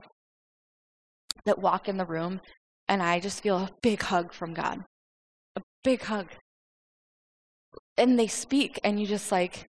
that 1.47 1.59
walk 1.59 1.89
in 1.89 1.97
the 1.97 2.05
room 2.05 2.41
and 2.89 3.03
I 3.03 3.20
just 3.20 3.43
feel 3.43 3.57
a 3.57 3.70
big 3.82 4.03
hug 4.03 4.32
from 4.32 4.55
God. 4.55 4.85
A 5.57 5.62
big 5.82 6.03
hug. 6.03 6.28
And 7.97 8.18
they 8.18 8.26
speak, 8.26 8.80
and 8.82 9.01
you 9.01 9.07
just 9.07 9.30
like, 9.30 9.66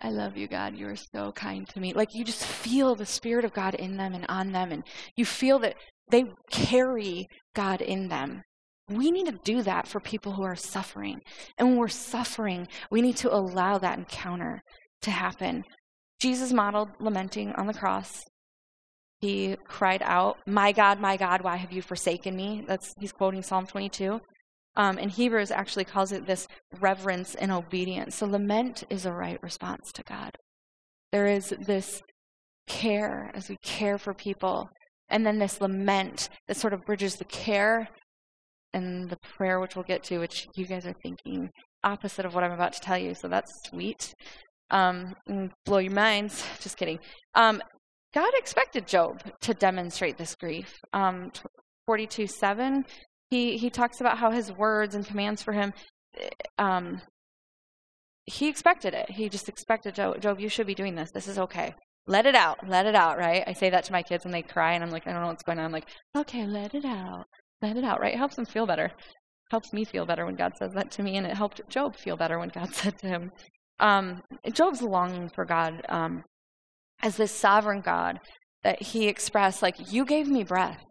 I 0.00 0.10
love 0.10 0.36
you, 0.36 0.46
God. 0.46 0.76
You 0.76 0.88
are 0.88 0.96
so 0.96 1.32
kind 1.32 1.66
to 1.70 1.80
me. 1.80 1.94
Like 1.94 2.14
you 2.14 2.24
just 2.24 2.44
feel 2.44 2.94
the 2.94 3.06
Spirit 3.06 3.44
of 3.44 3.54
God 3.54 3.74
in 3.74 3.96
them 3.96 4.14
and 4.14 4.26
on 4.28 4.52
them, 4.52 4.70
and 4.70 4.84
you 5.16 5.24
feel 5.24 5.58
that 5.60 5.76
they 6.10 6.26
carry 6.50 7.26
God 7.54 7.80
in 7.80 8.08
them. 8.08 8.42
We 8.88 9.10
need 9.10 9.26
to 9.26 9.38
do 9.44 9.62
that 9.62 9.88
for 9.88 10.00
people 10.00 10.32
who 10.32 10.42
are 10.42 10.56
suffering. 10.56 11.20
And 11.58 11.68
when 11.68 11.78
we're 11.78 11.88
suffering, 11.88 12.68
we 12.90 13.00
need 13.00 13.16
to 13.18 13.34
allow 13.34 13.78
that 13.78 13.98
encounter 13.98 14.60
to 15.02 15.10
happen. 15.10 15.64
Jesus 16.20 16.52
modeled 16.52 16.90
lamenting 17.00 17.52
on 17.52 17.66
the 17.66 17.74
cross. 17.74 18.24
He 19.20 19.56
cried 19.66 20.02
out, 20.02 20.36
My 20.46 20.72
God, 20.72 21.00
my 21.00 21.16
God, 21.16 21.42
why 21.42 21.56
have 21.56 21.72
you 21.72 21.80
forsaken 21.80 22.36
me? 22.36 22.62
That's 22.66 22.92
he's 22.98 23.12
quoting 23.12 23.42
Psalm 23.42 23.66
22. 23.66 24.20
Um, 24.76 24.98
and 24.98 25.10
Hebrews 25.10 25.50
actually 25.50 25.84
calls 25.84 26.12
it 26.12 26.26
this 26.26 26.46
reverence 26.80 27.34
and 27.36 27.52
obedience. 27.52 28.16
So 28.16 28.26
lament 28.26 28.84
is 28.90 29.06
a 29.06 29.12
right 29.12 29.42
response 29.42 29.92
to 29.92 30.02
God. 30.02 30.32
There 31.12 31.26
is 31.26 31.54
this 31.64 32.02
care 32.66 33.30
as 33.34 33.48
we 33.48 33.56
care 33.62 33.98
for 33.98 34.12
people, 34.14 34.68
and 35.08 35.24
then 35.24 35.38
this 35.38 35.60
lament 35.60 36.28
that 36.48 36.56
sort 36.56 36.72
of 36.72 36.84
bridges 36.84 37.16
the 37.16 37.24
care 37.24 37.88
and 38.74 39.08
the 39.08 39.16
prayer, 39.36 39.60
which 39.60 39.76
we'll 39.76 39.84
get 39.84 40.04
to, 40.04 40.18
which 40.18 40.46
you 40.54 40.66
guys 40.66 40.86
are 40.86 40.94
thinking 41.02 41.50
opposite 41.82 42.26
of 42.26 42.34
what 42.34 42.44
I'm 42.44 42.52
about 42.52 42.72
to 42.74 42.80
tell 42.80 42.98
you. 42.98 43.14
So 43.14 43.28
that's 43.28 43.52
sweet. 43.66 44.12
Um, 44.70 45.14
blow 45.64 45.78
your 45.78 45.92
minds. 45.92 46.44
Just 46.60 46.76
kidding. 46.76 46.98
Um, 47.34 47.62
God 48.14 48.32
expected 48.34 48.86
Job 48.86 49.22
to 49.42 49.54
demonstrate 49.54 50.18
this 50.18 50.34
grief. 50.34 50.72
Um, 50.92 51.32
42 51.86 52.26
7, 52.26 52.84
he, 53.30 53.58
he 53.58 53.70
talks 53.70 54.00
about 54.00 54.18
how 54.18 54.30
his 54.30 54.52
words 54.52 54.94
and 54.94 55.06
commands 55.06 55.42
for 55.42 55.52
him 55.52 55.72
um, 56.58 57.00
he 58.26 58.48
expected 58.48 58.94
it. 58.94 59.10
He 59.10 59.28
just 59.28 59.48
expected 59.48 59.94
Job, 59.94 60.20
Job, 60.20 60.40
you 60.40 60.48
should 60.48 60.66
be 60.66 60.74
doing 60.74 60.94
this. 60.94 61.10
This 61.10 61.28
is 61.28 61.38
okay. 61.38 61.74
Let 62.06 62.26
it 62.26 62.34
out. 62.34 62.66
Let 62.66 62.86
it 62.86 62.94
out, 62.94 63.18
right? 63.18 63.44
I 63.46 63.52
say 63.52 63.70
that 63.70 63.84
to 63.84 63.92
my 63.92 64.02
kids 64.02 64.24
when 64.24 64.32
they 64.32 64.42
cry 64.42 64.72
and 64.72 64.84
I'm 64.84 64.90
like, 64.90 65.06
I 65.06 65.12
don't 65.12 65.22
know 65.22 65.28
what's 65.28 65.42
going 65.42 65.58
on. 65.58 65.66
I'm 65.66 65.72
like, 65.72 65.88
okay, 66.16 66.46
let 66.46 66.74
it 66.74 66.84
out. 66.84 67.26
Let 67.64 67.78
it 67.78 67.84
out, 67.84 67.98
right? 67.98 68.12
It 68.12 68.18
helps 68.18 68.36
them 68.36 68.44
feel 68.44 68.66
better. 68.66 68.84
It 68.84 69.50
helps 69.50 69.72
me 69.72 69.86
feel 69.86 70.04
better 70.04 70.26
when 70.26 70.34
God 70.34 70.52
says 70.58 70.72
that 70.74 70.90
to 70.92 71.02
me, 71.02 71.16
and 71.16 71.26
it 71.26 71.34
helped 71.34 71.62
Job 71.70 71.96
feel 71.96 72.14
better 72.14 72.38
when 72.38 72.50
God 72.50 72.74
said 72.74 72.98
to 72.98 73.06
him. 73.06 73.30
Um, 73.80 74.20
Job's 74.52 74.82
longing 74.82 75.30
for 75.34 75.46
God 75.46 75.80
um, 75.88 76.24
as 77.02 77.16
this 77.16 77.32
sovereign 77.32 77.80
God 77.80 78.18
that 78.64 78.82
he 78.82 79.08
expressed, 79.08 79.62
like, 79.62 79.76
You 79.90 80.04
gave 80.04 80.28
me 80.28 80.44
breath. 80.44 80.84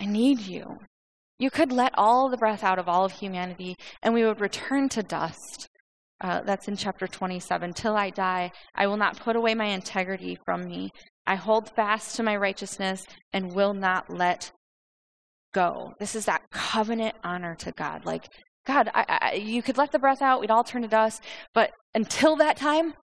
I 0.00 0.06
need 0.06 0.40
you. 0.40 0.78
You 1.38 1.50
could 1.50 1.70
let 1.70 1.92
all 1.96 2.28
the 2.28 2.36
breath 2.36 2.64
out 2.64 2.80
of 2.80 2.88
all 2.88 3.04
of 3.04 3.12
humanity, 3.12 3.76
and 4.02 4.12
we 4.12 4.24
would 4.24 4.40
return 4.40 4.88
to 4.88 5.04
dust. 5.04 5.68
Uh, 6.20 6.40
that's 6.40 6.66
in 6.66 6.76
chapter 6.76 7.06
27. 7.06 7.74
Till 7.74 7.96
I 7.96 8.10
die, 8.10 8.50
I 8.74 8.88
will 8.88 8.96
not 8.96 9.20
put 9.20 9.36
away 9.36 9.54
my 9.54 9.66
integrity 9.66 10.36
from 10.44 10.64
me. 10.64 10.90
I 11.28 11.36
hold 11.36 11.70
fast 11.76 12.16
to 12.16 12.24
my 12.24 12.34
righteousness 12.34 13.04
and 13.32 13.54
will 13.54 13.72
not 13.72 14.10
let 14.10 14.50
go. 15.52 15.92
This 15.98 16.14
is 16.14 16.26
that 16.26 16.42
covenant 16.50 17.14
honor 17.24 17.54
to 17.56 17.72
God. 17.72 18.04
Like, 18.04 18.28
God, 18.66 18.90
I, 18.94 19.04
I, 19.08 19.32
you 19.34 19.62
could 19.62 19.78
let 19.78 19.92
the 19.92 19.98
breath 19.98 20.22
out, 20.22 20.40
we'd 20.40 20.50
all 20.50 20.64
turn 20.64 20.82
to 20.82 20.88
dust, 20.88 21.22
but 21.54 21.70
until 21.94 22.36
that 22.36 22.56
time, 22.56 22.94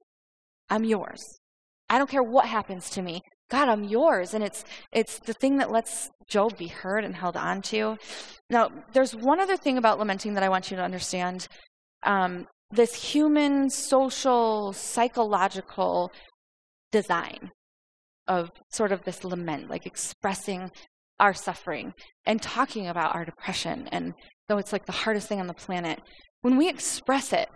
I'm 0.70 0.84
yours. 0.84 1.24
I 1.90 1.98
don't 1.98 2.10
care 2.10 2.24
what 2.24 2.46
happens 2.46 2.90
to 2.92 3.02
me. 3.02 3.22
God, 3.50 3.70
I'm 3.70 3.84
yours. 3.84 4.34
And 4.34 4.44
it's, 4.44 4.64
it's 4.92 5.20
the 5.20 5.34
thing 5.34 5.58
that 5.58 5.72
lets 5.72 6.10
Job 6.28 6.58
be 6.58 6.68
heard 6.68 7.04
and 7.04 7.16
held 7.16 7.38
on 7.38 7.62
to. 7.64 7.98
Now, 8.50 8.70
there's 8.94 9.16
one 9.16 9.40
other 9.40 9.58
thing 9.58 9.78
about 9.78 10.00
lamenting 10.00 10.34
that 10.34 10.44
I 10.44 10.50
want 10.50 10.72
you 10.72 10.78
to 10.78 10.84
understand. 10.84 11.48
Um, 12.04 12.48
this 12.72 12.96
human, 12.96 13.70
social, 13.70 14.74
psychological 14.74 16.12
design 16.92 17.52
of 18.28 18.50
sort 18.72 18.92
of 18.92 19.04
this 19.04 19.24
lament, 19.24 19.70
like 19.70 19.86
expressing 19.86 20.72
our 21.20 21.34
suffering 21.34 21.94
and 22.26 22.42
talking 22.42 22.88
about 22.88 23.16
our 23.16 23.26
depression. 23.26 23.88
And 23.92 24.14
though 24.48 24.58
it's 24.58 24.74
like 24.74 24.86
the 24.86 24.92
hardest 24.92 25.28
thing 25.28 25.40
on 25.40 25.48
the 25.48 25.54
planet, 25.54 26.00
when 26.42 26.58
we 26.58 26.70
express 26.70 27.34
it, 27.34 27.50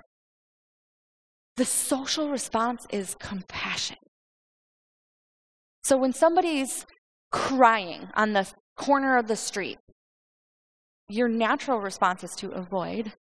the 1.58 1.66
social 1.66 2.30
response 2.30 2.86
is 2.90 3.16
compassion. 3.20 3.98
So 5.84 5.98
when 5.98 6.14
somebody's 6.14 6.86
crying 7.32 8.10
on 8.16 8.34
the 8.34 8.48
corner 8.78 9.18
of 9.18 9.28
the 9.28 9.36
street, 9.36 9.78
your 11.10 11.28
natural 11.28 11.80
response 11.80 12.24
is 12.24 12.36
to 12.38 12.52
avoid 12.52 13.14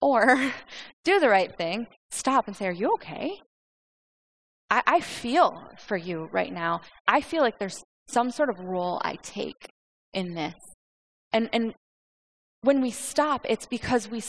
or 0.00 0.52
do 1.04 1.20
the 1.20 1.28
right 1.28 1.56
thing, 1.56 1.86
stop 2.10 2.46
and 2.46 2.56
say, 2.56 2.66
Are 2.66 2.72
you 2.72 2.92
okay? 2.94 3.40
I, 4.70 4.82
I 4.86 5.00
feel 5.00 5.70
for 5.78 5.96
you 5.96 6.28
right 6.32 6.52
now. 6.52 6.80
I 7.06 7.20
feel 7.20 7.42
like 7.42 7.58
there's 7.58 7.84
some 8.08 8.30
sort 8.30 8.50
of 8.50 8.58
role 8.60 9.00
I 9.04 9.16
take 9.22 9.68
in 10.16 10.34
this. 10.34 10.54
And, 11.32 11.48
and 11.52 11.74
when 12.62 12.80
we 12.80 12.90
stop, 12.90 13.46
it's 13.48 13.66
because 13.66 14.10
we, 14.10 14.22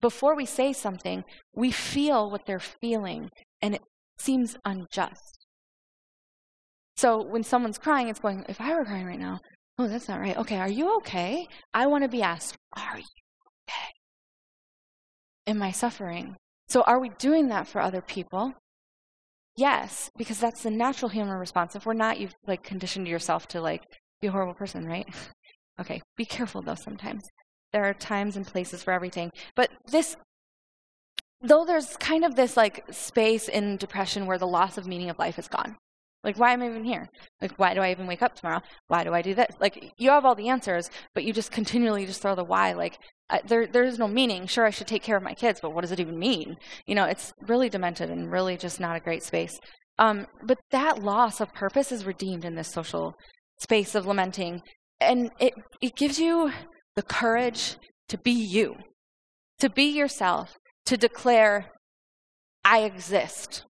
before 0.00 0.34
we 0.34 0.46
say 0.46 0.72
something, 0.72 1.22
we 1.54 1.70
feel 1.70 2.30
what 2.30 2.46
they're 2.46 2.58
feeling, 2.58 3.28
and 3.62 3.74
it 3.76 3.82
seems 4.18 4.56
unjust. 4.64 5.46
So 6.96 7.22
when 7.22 7.44
someone's 7.44 7.78
crying, 7.78 8.08
it's 8.08 8.18
going, 8.18 8.44
if 8.48 8.60
I 8.60 8.74
were 8.74 8.84
crying 8.84 9.06
right 9.06 9.20
now, 9.20 9.38
oh, 9.78 9.86
that's 9.86 10.08
not 10.08 10.20
right. 10.20 10.36
Okay, 10.36 10.56
are 10.56 10.68
you 10.68 10.96
okay? 10.96 11.46
I 11.72 11.86
want 11.86 12.02
to 12.02 12.08
be 12.08 12.22
asked, 12.22 12.56
are 12.76 12.98
you 12.98 13.04
okay? 13.68 13.90
Am 15.46 15.62
I 15.62 15.70
suffering? 15.70 16.36
So 16.68 16.82
are 16.82 17.00
we 17.00 17.10
doing 17.18 17.48
that 17.48 17.68
for 17.68 17.80
other 17.80 18.00
people? 18.02 18.54
Yes, 19.56 20.10
because 20.16 20.38
that's 20.38 20.62
the 20.62 20.70
natural 20.70 21.08
human 21.08 21.36
response. 21.36 21.74
If 21.74 21.84
we're 21.84 21.92
not, 21.92 22.18
you've 22.18 22.34
like 22.46 22.62
conditioned 22.62 23.08
yourself 23.08 23.48
to 23.48 23.60
like 23.60 23.82
be 24.20 24.28
a 24.28 24.32
horrible 24.32 24.54
person, 24.54 24.86
right? 24.86 25.06
okay, 25.80 26.00
be 26.16 26.24
careful 26.24 26.62
though 26.62 26.74
sometimes. 26.74 27.22
There 27.72 27.84
are 27.84 27.94
times 27.94 28.36
and 28.36 28.46
places 28.46 28.82
for 28.82 28.92
everything. 28.92 29.30
But 29.54 29.70
this 29.86 30.16
though 31.42 31.64
there's 31.64 31.96
kind 31.96 32.24
of 32.24 32.34
this 32.34 32.56
like 32.56 32.84
space 32.90 33.48
in 33.48 33.76
depression 33.76 34.26
where 34.26 34.38
the 34.38 34.46
loss 34.46 34.76
of 34.76 34.86
meaning 34.86 35.10
of 35.10 35.18
life 35.18 35.38
is 35.38 35.48
gone. 35.48 35.76
Like, 36.22 36.38
why 36.38 36.52
am 36.52 36.62
I 36.62 36.66
even 36.66 36.84
here? 36.84 37.08
Like, 37.40 37.52
why 37.58 37.72
do 37.72 37.80
I 37.80 37.90
even 37.90 38.06
wake 38.06 38.20
up 38.20 38.34
tomorrow? 38.34 38.60
Why 38.88 39.04
do 39.04 39.14
I 39.14 39.22
do 39.22 39.34
this? 39.34 39.54
Like, 39.58 39.92
you 39.96 40.10
have 40.10 40.26
all 40.26 40.34
the 40.34 40.50
answers, 40.50 40.90
but 41.14 41.24
you 41.24 41.32
just 41.32 41.50
continually 41.50 42.04
just 42.04 42.20
throw 42.20 42.34
the 42.34 42.44
why. 42.44 42.74
Like, 42.74 42.98
I, 43.30 43.40
there, 43.46 43.66
there 43.66 43.84
is 43.84 43.98
no 43.98 44.06
meaning. 44.06 44.46
Sure, 44.46 44.66
I 44.66 44.70
should 44.70 44.86
take 44.86 45.02
care 45.02 45.16
of 45.16 45.22
my 45.22 45.32
kids, 45.32 45.60
but 45.62 45.72
what 45.72 45.80
does 45.80 45.92
it 45.92 46.00
even 46.00 46.18
mean? 46.18 46.56
You 46.86 46.94
know, 46.94 47.06
it's 47.06 47.32
really 47.46 47.70
demented 47.70 48.10
and 48.10 48.30
really 48.30 48.58
just 48.58 48.80
not 48.80 48.96
a 48.96 49.00
great 49.00 49.22
space. 49.22 49.58
Um, 49.98 50.26
but 50.42 50.58
that 50.72 51.02
loss 51.02 51.40
of 51.40 51.54
purpose 51.54 51.90
is 51.90 52.04
redeemed 52.04 52.44
in 52.44 52.54
this 52.54 52.70
social 52.70 53.14
space 53.60 53.94
of 53.94 54.06
lamenting. 54.06 54.62
And 55.00 55.30
it, 55.38 55.54
it 55.80 55.96
gives 55.96 56.18
you 56.18 56.52
the 56.96 57.02
courage 57.02 57.76
to 58.08 58.18
be 58.18 58.32
you, 58.32 58.76
to 59.58 59.70
be 59.70 59.84
yourself, 59.84 60.56
to 60.86 60.96
declare, 60.96 61.70
I 62.64 62.80
exist. 62.80 63.64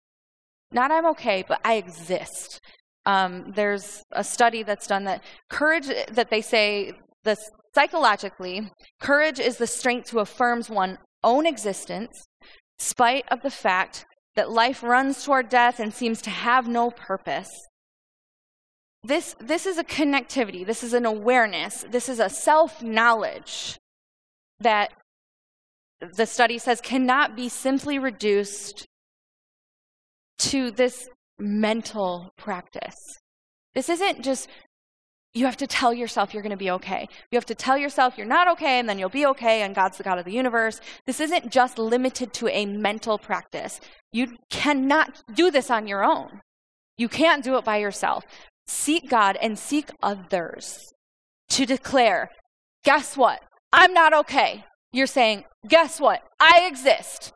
Not 0.71 0.91
I'm 0.91 1.05
okay, 1.07 1.43
but 1.47 1.59
I 1.63 1.75
exist. 1.75 2.59
Um, 3.05 3.51
there's 3.55 4.03
a 4.11 4.23
study 4.23 4.63
that's 4.63 4.88
done 4.88 5.05
that 5.05 5.23
courage, 5.49 5.88
that 6.11 6.29
they 6.29 6.41
say, 6.41 6.93
the, 7.23 7.38
psychologically, 7.73 8.69
courage 9.01 9.39
is 9.39 9.57
the 9.57 9.67
strength 9.67 10.09
to 10.09 10.19
affirm 10.19 10.63
one's 10.69 10.97
own 11.23 11.45
existence, 11.45 12.27
spite 12.77 13.25
of 13.31 13.41
the 13.41 13.49
fact 13.49 14.05
that 14.35 14.51
life 14.51 14.83
runs 14.83 15.23
toward 15.23 15.49
death 15.49 15.79
and 15.79 15.93
seems 15.93 16.21
to 16.21 16.29
have 16.29 16.67
no 16.67 16.91
purpose. 16.91 17.49
This, 19.04 19.36
this 19.39 19.66
is 19.66 19.78
a 19.78 19.84
connectivity, 19.84 20.66
this 20.66 20.84
is 20.84 20.93
an 20.93 21.06
awareness, 21.06 21.86
this 21.89 22.10
is 22.10 22.20
a 22.20 22.30
self 22.30 22.82
knowledge 22.82 23.78
that 24.60 24.91
the 26.00 26.26
study 26.26 26.58
says 26.58 26.82
cannot 26.82 27.36
be 27.36 27.50
simply 27.50 28.00
reduced 28.00 28.86
to 30.39 30.72
this 30.72 31.10
mental 31.39 32.32
practice. 32.38 32.95
This 33.74 33.89
isn't 33.89 34.24
just 34.24 34.50
you 35.34 35.45
have 35.45 35.58
to 35.58 35.68
tell 35.68 35.93
yourself 35.93 36.34
you're 36.34 36.41
going 36.41 36.50
to 36.50 36.58
be 36.58 36.72
okay. 36.72 37.08
You 37.32 37.38
have 37.38 37.45
to 37.45 37.56
tell 37.56 37.78
yourself 37.78 38.18
you're 38.18 38.26
not 38.26 38.48
okay 38.48 38.80
and 38.80 38.89
then 38.89 38.98
you'll 38.98 39.10
be 39.10 39.26
okay 39.28 39.62
and 39.62 39.76
God's 39.76 39.98
the 39.98 40.04
God 40.04 40.18
of 40.18 40.26
the 40.26 40.32
universe. 40.32 40.82
This 41.06 41.20
isn't 41.20 41.52
just 41.52 41.78
limited 41.78 42.34
to 42.34 42.48
a 42.48 42.66
mental 42.66 43.20
practice. 43.20 43.80
You 44.12 44.38
cannot 44.50 45.22
do 45.34 45.52
this 45.52 45.70
on 45.70 45.88
your 45.88 46.04
own. 46.04 46.41
You 46.98 47.08
can't 47.08 47.43
do 47.43 47.56
it 47.58 47.64
by 47.64 47.78
yourself. 47.78 48.24
Seek 48.68 49.09
God 49.09 49.38
and 49.41 49.57
seek 49.57 49.89
others 50.03 50.93
to 51.49 51.65
declare, 51.65 52.30
guess 52.84 53.15
what? 53.15 53.41
I'm 53.72 53.93
not 53.93 54.13
okay. 54.13 54.65
You're 54.91 55.07
saying, 55.07 55.45
guess 55.68 55.99
what? 55.99 56.22
I 56.39 56.68
exist. 56.68 57.32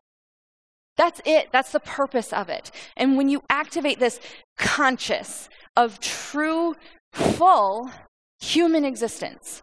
That's 0.98 1.22
it. 1.26 1.48
That's 1.52 1.72
the 1.72 1.80
purpose 1.80 2.34
of 2.34 2.50
it. 2.50 2.72
And 2.98 3.18
when 3.18 3.30
you 3.30 3.42
activate 3.50 4.00
this 4.00 4.20
conscious 4.58 5.50
of 5.76 6.00
true, 6.00 6.76
full 7.14 7.90
human 8.40 8.86
existence, 8.86 9.62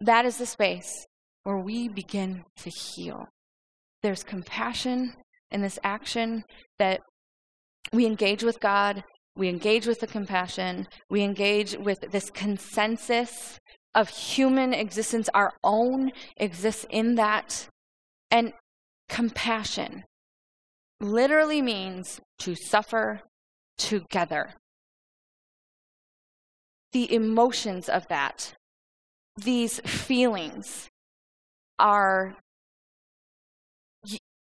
that 0.00 0.24
is 0.24 0.38
the 0.38 0.46
space 0.46 1.06
where 1.44 1.58
we 1.58 1.88
begin 1.88 2.44
to 2.58 2.70
heal. 2.70 3.26
There's 4.02 4.24
compassion 4.24 5.14
in 5.50 5.62
this 5.62 5.78
action 5.84 6.44
that 6.78 7.00
we 7.92 8.06
engage 8.06 8.42
with 8.42 8.60
God, 8.60 9.04
we 9.36 9.48
engage 9.48 9.86
with 9.86 10.00
the 10.00 10.06
compassion, 10.06 10.86
we 11.10 11.22
engage 11.22 11.76
with 11.76 12.00
this 12.12 12.30
consensus 12.30 13.58
of 13.94 14.08
human 14.08 14.72
existence, 14.72 15.28
our 15.34 15.52
own 15.62 16.12
exists 16.36 16.86
in 16.90 17.14
that. 17.16 17.68
And 18.30 18.52
Compassion 19.08 20.04
literally 21.00 21.60
means 21.60 22.20
to 22.38 22.54
suffer 22.54 23.20
together. 23.76 24.54
The 26.92 27.12
emotions 27.12 27.88
of 27.88 28.08
that, 28.08 28.54
these 29.36 29.80
feelings, 29.80 30.88
are 31.78 32.36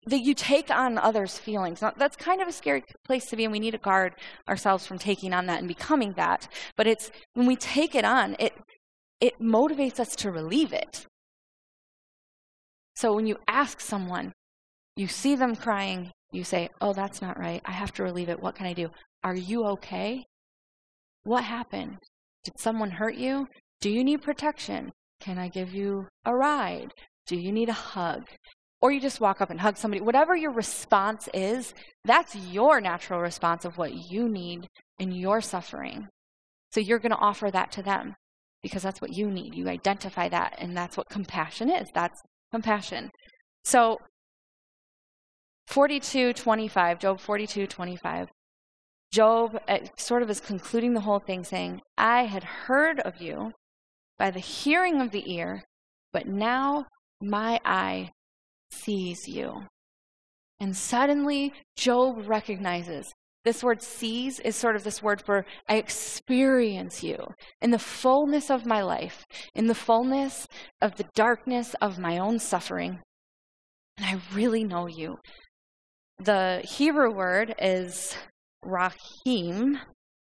that 0.07 0.19
you 0.19 0.33
take 0.33 0.69
on 0.69 0.97
others' 0.97 1.37
feelings. 1.37 1.81
Now, 1.81 1.93
that's 1.95 2.15
kind 2.15 2.41
of 2.41 2.47
a 2.47 2.51
scary 2.51 2.83
place 3.05 3.25
to 3.27 3.35
be, 3.35 3.43
and 3.43 3.51
we 3.51 3.59
need 3.59 3.71
to 3.71 3.77
guard 3.77 4.15
ourselves 4.47 4.85
from 4.85 4.97
taking 4.97 5.33
on 5.33 5.45
that 5.47 5.59
and 5.59 5.67
becoming 5.67 6.13
that. 6.13 6.47
But 6.75 6.87
it's 6.87 7.11
when 7.33 7.47
we 7.47 7.55
take 7.55 7.95
it 7.95 8.05
on, 8.05 8.35
it 8.39 8.53
it 9.21 9.39
motivates 9.39 9.99
us 9.99 10.15
to 10.17 10.31
relieve 10.31 10.73
it. 10.73 11.05
So 12.95 13.13
when 13.13 13.25
you 13.25 13.37
ask 13.47 13.79
someone, 13.79 14.33
you 14.95 15.07
see 15.07 15.35
them 15.35 15.55
crying, 15.55 16.11
you 16.31 16.43
say, 16.43 16.69
Oh, 16.81 16.93
that's 16.93 17.21
not 17.21 17.39
right. 17.39 17.61
I 17.65 17.71
have 17.71 17.93
to 17.93 18.03
relieve 18.03 18.29
it. 18.29 18.41
What 18.41 18.55
can 18.55 18.65
I 18.65 18.73
do? 18.73 18.89
Are 19.23 19.35
you 19.35 19.65
okay? 19.65 20.25
What 21.23 21.43
happened? 21.43 21.97
Did 22.43 22.59
someone 22.59 22.91
hurt 22.91 23.15
you? 23.15 23.47
Do 23.79 23.89
you 23.89 24.03
need 24.03 24.21
protection? 24.21 24.91
Can 25.21 25.37
I 25.37 25.47
give 25.47 25.73
you 25.73 26.07
a 26.25 26.35
ride? 26.35 26.93
Do 27.27 27.37
you 27.37 27.51
need 27.51 27.69
a 27.69 27.73
hug? 27.73 28.25
Or 28.83 28.91
you 28.91 28.99
just 28.99 29.21
walk 29.21 29.39
up 29.39 29.49
and 29.49 29.61
hug 29.61 29.77
somebody. 29.77 30.01
Whatever 30.01 30.35
your 30.35 30.51
response 30.51 31.29
is, 31.33 31.73
that's 32.03 32.35
your 32.35 32.81
natural 32.81 33.21
response 33.21 33.63
of 33.63 33.77
what 33.77 33.93
you 33.93 34.27
need 34.27 34.67
in 34.99 35.13
your 35.13 35.39
suffering. 35.39 36.09
So 36.73 36.81
you're 36.81 36.99
going 36.99 37.13
to 37.13 37.17
offer 37.17 37.49
that 37.49 37.71
to 37.71 37.81
them 37.81 38.13
because 38.61 38.83
that's 38.83 38.99
what 38.99 39.13
you 39.13 39.31
need. 39.31 39.55
You 39.55 39.69
identify 39.69 40.27
that, 40.27 40.55
and 40.57 40.75
that's 40.75 40.97
what 40.97 41.07
compassion 41.09 41.69
is. 41.69 41.87
That's 41.93 42.21
compassion. 42.51 43.09
So 43.63 43.99
42:25, 45.69 46.99
Job 46.99 47.21
42:25. 47.21 48.27
Job 49.13 49.61
uh, 49.65 49.77
sort 49.97 50.23
of 50.23 50.29
is 50.29 50.41
concluding 50.41 50.93
the 50.93 51.01
whole 51.07 51.19
thing 51.19 51.45
saying, 51.45 51.79
"I 51.97 52.25
had 52.25 52.43
heard 52.43 52.99
of 52.99 53.21
you 53.21 53.53
by 54.17 54.29
the 54.29 54.41
hearing 54.41 54.99
of 54.99 55.11
the 55.11 55.33
ear, 55.33 55.63
but 56.11 56.27
now 56.27 56.87
my 57.21 57.61
eye 57.63 58.11
sees 58.73 59.27
you." 59.27 59.67
And 60.59 60.75
suddenly 60.75 61.53
Job 61.75 62.27
recognizes 62.27 63.13
this 63.43 63.63
word 63.63 63.81
sees 63.81 64.39
is 64.39 64.55
sort 64.55 64.75
of 64.75 64.83
this 64.83 65.03
word 65.03 65.21
for 65.25 65.45
I 65.67 65.75
experience 65.75 67.03
you 67.03 67.17
in 67.61 67.71
the 67.71 67.79
fullness 67.79 68.49
of 68.49 68.65
my 68.65 68.81
life, 68.81 69.25
in 69.53 69.67
the 69.67 69.75
fullness 69.75 70.47
of 70.81 70.95
the 70.95 71.05
darkness 71.13 71.75
of 71.81 71.99
my 71.99 72.17
own 72.17 72.39
suffering. 72.39 73.01
And 73.97 74.05
I 74.05 74.21
really 74.33 74.63
know 74.63 74.87
you. 74.87 75.17
The 76.19 76.61
Hebrew 76.63 77.11
word 77.11 77.53
is 77.59 78.15
rahim. 78.63 79.79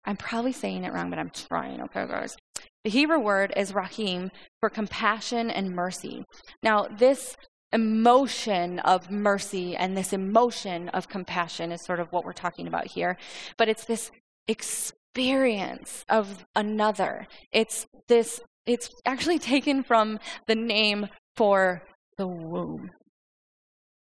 I'm 0.06 0.16
probably 0.16 0.52
saying 0.52 0.84
it 0.84 0.92
wrong, 0.92 1.10
but 1.10 1.18
I'm 1.18 1.30
trying, 1.30 1.82
okay, 1.82 2.06
guys? 2.06 2.36
The 2.84 2.90
Hebrew 2.90 3.18
word 3.18 3.52
is 3.56 3.74
rahim 3.74 4.30
for 4.60 4.70
compassion 4.70 5.50
and 5.50 5.74
mercy. 5.74 6.24
Now, 6.62 6.86
this 6.86 7.36
emotion 7.74 8.78
of 8.78 9.10
mercy 9.10 9.76
and 9.76 9.96
this 9.96 10.12
emotion 10.12 10.88
of 10.90 11.08
compassion 11.08 11.72
is 11.72 11.84
sort 11.84 12.00
of 12.00 12.10
what 12.12 12.24
we're 12.24 12.32
talking 12.32 12.68
about 12.68 12.86
here. 12.86 13.18
But 13.58 13.68
it's 13.68 13.84
this 13.84 14.12
experience 14.46 16.04
of 16.08 16.46
another. 16.54 17.26
It's 17.52 17.86
this, 18.08 18.40
it's 18.64 18.88
actually 19.04 19.38
taken 19.54 19.82
from 19.82 20.20
the 20.46 20.54
name 20.54 21.08
for 21.36 21.82
the 22.16 22.28
womb. 22.28 22.90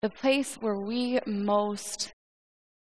The 0.01 0.11
place 0.11 0.55
where 0.55 0.79
we 0.79 1.21
most, 1.27 2.13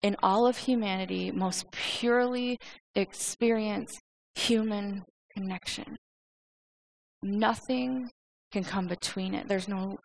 in 0.02 0.16
all 0.24 0.48
of 0.48 0.58
humanity, 0.58 1.30
most 1.32 1.70
purely 1.72 2.58
experience 2.96 4.00
human 4.34 5.04
connection. 5.36 5.98
Nothing 7.22 8.10
can 8.52 8.64
come 8.64 8.88
between 8.88 9.36
it. 9.36 9.48
There's 9.48 9.68
no 9.68 9.98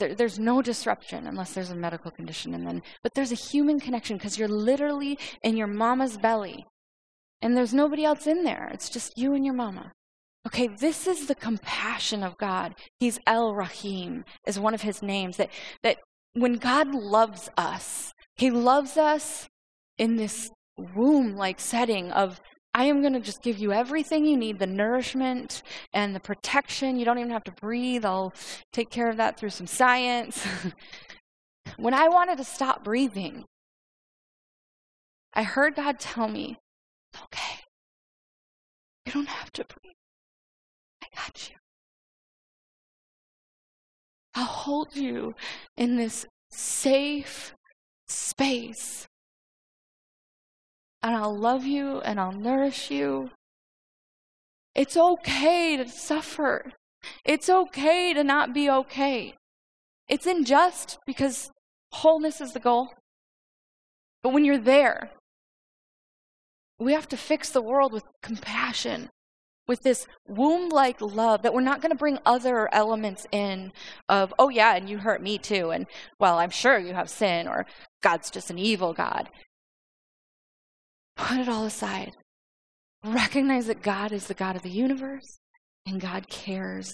there, 0.00 0.14
there's 0.14 0.38
no 0.38 0.60
disruption 0.60 1.28
unless 1.28 1.52
there's 1.52 1.70
a 1.70 1.76
medical 1.76 2.10
condition 2.10 2.54
and 2.54 2.66
then 2.66 2.82
but 3.02 3.14
there's 3.14 3.30
a 3.30 3.36
human 3.36 3.78
connection 3.78 4.16
because 4.16 4.36
you're 4.38 4.48
literally 4.48 5.16
in 5.44 5.56
your 5.56 5.68
mama's 5.68 6.16
belly 6.16 6.66
and 7.40 7.56
there's 7.56 7.72
nobody 7.72 8.04
else 8.04 8.26
in 8.26 8.44
there. 8.44 8.68
It's 8.74 8.90
just 8.90 9.16
you 9.16 9.34
and 9.34 9.44
your 9.44 9.54
mama. 9.54 9.92
Okay 10.46 10.66
this 10.66 11.06
is 11.06 11.26
the 11.26 11.34
compassion 11.34 12.22
of 12.22 12.36
god. 12.38 12.74
He's 12.98 13.20
el 13.26 13.54
rahim 13.54 14.24
is 14.46 14.58
one 14.58 14.74
of 14.74 14.82
his 14.82 15.02
names 15.02 15.36
that 15.36 15.50
that 15.82 15.98
when 16.32 16.54
god 16.54 16.94
loves 16.94 17.48
us 17.56 18.12
he 18.36 18.50
loves 18.50 18.96
us 18.96 19.48
in 19.98 20.16
this 20.16 20.50
womb 20.78 21.36
like 21.36 21.60
setting 21.60 22.10
of 22.12 22.40
I 22.72 22.84
am 22.84 23.00
going 23.00 23.14
to 23.14 23.20
just 23.20 23.42
give 23.42 23.58
you 23.58 23.72
everything 23.72 24.24
you 24.24 24.36
need 24.36 24.58
the 24.58 24.66
nourishment 24.66 25.62
and 25.92 26.14
the 26.14 26.20
protection. 26.20 26.98
You 26.98 27.04
don't 27.04 27.18
even 27.18 27.30
have 27.30 27.44
to 27.44 27.52
breathe. 27.52 28.04
I'll 28.04 28.32
take 28.72 28.90
care 28.90 29.08
of 29.08 29.16
that 29.16 29.38
through 29.38 29.50
some 29.50 29.66
science. 29.66 30.46
when 31.76 31.94
I 31.94 32.08
wanted 32.08 32.38
to 32.38 32.44
stop 32.44 32.84
breathing, 32.84 33.44
I 35.34 35.42
heard 35.42 35.74
God 35.74 35.98
tell 35.98 36.28
me, 36.28 36.58
okay, 37.24 37.60
you 39.06 39.12
don't 39.12 39.28
have 39.28 39.52
to 39.52 39.64
breathe. 39.64 39.94
I 41.02 41.06
got 41.16 41.50
you. 41.50 41.56
I'll 44.34 44.44
hold 44.44 44.94
you 44.94 45.34
in 45.76 45.96
this 45.96 46.24
safe 46.50 47.54
space 48.06 49.08
and 51.02 51.16
I'll 51.16 51.36
love 51.36 51.64
you 51.64 52.00
and 52.00 52.20
I'll 52.20 52.32
nourish 52.32 52.90
you. 52.90 53.30
It's 54.74 54.96
okay 54.96 55.76
to 55.76 55.88
suffer. 55.88 56.72
It's 57.24 57.48
okay 57.48 58.14
to 58.14 58.22
not 58.22 58.54
be 58.54 58.70
okay. 58.70 59.34
It's 60.08 60.26
unjust 60.26 60.98
because 61.06 61.50
wholeness 61.92 62.40
is 62.40 62.52
the 62.52 62.60
goal. 62.60 62.88
But 64.22 64.32
when 64.32 64.44
you're 64.44 64.58
there, 64.58 65.10
we 66.78 66.92
have 66.92 67.08
to 67.08 67.16
fix 67.16 67.50
the 67.50 67.62
world 67.62 67.92
with 67.92 68.04
compassion, 68.22 69.08
with 69.66 69.82
this 69.82 70.06
womb 70.26 70.68
like 70.68 71.00
love 71.00 71.42
that 71.42 71.54
we're 71.54 71.60
not 71.60 71.80
going 71.80 71.92
to 71.92 71.98
bring 71.98 72.18
other 72.24 72.72
elements 72.72 73.26
in 73.32 73.72
of, 74.08 74.32
oh, 74.38 74.48
yeah, 74.48 74.76
and 74.76 74.88
you 74.88 74.98
hurt 74.98 75.22
me 75.22 75.38
too. 75.38 75.70
And, 75.70 75.86
well, 76.18 76.38
I'm 76.38 76.50
sure 76.50 76.78
you 76.78 76.94
have 76.94 77.08
sin, 77.10 77.46
or 77.46 77.66
God's 78.02 78.30
just 78.30 78.50
an 78.50 78.58
evil 78.58 78.92
God. 78.92 79.28
Put 81.20 81.38
it 81.38 81.48
all 81.48 81.66
aside. 81.66 82.12
Recognize 83.04 83.66
that 83.66 83.82
God 83.82 84.10
is 84.10 84.26
the 84.26 84.34
God 84.34 84.56
of 84.56 84.62
the 84.62 84.70
universe 84.70 85.38
and 85.86 86.00
God 86.00 86.28
cares 86.28 86.90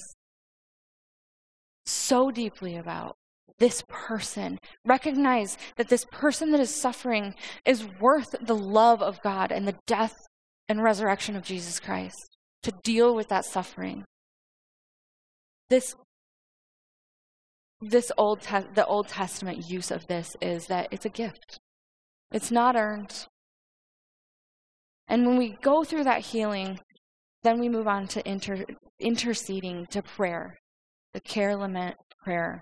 so 1.85 2.31
deeply 2.31 2.77
about 2.77 3.17
this 3.59 3.83
person. 3.89 4.59
Recognize 4.85 5.57
that 5.77 5.89
this 5.89 6.05
person 6.11 6.51
that 6.51 6.61
is 6.61 6.75
suffering 6.75 7.35
is 7.65 7.87
worth 8.01 8.35
the 8.41 8.57
love 8.57 9.01
of 9.01 9.23
God 9.23 9.53
and 9.53 9.67
the 9.67 9.77
death 9.87 10.15
and 10.69 10.83
resurrection 10.83 11.37
of 11.37 11.45
Jesus 11.45 11.79
Christ 11.79 12.37
to 12.65 12.73
deal 12.83 13.15
with 13.15 13.29
that 13.29 13.45
suffering. 13.45 14.05
This 15.71 15.95
this 17.81 18.11
old 18.19 18.41
te- 18.41 18.73
the 18.75 18.87
Old 18.87 19.09
Testament 19.09 19.69
use 19.69 19.91
of 19.91 20.07
this 20.09 20.37
is 20.41 20.67
that 20.67 20.89
it's 20.91 21.05
a 21.05 21.11
gift. 21.11 21.59
It's 22.33 22.51
not 22.51 22.75
earned. 22.75 23.27
And 25.09 25.27
when 25.27 25.37
we 25.37 25.57
go 25.63 25.85
through 25.85 26.05
that 26.05 26.21
healing, 26.21 26.81
then 27.43 27.61
we 27.61 27.69
move 27.69 27.87
on 27.87 28.09
to 28.09 28.29
inter- 28.29 28.65
interceding 29.01 29.87
to 29.91 30.03
prayer, 30.03 30.57
the 31.15 31.21
care, 31.21 31.57
lament, 31.57 31.97
prayer. 32.25 32.61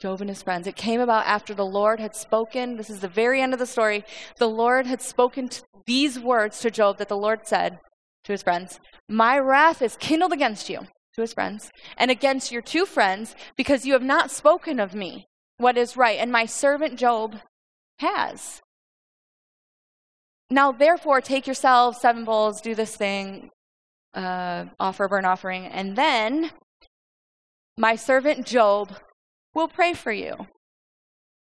Job 0.00 0.20
and 0.20 0.28
his 0.28 0.42
friends. 0.42 0.66
It 0.66 0.74
came 0.74 1.00
about 1.00 1.26
after 1.26 1.54
the 1.54 1.64
Lord 1.64 2.00
had 2.00 2.16
spoken. 2.16 2.76
This 2.76 2.90
is 2.90 3.00
the 3.00 3.08
very 3.08 3.40
end 3.40 3.52
of 3.52 3.60
the 3.60 3.66
story. 3.66 4.04
The 4.38 4.48
Lord 4.48 4.84
had 4.84 5.00
spoken 5.00 5.48
these 5.86 6.18
words 6.18 6.58
to 6.60 6.70
Job 6.70 6.98
that 6.98 7.08
the 7.08 7.16
Lord 7.16 7.46
said 7.46 7.78
to 8.24 8.32
his 8.32 8.42
friends 8.42 8.80
My 9.08 9.38
wrath 9.38 9.80
is 9.80 9.96
kindled 9.96 10.32
against 10.32 10.68
you, 10.68 10.80
to 11.14 11.20
his 11.20 11.32
friends, 11.32 11.70
and 11.96 12.10
against 12.10 12.50
your 12.50 12.62
two 12.62 12.84
friends, 12.84 13.36
because 13.56 13.86
you 13.86 13.92
have 13.92 14.02
not 14.02 14.30
spoken 14.30 14.80
of 14.80 14.94
me 14.94 15.26
what 15.58 15.78
is 15.78 15.96
right, 15.96 16.18
and 16.18 16.32
my 16.32 16.46
servant 16.46 16.98
Job 16.98 17.36
has. 18.00 18.61
Now, 20.52 20.70
therefore, 20.70 21.22
take 21.22 21.46
yourselves 21.46 21.98
seven 21.98 22.26
bulls, 22.26 22.60
do 22.60 22.74
this 22.74 22.94
thing, 22.94 23.48
uh, 24.12 24.66
offer 24.78 25.04
a 25.04 25.08
burnt 25.08 25.24
offering, 25.24 25.64
and 25.64 25.96
then 25.96 26.50
my 27.78 27.96
servant 27.96 28.44
Job 28.44 28.94
will 29.54 29.66
pray 29.66 29.94
for 29.94 30.12
you. 30.12 30.46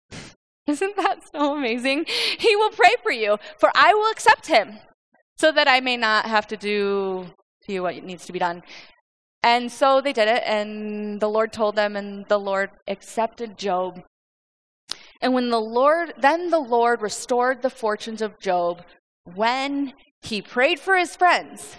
Isn't 0.67 0.95
that 0.95 1.19
so 1.31 1.55
amazing? 1.55 2.05
He 2.39 2.55
will 2.55 2.71
pray 2.71 2.95
for 3.03 3.11
you, 3.11 3.37
for 3.59 3.69
I 3.75 3.93
will 3.93 4.09
accept 4.09 4.47
him, 4.47 4.79
so 5.37 5.51
that 5.51 5.67
I 5.67 5.81
may 5.81 5.97
not 5.97 6.25
have 6.25 6.47
to 6.47 6.57
do 6.57 7.27
to 7.65 7.73
you 7.73 7.83
what 7.83 8.03
needs 8.03 8.25
to 8.25 8.33
be 8.33 8.39
done. 8.39 8.63
And 9.43 9.71
so 9.71 10.01
they 10.01 10.13
did 10.13 10.27
it, 10.27 10.41
and 10.47 11.21
the 11.21 11.29
Lord 11.29 11.53
told 11.53 11.75
them, 11.75 11.95
and 11.95 12.25
the 12.25 12.39
Lord 12.39 12.71
accepted 12.87 13.55
Job 13.55 14.01
and 15.25 15.33
when 15.33 15.49
the 15.49 15.59
Lord, 15.59 16.13
then 16.19 16.51
the 16.51 16.59
Lord 16.59 17.01
restored 17.01 17.63
the 17.63 17.71
fortunes 17.71 18.21
of 18.21 18.39
Job 18.39 18.83
when 19.23 19.93
he 20.21 20.39
prayed 20.39 20.79
for 20.79 20.95
his 20.95 21.15
friends, 21.15 21.77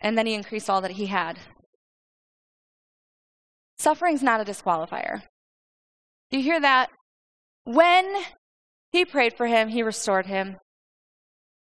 and 0.00 0.18
then 0.18 0.26
he 0.26 0.34
increased 0.34 0.68
all 0.68 0.80
that 0.80 0.90
he 0.90 1.06
had. 1.06 1.38
Suffering's 3.78 4.24
not 4.24 4.40
a 4.40 4.44
disqualifier. 4.44 5.22
You 6.32 6.42
hear 6.42 6.60
that? 6.60 6.90
When 7.62 8.12
he 8.90 9.04
prayed 9.04 9.34
for 9.34 9.46
him, 9.46 9.68
he 9.68 9.84
restored 9.84 10.26
him. 10.26 10.56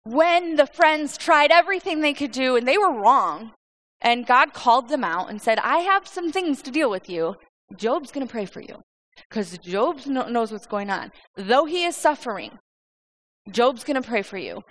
When 0.06 0.56
the 0.56 0.66
friends 0.66 1.18
tried 1.18 1.52
everything 1.52 2.00
they 2.00 2.14
could 2.14 2.32
do 2.32 2.56
and 2.56 2.66
they 2.66 2.78
were 2.78 3.02
wrong, 3.02 3.52
and 4.00 4.26
God 4.26 4.54
called 4.54 4.88
them 4.88 5.04
out 5.04 5.30
and 5.30 5.42
said, 5.42 5.60
I 5.60 5.80
have 5.80 6.08
some 6.08 6.32
things 6.32 6.62
to 6.62 6.72
deal 6.72 6.90
with 6.90 7.10
you, 7.10 7.36
Job's 7.76 8.14
going 8.14 8.26
to 8.26 8.32
pray 8.32 8.46
for 8.46 8.62
you 8.62 8.82
because 9.30 9.58
Job 9.60 10.06
knows 10.06 10.52
what's 10.52 10.68
going 10.68 10.90
on. 10.90 11.12
Though 11.36 11.66
he 11.66 11.86
is 11.86 11.96
suffering, 11.96 12.58
Job's 13.52 13.84
going 13.84 14.02
to 14.02 14.08
pray 14.08 14.22
for 14.22 14.38
you. 14.38 14.62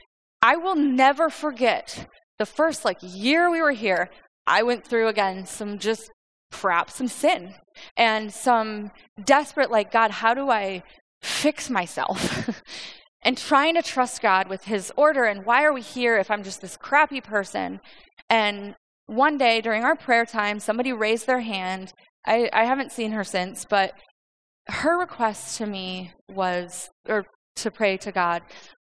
I 0.42 0.56
will 0.56 0.76
never 0.76 1.30
forget 1.30 2.08
the 2.38 2.46
first 2.46 2.84
like 2.84 2.98
year 3.00 3.50
we 3.50 3.62
were 3.62 3.72
here. 3.72 4.10
I 4.46 4.62
went 4.62 4.86
through 4.86 5.08
again 5.08 5.46
some 5.46 5.78
just 5.78 6.10
crap, 6.52 6.90
some 6.90 7.08
sin, 7.08 7.54
and 7.96 8.32
some 8.32 8.90
desperate, 9.24 9.70
like, 9.70 9.90
God, 9.90 10.10
how 10.10 10.34
do 10.34 10.50
I 10.50 10.82
fix 11.22 11.68
myself? 11.68 12.50
and 13.22 13.36
trying 13.36 13.74
to 13.74 13.82
trust 13.82 14.22
God 14.22 14.48
with 14.48 14.64
His 14.64 14.92
order 14.96 15.24
and 15.24 15.44
why 15.44 15.64
are 15.64 15.72
we 15.72 15.82
here 15.82 16.16
if 16.16 16.30
I'm 16.30 16.44
just 16.44 16.60
this 16.60 16.76
crappy 16.76 17.20
person? 17.20 17.80
And 18.30 18.74
one 19.06 19.38
day 19.38 19.60
during 19.60 19.84
our 19.84 19.96
prayer 19.96 20.24
time, 20.24 20.60
somebody 20.60 20.92
raised 20.92 21.26
their 21.26 21.40
hand. 21.40 21.92
I, 22.26 22.48
I 22.52 22.64
haven't 22.64 22.92
seen 22.92 23.12
her 23.12 23.24
since, 23.24 23.64
but 23.64 23.92
her 24.68 24.98
request 24.98 25.58
to 25.58 25.66
me 25.66 26.12
was, 26.28 26.90
or 27.08 27.26
to 27.56 27.70
pray 27.70 27.96
to 27.98 28.12
God, 28.12 28.42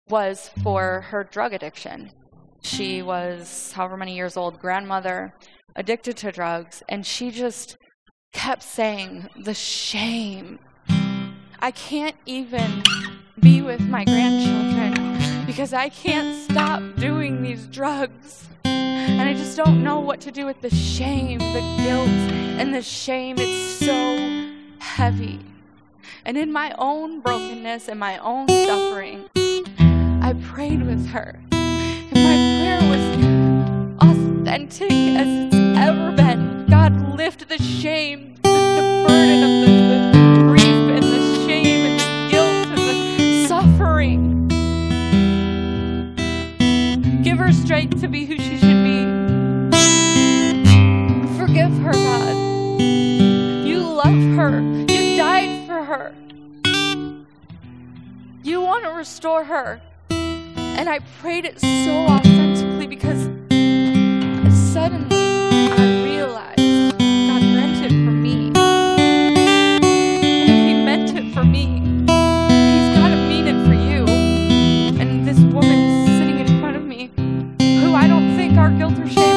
was 0.08 0.50
for 0.62 1.00
mm-hmm. 1.00 1.10
her 1.10 1.24
drug 1.24 1.52
addiction. 1.52 2.10
She 2.62 3.02
was 3.02 3.72
however 3.72 3.96
many 3.96 4.14
years 4.14 4.36
old, 4.36 4.58
grandmother, 4.58 5.32
addicted 5.76 6.16
to 6.18 6.32
drugs, 6.32 6.82
and 6.88 7.06
she 7.06 7.30
just 7.30 7.76
kept 8.32 8.62
saying, 8.62 9.28
The 9.44 9.54
shame. 9.54 10.58
I 11.62 11.70
can't 11.70 12.16
even 12.26 12.82
be 13.38 13.62
with 13.62 13.80
my 13.80 14.04
grandchildren 14.04 15.46
because 15.46 15.72
I 15.72 15.88
can't 15.88 16.50
stop 16.50 16.82
doing 16.96 17.42
these 17.42 17.66
drugs. 17.66 18.48
And 18.64 19.28
I 19.28 19.34
just 19.34 19.56
don't 19.56 19.82
know 19.82 20.00
what 20.00 20.20
to 20.22 20.30
do 20.30 20.46
with 20.46 20.60
the 20.60 20.70
shame, 20.70 21.38
the 21.38 21.82
guilt, 21.82 22.08
and 22.58 22.74
the 22.74 22.82
shame. 22.82 23.36
It's 23.38 23.84
so 23.84 24.50
heavy. 24.78 25.40
And 26.30 26.38
in 26.38 26.52
my 26.52 26.72
own 26.78 27.18
brokenness 27.18 27.88
and 27.88 27.98
my 27.98 28.16
own 28.18 28.46
suffering, 28.46 29.28
I 30.22 30.32
prayed 30.44 30.80
with 30.86 31.08
her. 31.08 31.40
And 31.50 32.12
my 32.12 32.36
prayer 32.60 32.80
was 32.88 33.02
authentic 34.08 34.92
as 34.92 35.26
it's 35.26 35.56
ever 35.76 36.12
been. 36.12 36.66
God, 36.70 37.16
lift 37.16 37.48
the 37.48 37.58
shame, 37.58 38.36
the, 38.44 38.48
the 38.48 39.04
burden 39.08 39.42
of 39.42 39.50
the, 39.66 39.72
the 40.18 40.42
grief 40.44 40.62
and 40.62 41.02
the 41.02 41.46
shame 41.48 41.86
and 41.90 41.98
the 41.98 42.28
guilt 42.30 42.78
and 42.78 42.78
the 42.78 43.48
suffering. 43.48 44.46
Give 47.24 47.38
her 47.38 47.52
strength 47.52 48.00
to 48.02 48.06
be 48.06 48.24
who 48.24 48.38
she 48.38 48.56
should 48.56 48.69
want 58.70 58.84
to 58.84 58.90
restore 58.90 59.42
her. 59.42 59.80
And 60.10 60.88
I 60.88 61.00
prayed 61.20 61.44
it 61.44 61.58
so 61.60 62.06
authentically 62.06 62.86
because 62.86 63.24
suddenly 64.72 65.16
I 65.72 66.04
realized 66.04 66.96
God 66.96 67.42
meant 67.42 67.84
it 67.84 67.88
for 67.88 68.12
me. 68.12 68.52
And 68.54 70.50
if 70.50 70.68
He 70.68 70.84
meant 70.84 71.10
it 71.18 71.34
for 71.34 71.42
me, 71.42 71.80
He's 71.80 72.96
got 72.96 73.08
to 73.08 73.16
mean 73.28 73.48
it 73.48 73.66
for 73.66 73.74
you. 73.74 74.04
And 75.00 75.26
this 75.26 75.40
woman 75.52 76.06
sitting 76.06 76.38
in 76.38 76.60
front 76.60 76.76
of 76.76 76.84
me, 76.84 77.10
who 77.80 77.94
I 77.96 78.06
don't 78.06 78.36
think 78.36 78.56
our 78.56 78.70
guilt 78.70 78.96
or 79.00 79.08
shame 79.08 79.29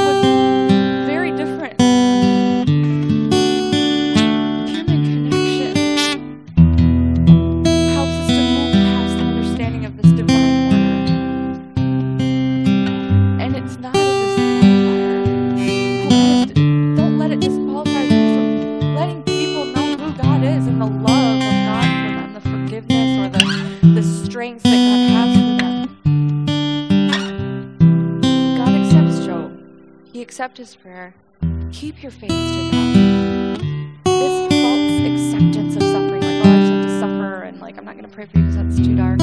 his 30.58 30.76
prayer. 30.76 31.14
Keep 31.72 32.04
your 32.04 32.12
face 32.12 32.30
to 32.30 32.70
God. 32.72 33.60
This 34.06 34.48
false 34.62 35.34
acceptance 35.34 35.76
of 35.76 35.84
suffering, 35.84 36.22
like, 36.22 36.46
oh, 36.46 36.50
I 36.50 36.60
just 36.60 36.72
have 36.72 36.86
to 36.86 37.00
suffer, 37.00 37.42
and 37.44 37.60
like, 37.60 37.78
I'm 37.78 37.86
not 37.86 37.98
going 37.98 38.08
to 38.08 38.16
pray 38.16 38.26
for 38.26 38.38
you 38.38 38.46
because 38.46 38.58
that's 38.58 38.78
too 38.78 38.96
dark. 38.96 39.20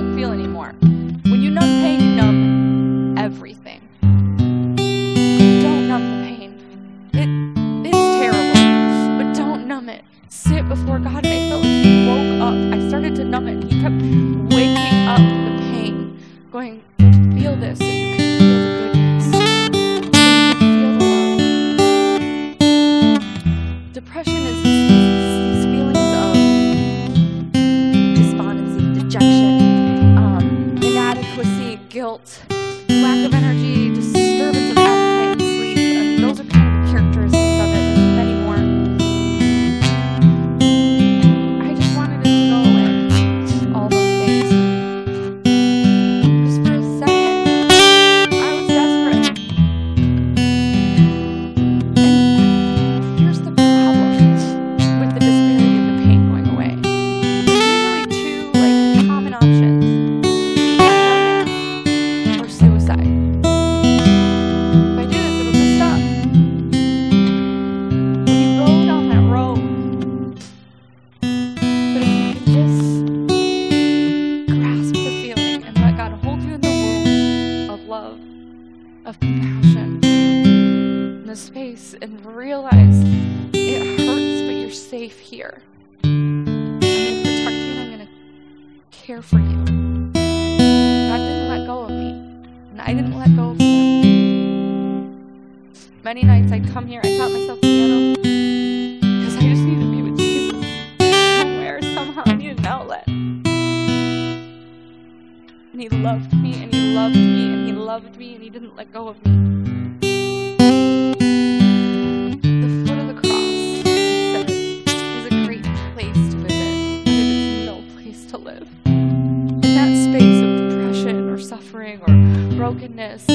Don't 0.00 0.16
feel 0.16 0.32
anymore. 0.32 0.39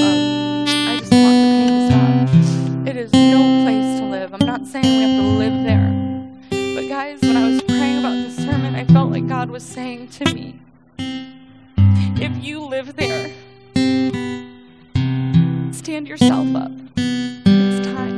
Of 0.03 0.67
I 0.67 0.99
just 0.99 1.11
want 1.11 1.35
the 1.41 1.47
pain 1.55 1.69
to 1.69 1.79
stop, 1.87 2.87
it 2.87 2.95
is 2.97 3.11
no 3.13 3.63
place 3.63 3.99
to 3.99 4.05
live. 4.05 4.33
I'm 4.33 4.45
not 4.45 4.65
saying 4.65 4.85
we 4.85 5.01
have 5.03 5.17
to 5.21 5.27
live 5.37 5.63
there. 5.63 5.91
But 6.75 6.87
guys, 6.89 7.21
when 7.21 7.37
I 7.37 7.49
was 7.49 7.61
praying 7.63 7.99
about 7.99 8.15
this 8.15 8.35
sermon, 8.35 8.75
I 8.75 8.85
felt 8.85 9.11
like 9.11 9.27
God 9.27 9.49
was 9.49 9.63
saying 9.63 10.09
to 10.09 10.33
me, 10.33 10.59
if 10.97 12.43
you 12.43 12.61
live 12.65 12.95
there, 12.95 13.31
stand 15.73 16.07
yourself 16.07 16.55
up. 16.55 16.71
It's 16.95 17.87
time. 17.87 18.17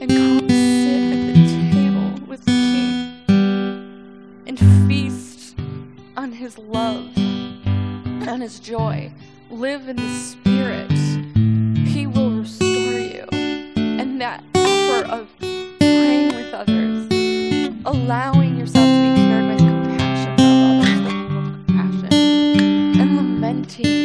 And 0.00 0.10
come 0.10 0.48
sit 0.48 1.12
at 1.12 1.34
the 1.34 1.34
table 1.72 2.26
with 2.26 2.44
the 2.44 2.52
King 2.52 3.24
and 4.46 4.58
feast 4.88 5.56
on 6.16 6.32
his 6.32 6.58
love, 6.58 7.06
on 8.28 8.40
his 8.40 8.60
joy. 8.60 9.12
Live 9.52 9.86
in 9.86 9.96
the 9.96 10.18
Spirit. 10.18 10.90
He 11.86 12.06
will 12.06 12.38
restore 12.38 12.98
you. 12.98 13.26
And 13.76 14.18
that 14.18 14.42
offer 14.54 15.04
of 15.04 15.28
praying 15.38 16.34
with 16.34 16.54
others, 16.54 17.06
allowing 17.84 18.56
yourself 18.56 18.86
to 18.86 19.14
be 19.14 19.14
carried 19.14 19.48
by 19.48 19.56
the 19.56 19.70
compassion 19.70 20.32
of 20.32 20.40
others, 20.80 21.00
the 21.00 21.10
love 21.10 21.36
of 21.36 21.66
compassion, 21.66 22.98
and 22.98 23.16
lamenting. 23.18 24.01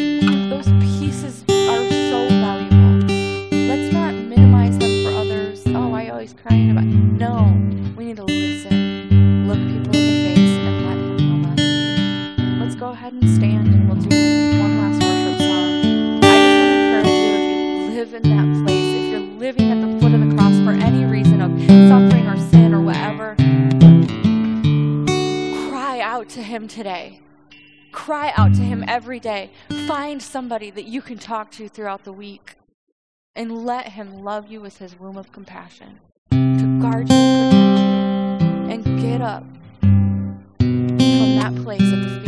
Him 26.57 26.67
today. 26.67 27.19
Cry 27.91 28.33
out 28.35 28.55
to 28.55 28.61
Him 28.61 28.83
every 28.87 29.19
day. 29.19 29.51
Find 29.85 30.19
somebody 30.19 30.71
that 30.71 30.85
you 30.85 31.03
can 31.03 31.19
talk 31.19 31.51
to 31.51 31.69
throughout 31.69 32.03
the 32.03 32.11
week 32.11 32.55
and 33.35 33.63
let 33.63 33.89
Him 33.89 34.23
love 34.23 34.49
you 34.49 34.59
with 34.59 34.79
His 34.79 34.99
womb 34.99 35.17
of 35.17 35.31
compassion 35.31 35.99
to 36.31 36.81
guard 36.81 37.09
you 37.09 37.15
and 37.15 38.83
protect 38.83 38.87
you. 38.87 38.91
And 38.91 39.01
get 39.01 39.21
up 39.21 39.43
from 40.57 41.35
that 41.35 41.55
place 41.63 41.81
at 41.81 42.03
the 42.03 42.21
feet 42.21 42.26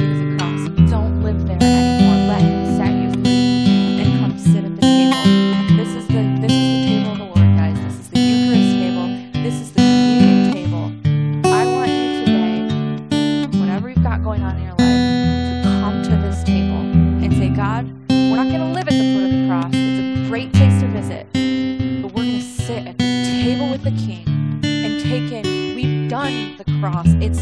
cross. 26.79 27.07
It's 27.19 27.39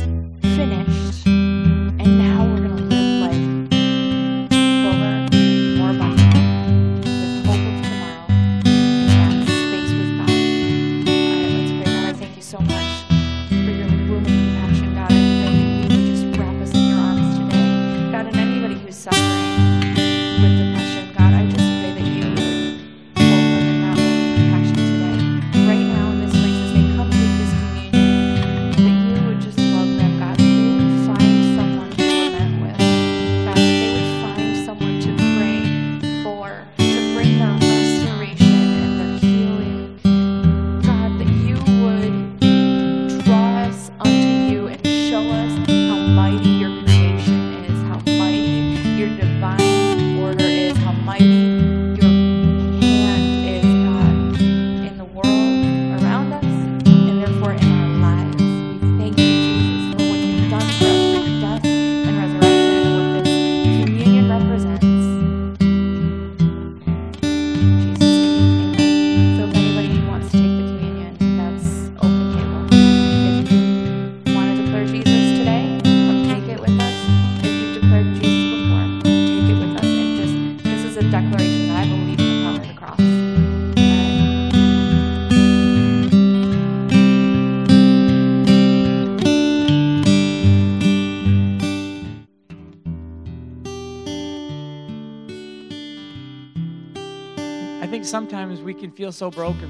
sometimes 98.58 98.64
we 98.66 98.74
can 98.74 98.92
feel 98.92 99.12
so 99.12 99.30
broken 99.30 99.70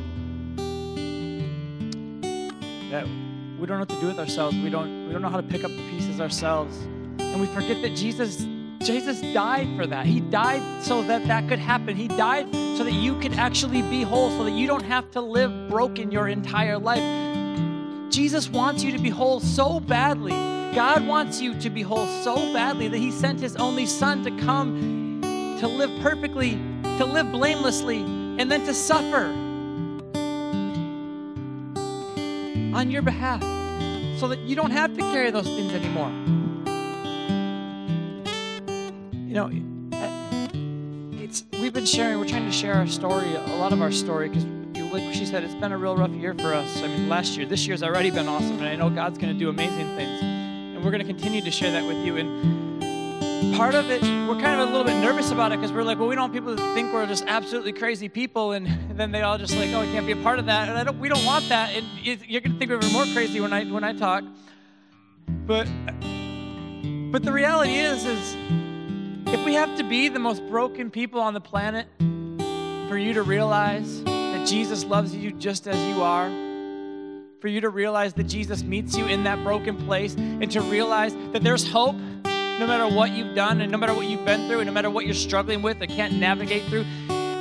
that 2.91 3.05
we 3.59 3.65
don't 3.65 3.77
know 3.77 3.79
what 3.79 3.89
to 3.89 3.99
do 3.99 4.07
with 4.07 4.19
ourselves. 4.19 4.55
We 4.57 4.69
don't 4.69 5.07
we 5.07 5.13
don't 5.13 5.21
know 5.21 5.29
how 5.29 5.41
to 5.41 5.47
pick 5.47 5.63
up 5.63 5.71
the 5.71 5.89
pieces 5.89 6.21
ourselves. 6.21 6.77
And 7.19 7.39
we 7.41 7.47
forget 7.47 7.81
that 7.81 7.95
Jesus 7.95 8.45
Jesus 8.79 9.21
died 9.33 9.67
for 9.75 9.87
that. 9.87 10.05
He 10.05 10.21
died 10.21 10.83
so 10.83 11.01
that 11.03 11.27
that 11.27 11.49
could 11.49 11.59
happen. 11.59 11.95
He 11.95 12.07
died 12.07 12.47
so 12.77 12.83
that 12.83 12.93
you 12.93 13.19
could 13.19 13.33
actually 13.33 13.81
be 13.81 14.03
whole, 14.03 14.29
so 14.29 14.43
that 14.43 14.51
you 14.51 14.67
don't 14.67 14.85
have 14.85 15.09
to 15.11 15.21
live 15.21 15.69
broken 15.69 16.11
your 16.11 16.27
entire 16.27 16.77
life. 16.77 17.03
Jesus 18.11 18.49
wants 18.49 18.83
you 18.83 18.91
to 18.91 18.99
be 18.99 19.09
whole 19.09 19.39
so 19.39 19.79
badly. 19.79 20.31
God 20.75 21.05
wants 21.07 21.41
you 21.41 21.59
to 21.59 21.69
be 21.69 21.81
whole 21.81 22.07
so 22.23 22.35
badly 22.53 22.87
that 22.87 22.97
He 22.97 23.11
sent 23.11 23.39
His 23.39 23.55
only 23.55 23.85
Son 23.85 24.23
to 24.23 24.31
come 24.45 25.19
to 25.59 25.67
live 25.67 25.91
perfectly, 26.01 26.51
to 26.83 27.05
live 27.05 27.31
blamelessly, 27.31 28.16
and 28.37 28.51
then 28.51 28.65
to 28.65 28.73
suffer 28.73 29.25
on 32.75 32.91
your 32.91 33.01
behalf 33.01 33.41
so 34.19 34.27
that 34.27 34.39
you 34.41 34.55
don't 34.55 34.71
have 34.71 34.95
to 34.95 35.01
carry 35.01 35.31
those 35.31 35.47
things 35.47 35.73
anymore. 35.73 36.11
You 39.27 39.33
know, 39.33 39.49
it's 41.21 41.43
we've 41.59 41.73
been 41.73 41.85
sharing. 41.85 42.19
We're 42.19 42.27
trying 42.27 42.45
to 42.45 42.51
share 42.51 42.75
our 42.75 42.87
story, 42.87 43.35
a 43.35 43.55
lot 43.57 43.73
of 43.73 43.81
our 43.81 43.91
story, 43.91 44.29
because 44.29 44.45
like 44.91 45.13
she 45.13 45.25
said, 45.25 45.43
it's 45.43 45.55
been 45.55 45.71
a 45.71 45.77
real 45.77 45.97
rough 45.97 46.11
year 46.11 46.33
for 46.33 46.53
us. 46.53 46.77
I 46.77 46.87
mean, 46.87 47.09
last 47.09 47.35
year, 47.35 47.45
this 47.45 47.67
year's 47.67 47.83
already 47.83 48.09
been 48.09 48.27
awesome, 48.27 48.57
and 48.59 48.67
I 48.67 48.75
know 48.75 48.89
God's 48.89 49.17
going 49.17 49.33
to 49.33 49.39
do 49.39 49.49
amazing 49.49 49.95
things, 49.95 50.21
and 50.21 50.83
we're 50.83 50.91
going 50.91 51.05
to 51.05 51.13
continue 51.13 51.41
to 51.41 51.51
share 51.51 51.71
that 51.71 51.85
with 51.85 51.97
you. 52.05 52.17
And 52.17 52.66
part 53.55 53.75
of 53.75 53.89
it, 53.89 54.01
we're 54.01 54.39
kind 54.39 54.59
of 54.59 54.69
a 54.69 54.71
little 54.71 54.83
bit 54.83 54.99
nervous 54.99 55.31
about 55.31 55.51
it 55.51 55.57
because 55.59 55.71
we're 55.71 55.83
like, 55.83 55.99
well, 55.99 56.07
we 56.07 56.15
don't 56.15 56.23
want 56.23 56.33
people 56.33 56.55
to 56.55 56.73
think 56.73 56.91
we're 56.93 57.05
just 57.05 57.23
absolutely 57.27 57.71
crazy 57.71 58.09
people, 58.09 58.51
and 58.51 58.67
then 58.97 59.11
they 59.11 59.21
all 59.21 59.37
just 59.37 59.55
like, 59.55 59.69
oh, 59.71 59.81
we 59.81 59.87
can't 59.87 60.05
be 60.05 60.13
a 60.13 60.23
part 60.23 60.39
of 60.39 60.45
that, 60.47 60.69
and 60.69 60.85
don't, 60.85 60.99
we 60.99 61.09
don't 61.09 61.25
want 61.25 61.47
that. 61.49 61.75
And 61.75 61.85
you're 62.03 62.41
to 62.41 62.49
think 62.57 62.71
we're 62.71 62.77
even 62.77 62.91
more 62.91 63.05
crazy 63.13 63.39
when 63.39 63.53
I 63.53 63.65
when 63.65 63.83
I 63.83 63.93
talk, 63.93 64.23
but 65.45 65.67
but 67.11 67.23
the 67.23 67.31
reality 67.31 67.75
is, 67.75 68.05
is 68.05 68.35
if 69.27 69.45
we 69.45 69.53
have 69.53 69.77
to 69.77 69.83
be 69.83 70.09
the 70.09 70.19
most 70.19 70.45
broken 70.47 70.89
people 70.91 71.21
on 71.21 71.33
the 71.33 71.41
planet 71.41 71.87
for 72.89 72.97
you 72.97 73.13
to 73.13 73.23
realize 73.23 74.03
that 74.03 74.47
Jesus 74.47 74.83
loves 74.83 75.15
you 75.15 75.31
just 75.31 75.67
as 75.67 75.77
you 75.95 76.01
are, 76.01 76.29
for 77.39 77.47
you 77.47 77.61
to 77.61 77.69
realize 77.69 78.13
that 78.15 78.25
Jesus 78.25 78.63
meets 78.63 78.97
you 78.97 79.05
in 79.05 79.23
that 79.23 79.43
broken 79.43 79.77
place, 79.85 80.15
and 80.15 80.51
to 80.51 80.61
realize 80.61 81.13
that 81.33 81.43
there's 81.43 81.67
hope 81.67 81.95
no 82.59 82.67
matter 82.67 82.87
what 82.87 83.11
you've 83.11 83.35
done, 83.35 83.61
and 83.61 83.71
no 83.71 83.77
matter 83.77 83.93
what 83.93 84.07
you've 84.07 84.25
been 84.25 84.47
through, 84.47 84.59
and 84.59 84.67
no 84.67 84.73
matter 84.73 84.89
what 84.89 85.05
you're 85.05 85.13
struggling 85.13 85.61
with 85.61 85.81
or 85.81 85.87
can't 85.87 86.13
navigate 86.13 86.63
through. 86.63 86.85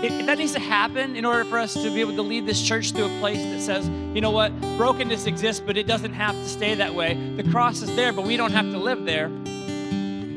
It, 0.03 0.27
that 0.27 0.39
needs 0.39 0.53
to 0.53 0.61
happen 0.61 1.17
in 1.17 1.25
order 1.25 1.45
for 1.45 1.59
us 1.59 1.73
to 1.73 1.91
be 1.91 2.01
able 2.01 2.15
to 2.17 2.23
lead 2.23 2.47
this 2.47 2.63
church 2.63 2.93
to 2.93 3.07
a 3.07 3.19
place 3.19 3.39
that 3.39 3.61
says, 3.61 3.89
you 4.15 4.21
know 4.21 4.31
what, 4.31 4.53
brokenness 4.77 5.27
exists, 5.27 5.63
but 5.65 5.77
it 5.79 5.87
doesn't 5.87 6.13
have 6.13 6.35
to 6.35 6.49
stay 6.49 6.75
that 6.75 6.95
way. 6.95 7.15
The 7.37 7.51
cross 7.51 7.81
is 7.81 7.97
there, 7.97 8.13
but 8.13 8.27
we 8.27 8.37
don't 8.37 8.53
have 8.53 8.71
to 8.73 8.79
live 8.79 9.07
there 9.07 9.31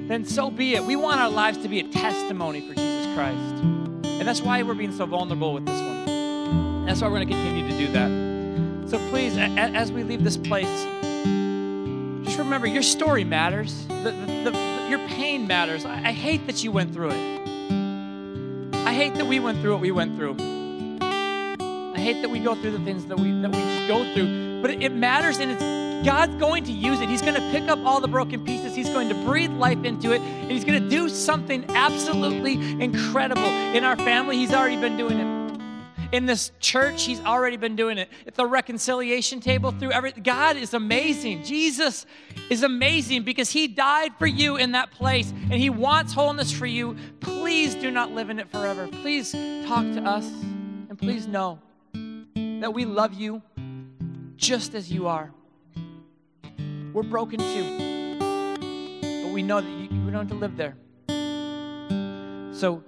then 0.09 0.25
so 0.25 0.49
be 0.49 0.73
it. 0.73 0.83
We 0.83 0.95
want 0.95 1.21
our 1.21 1.29
lives 1.29 1.59
to 1.59 1.69
be 1.69 1.79
a 1.79 1.83
testimony 1.83 2.61
for 2.61 2.73
Jesus 2.73 3.13
Christ. 3.13 3.63
And 3.63 4.27
that's 4.27 4.41
why 4.41 4.63
we're 4.63 4.73
being 4.73 4.91
so 4.91 5.05
vulnerable 5.05 5.53
with 5.53 5.67
this 5.67 5.79
one. 5.79 6.85
That's 6.87 7.01
why 7.01 7.09
we're 7.09 7.23
going 7.23 7.27
to 7.27 7.33
continue 7.35 7.69
to 7.69 7.77
do 7.77 7.91
that. 7.93 8.89
So 8.89 8.97
please, 9.09 9.37
as 9.37 9.91
we 9.91 10.03
leave 10.03 10.23
this 10.23 10.35
place, 10.35 10.65
just 12.25 12.39
remember 12.39 12.65
your 12.65 12.81
story 12.81 13.23
matters. 13.23 13.85
The, 13.87 14.11
the, 14.11 14.49
the, 14.49 14.68
your 14.89 14.99
pain 15.07 15.47
matters. 15.47 15.85
I, 15.85 15.95
I 15.95 16.11
hate 16.11 16.47
that 16.47 16.63
you 16.63 16.71
went 16.71 16.93
through 16.93 17.11
it. 17.11 17.39
I 18.73 18.93
hate 18.93 19.13
that 19.15 19.27
we 19.27 19.39
went 19.39 19.61
through 19.61 19.73
what 19.73 19.81
we 19.81 19.91
went 19.91 20.15
through. 20.15 20.35
I 21.01 21.95
hate 21.95 22.21
that 22.21 22.29
we 22.29 22.39
go 22.39 22.55
through 22.55 22.71
the 22.71 22.79
things 22.79 23.05
that 23.05 23.19
we 23.19 23.31
that 23.41 23.51
we 23.51 23.87
go 23.87 24.13
through. 24.13 24.61
But 24.61 24.71
it, 24.71 24.83
it 24.83 24.93
matters 24.93 25.37
and 25.39 25.51
it's 25.51 25.79
God's 26.05 26.35
going 26.35 26.63
to 26.63 26.71
use 26.71 27.01
it. 27.01 27.09
He's 27.09 27.21
going 27.21 27.35
to 27.35 27.51
pick 27.51 27.69
up 27.69 27.79
all 27.79 27.99
the 27.99 28.07
broken 28.07 28.43
pieces. 28.43 28.73
He's 28.73 28.89
going 28.89 29.09
to 29.09 29.15
breathe 29.25 29.51
life 29.51 29.83
into 29.83 30.13
it. 30.13 30.21
And 30.21 30.49
He's 30.49 30.63
going 30.63 30.81
to 30.81 30.89
do 30.89 31.09
something 31.09 31.65
absolutely 31.69 32.53
incredible. 32.81 33.43
In 33.43 33.83
our 33.83 33.97
family, 33.97 34.37
He's 34.37 34.53
already 34.53 34.77
been 34.77 34.97
doing 34.97 35.19
it. 35.19 35.38
In 36.11 36.25
this 36.25 36.51
church, 36.59 37.03
He's 37.03 37.21
already 37.21 37.57
been 37.57 37.75
doing 37.75 37.97
it. 37.97 38.09
At 38.25 38.35
the 38.35 38.45
reconciliation 38.45 39.39
table, 39.39 39.71
through 39.71 39.91
everything. 39.91 40.23
God 40.23 40.57
is 40.57 40.73
amazing. 40.73 41.43
Jesus 41.43 42.05
is 42.49 42.63
amazing 42.63 43.23
because 43.23 43.49
He 43.49 43.67
died 43.67 44.13
for 44.17 44.25
you 44.25 44.55
in 44.55 44.71
that 44.71 44.91
place 44.91 45.31
and 45.31 45.53
He 45.53 45.69
wants 45.69 46.13
wholeness 46.13 46.51
for 46.51 46.65
you. 46.65 46.95
Please 47.19 47.75
do 47.75 47.91
not 47.91 48.11
live 48.11 48.29
in 48.29 48.39
it 48.39 48.49
forever. 48.49 48.87
Please 48.87 49.31
talk 49.67 49.83
to 49.93 50.01
us 50.03 50.25
and 50.89 50.97
please 50.97 51.27
know 51.27 51.59
that 51.93 52.73
we 52.73 52.85
love 52.85 53.13
you 53.13 53.41
just 54.35 54.73
as 54.73 54.91
you 54.91 55.07
are. 55.07 55.31
We're 56.91 57.03
broken 57.03 57.39
too. 57.39 58.19
But 59.23 59.31
we 59.31 59.43
know 59.43 59.61
that 59.61 59.69
you, 59.69 59.89
we 60.05 60.11
don't 60.11 60.27
have 60.27 60.29
to 60.29 60.35
live 60.35 60.57
there. 60.57 60.75
So 62.53 62.83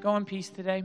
go 0.00 0.16
in 0.16 0.24
peace 0.24 0.50
today. 0.50 0.82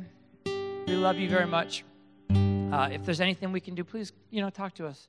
We 0.87 0.95
love 0.95 1.17
you 1.17 1.29
very 1.29 1.47
much. 1.47 1.83
Uh, 2.29 2.89
if 2.91 3.05
there's 3.05 3.21
anything 3.21 3.51
we 3.51 3.59
can 3.59 3.75
do, 3.75 3.83
please, 3.83 4.11
you 4.29 4.41
know, 4.41 4.49
talk 4.49 4.73
to 4.75 4.87
us. 4.87 5.07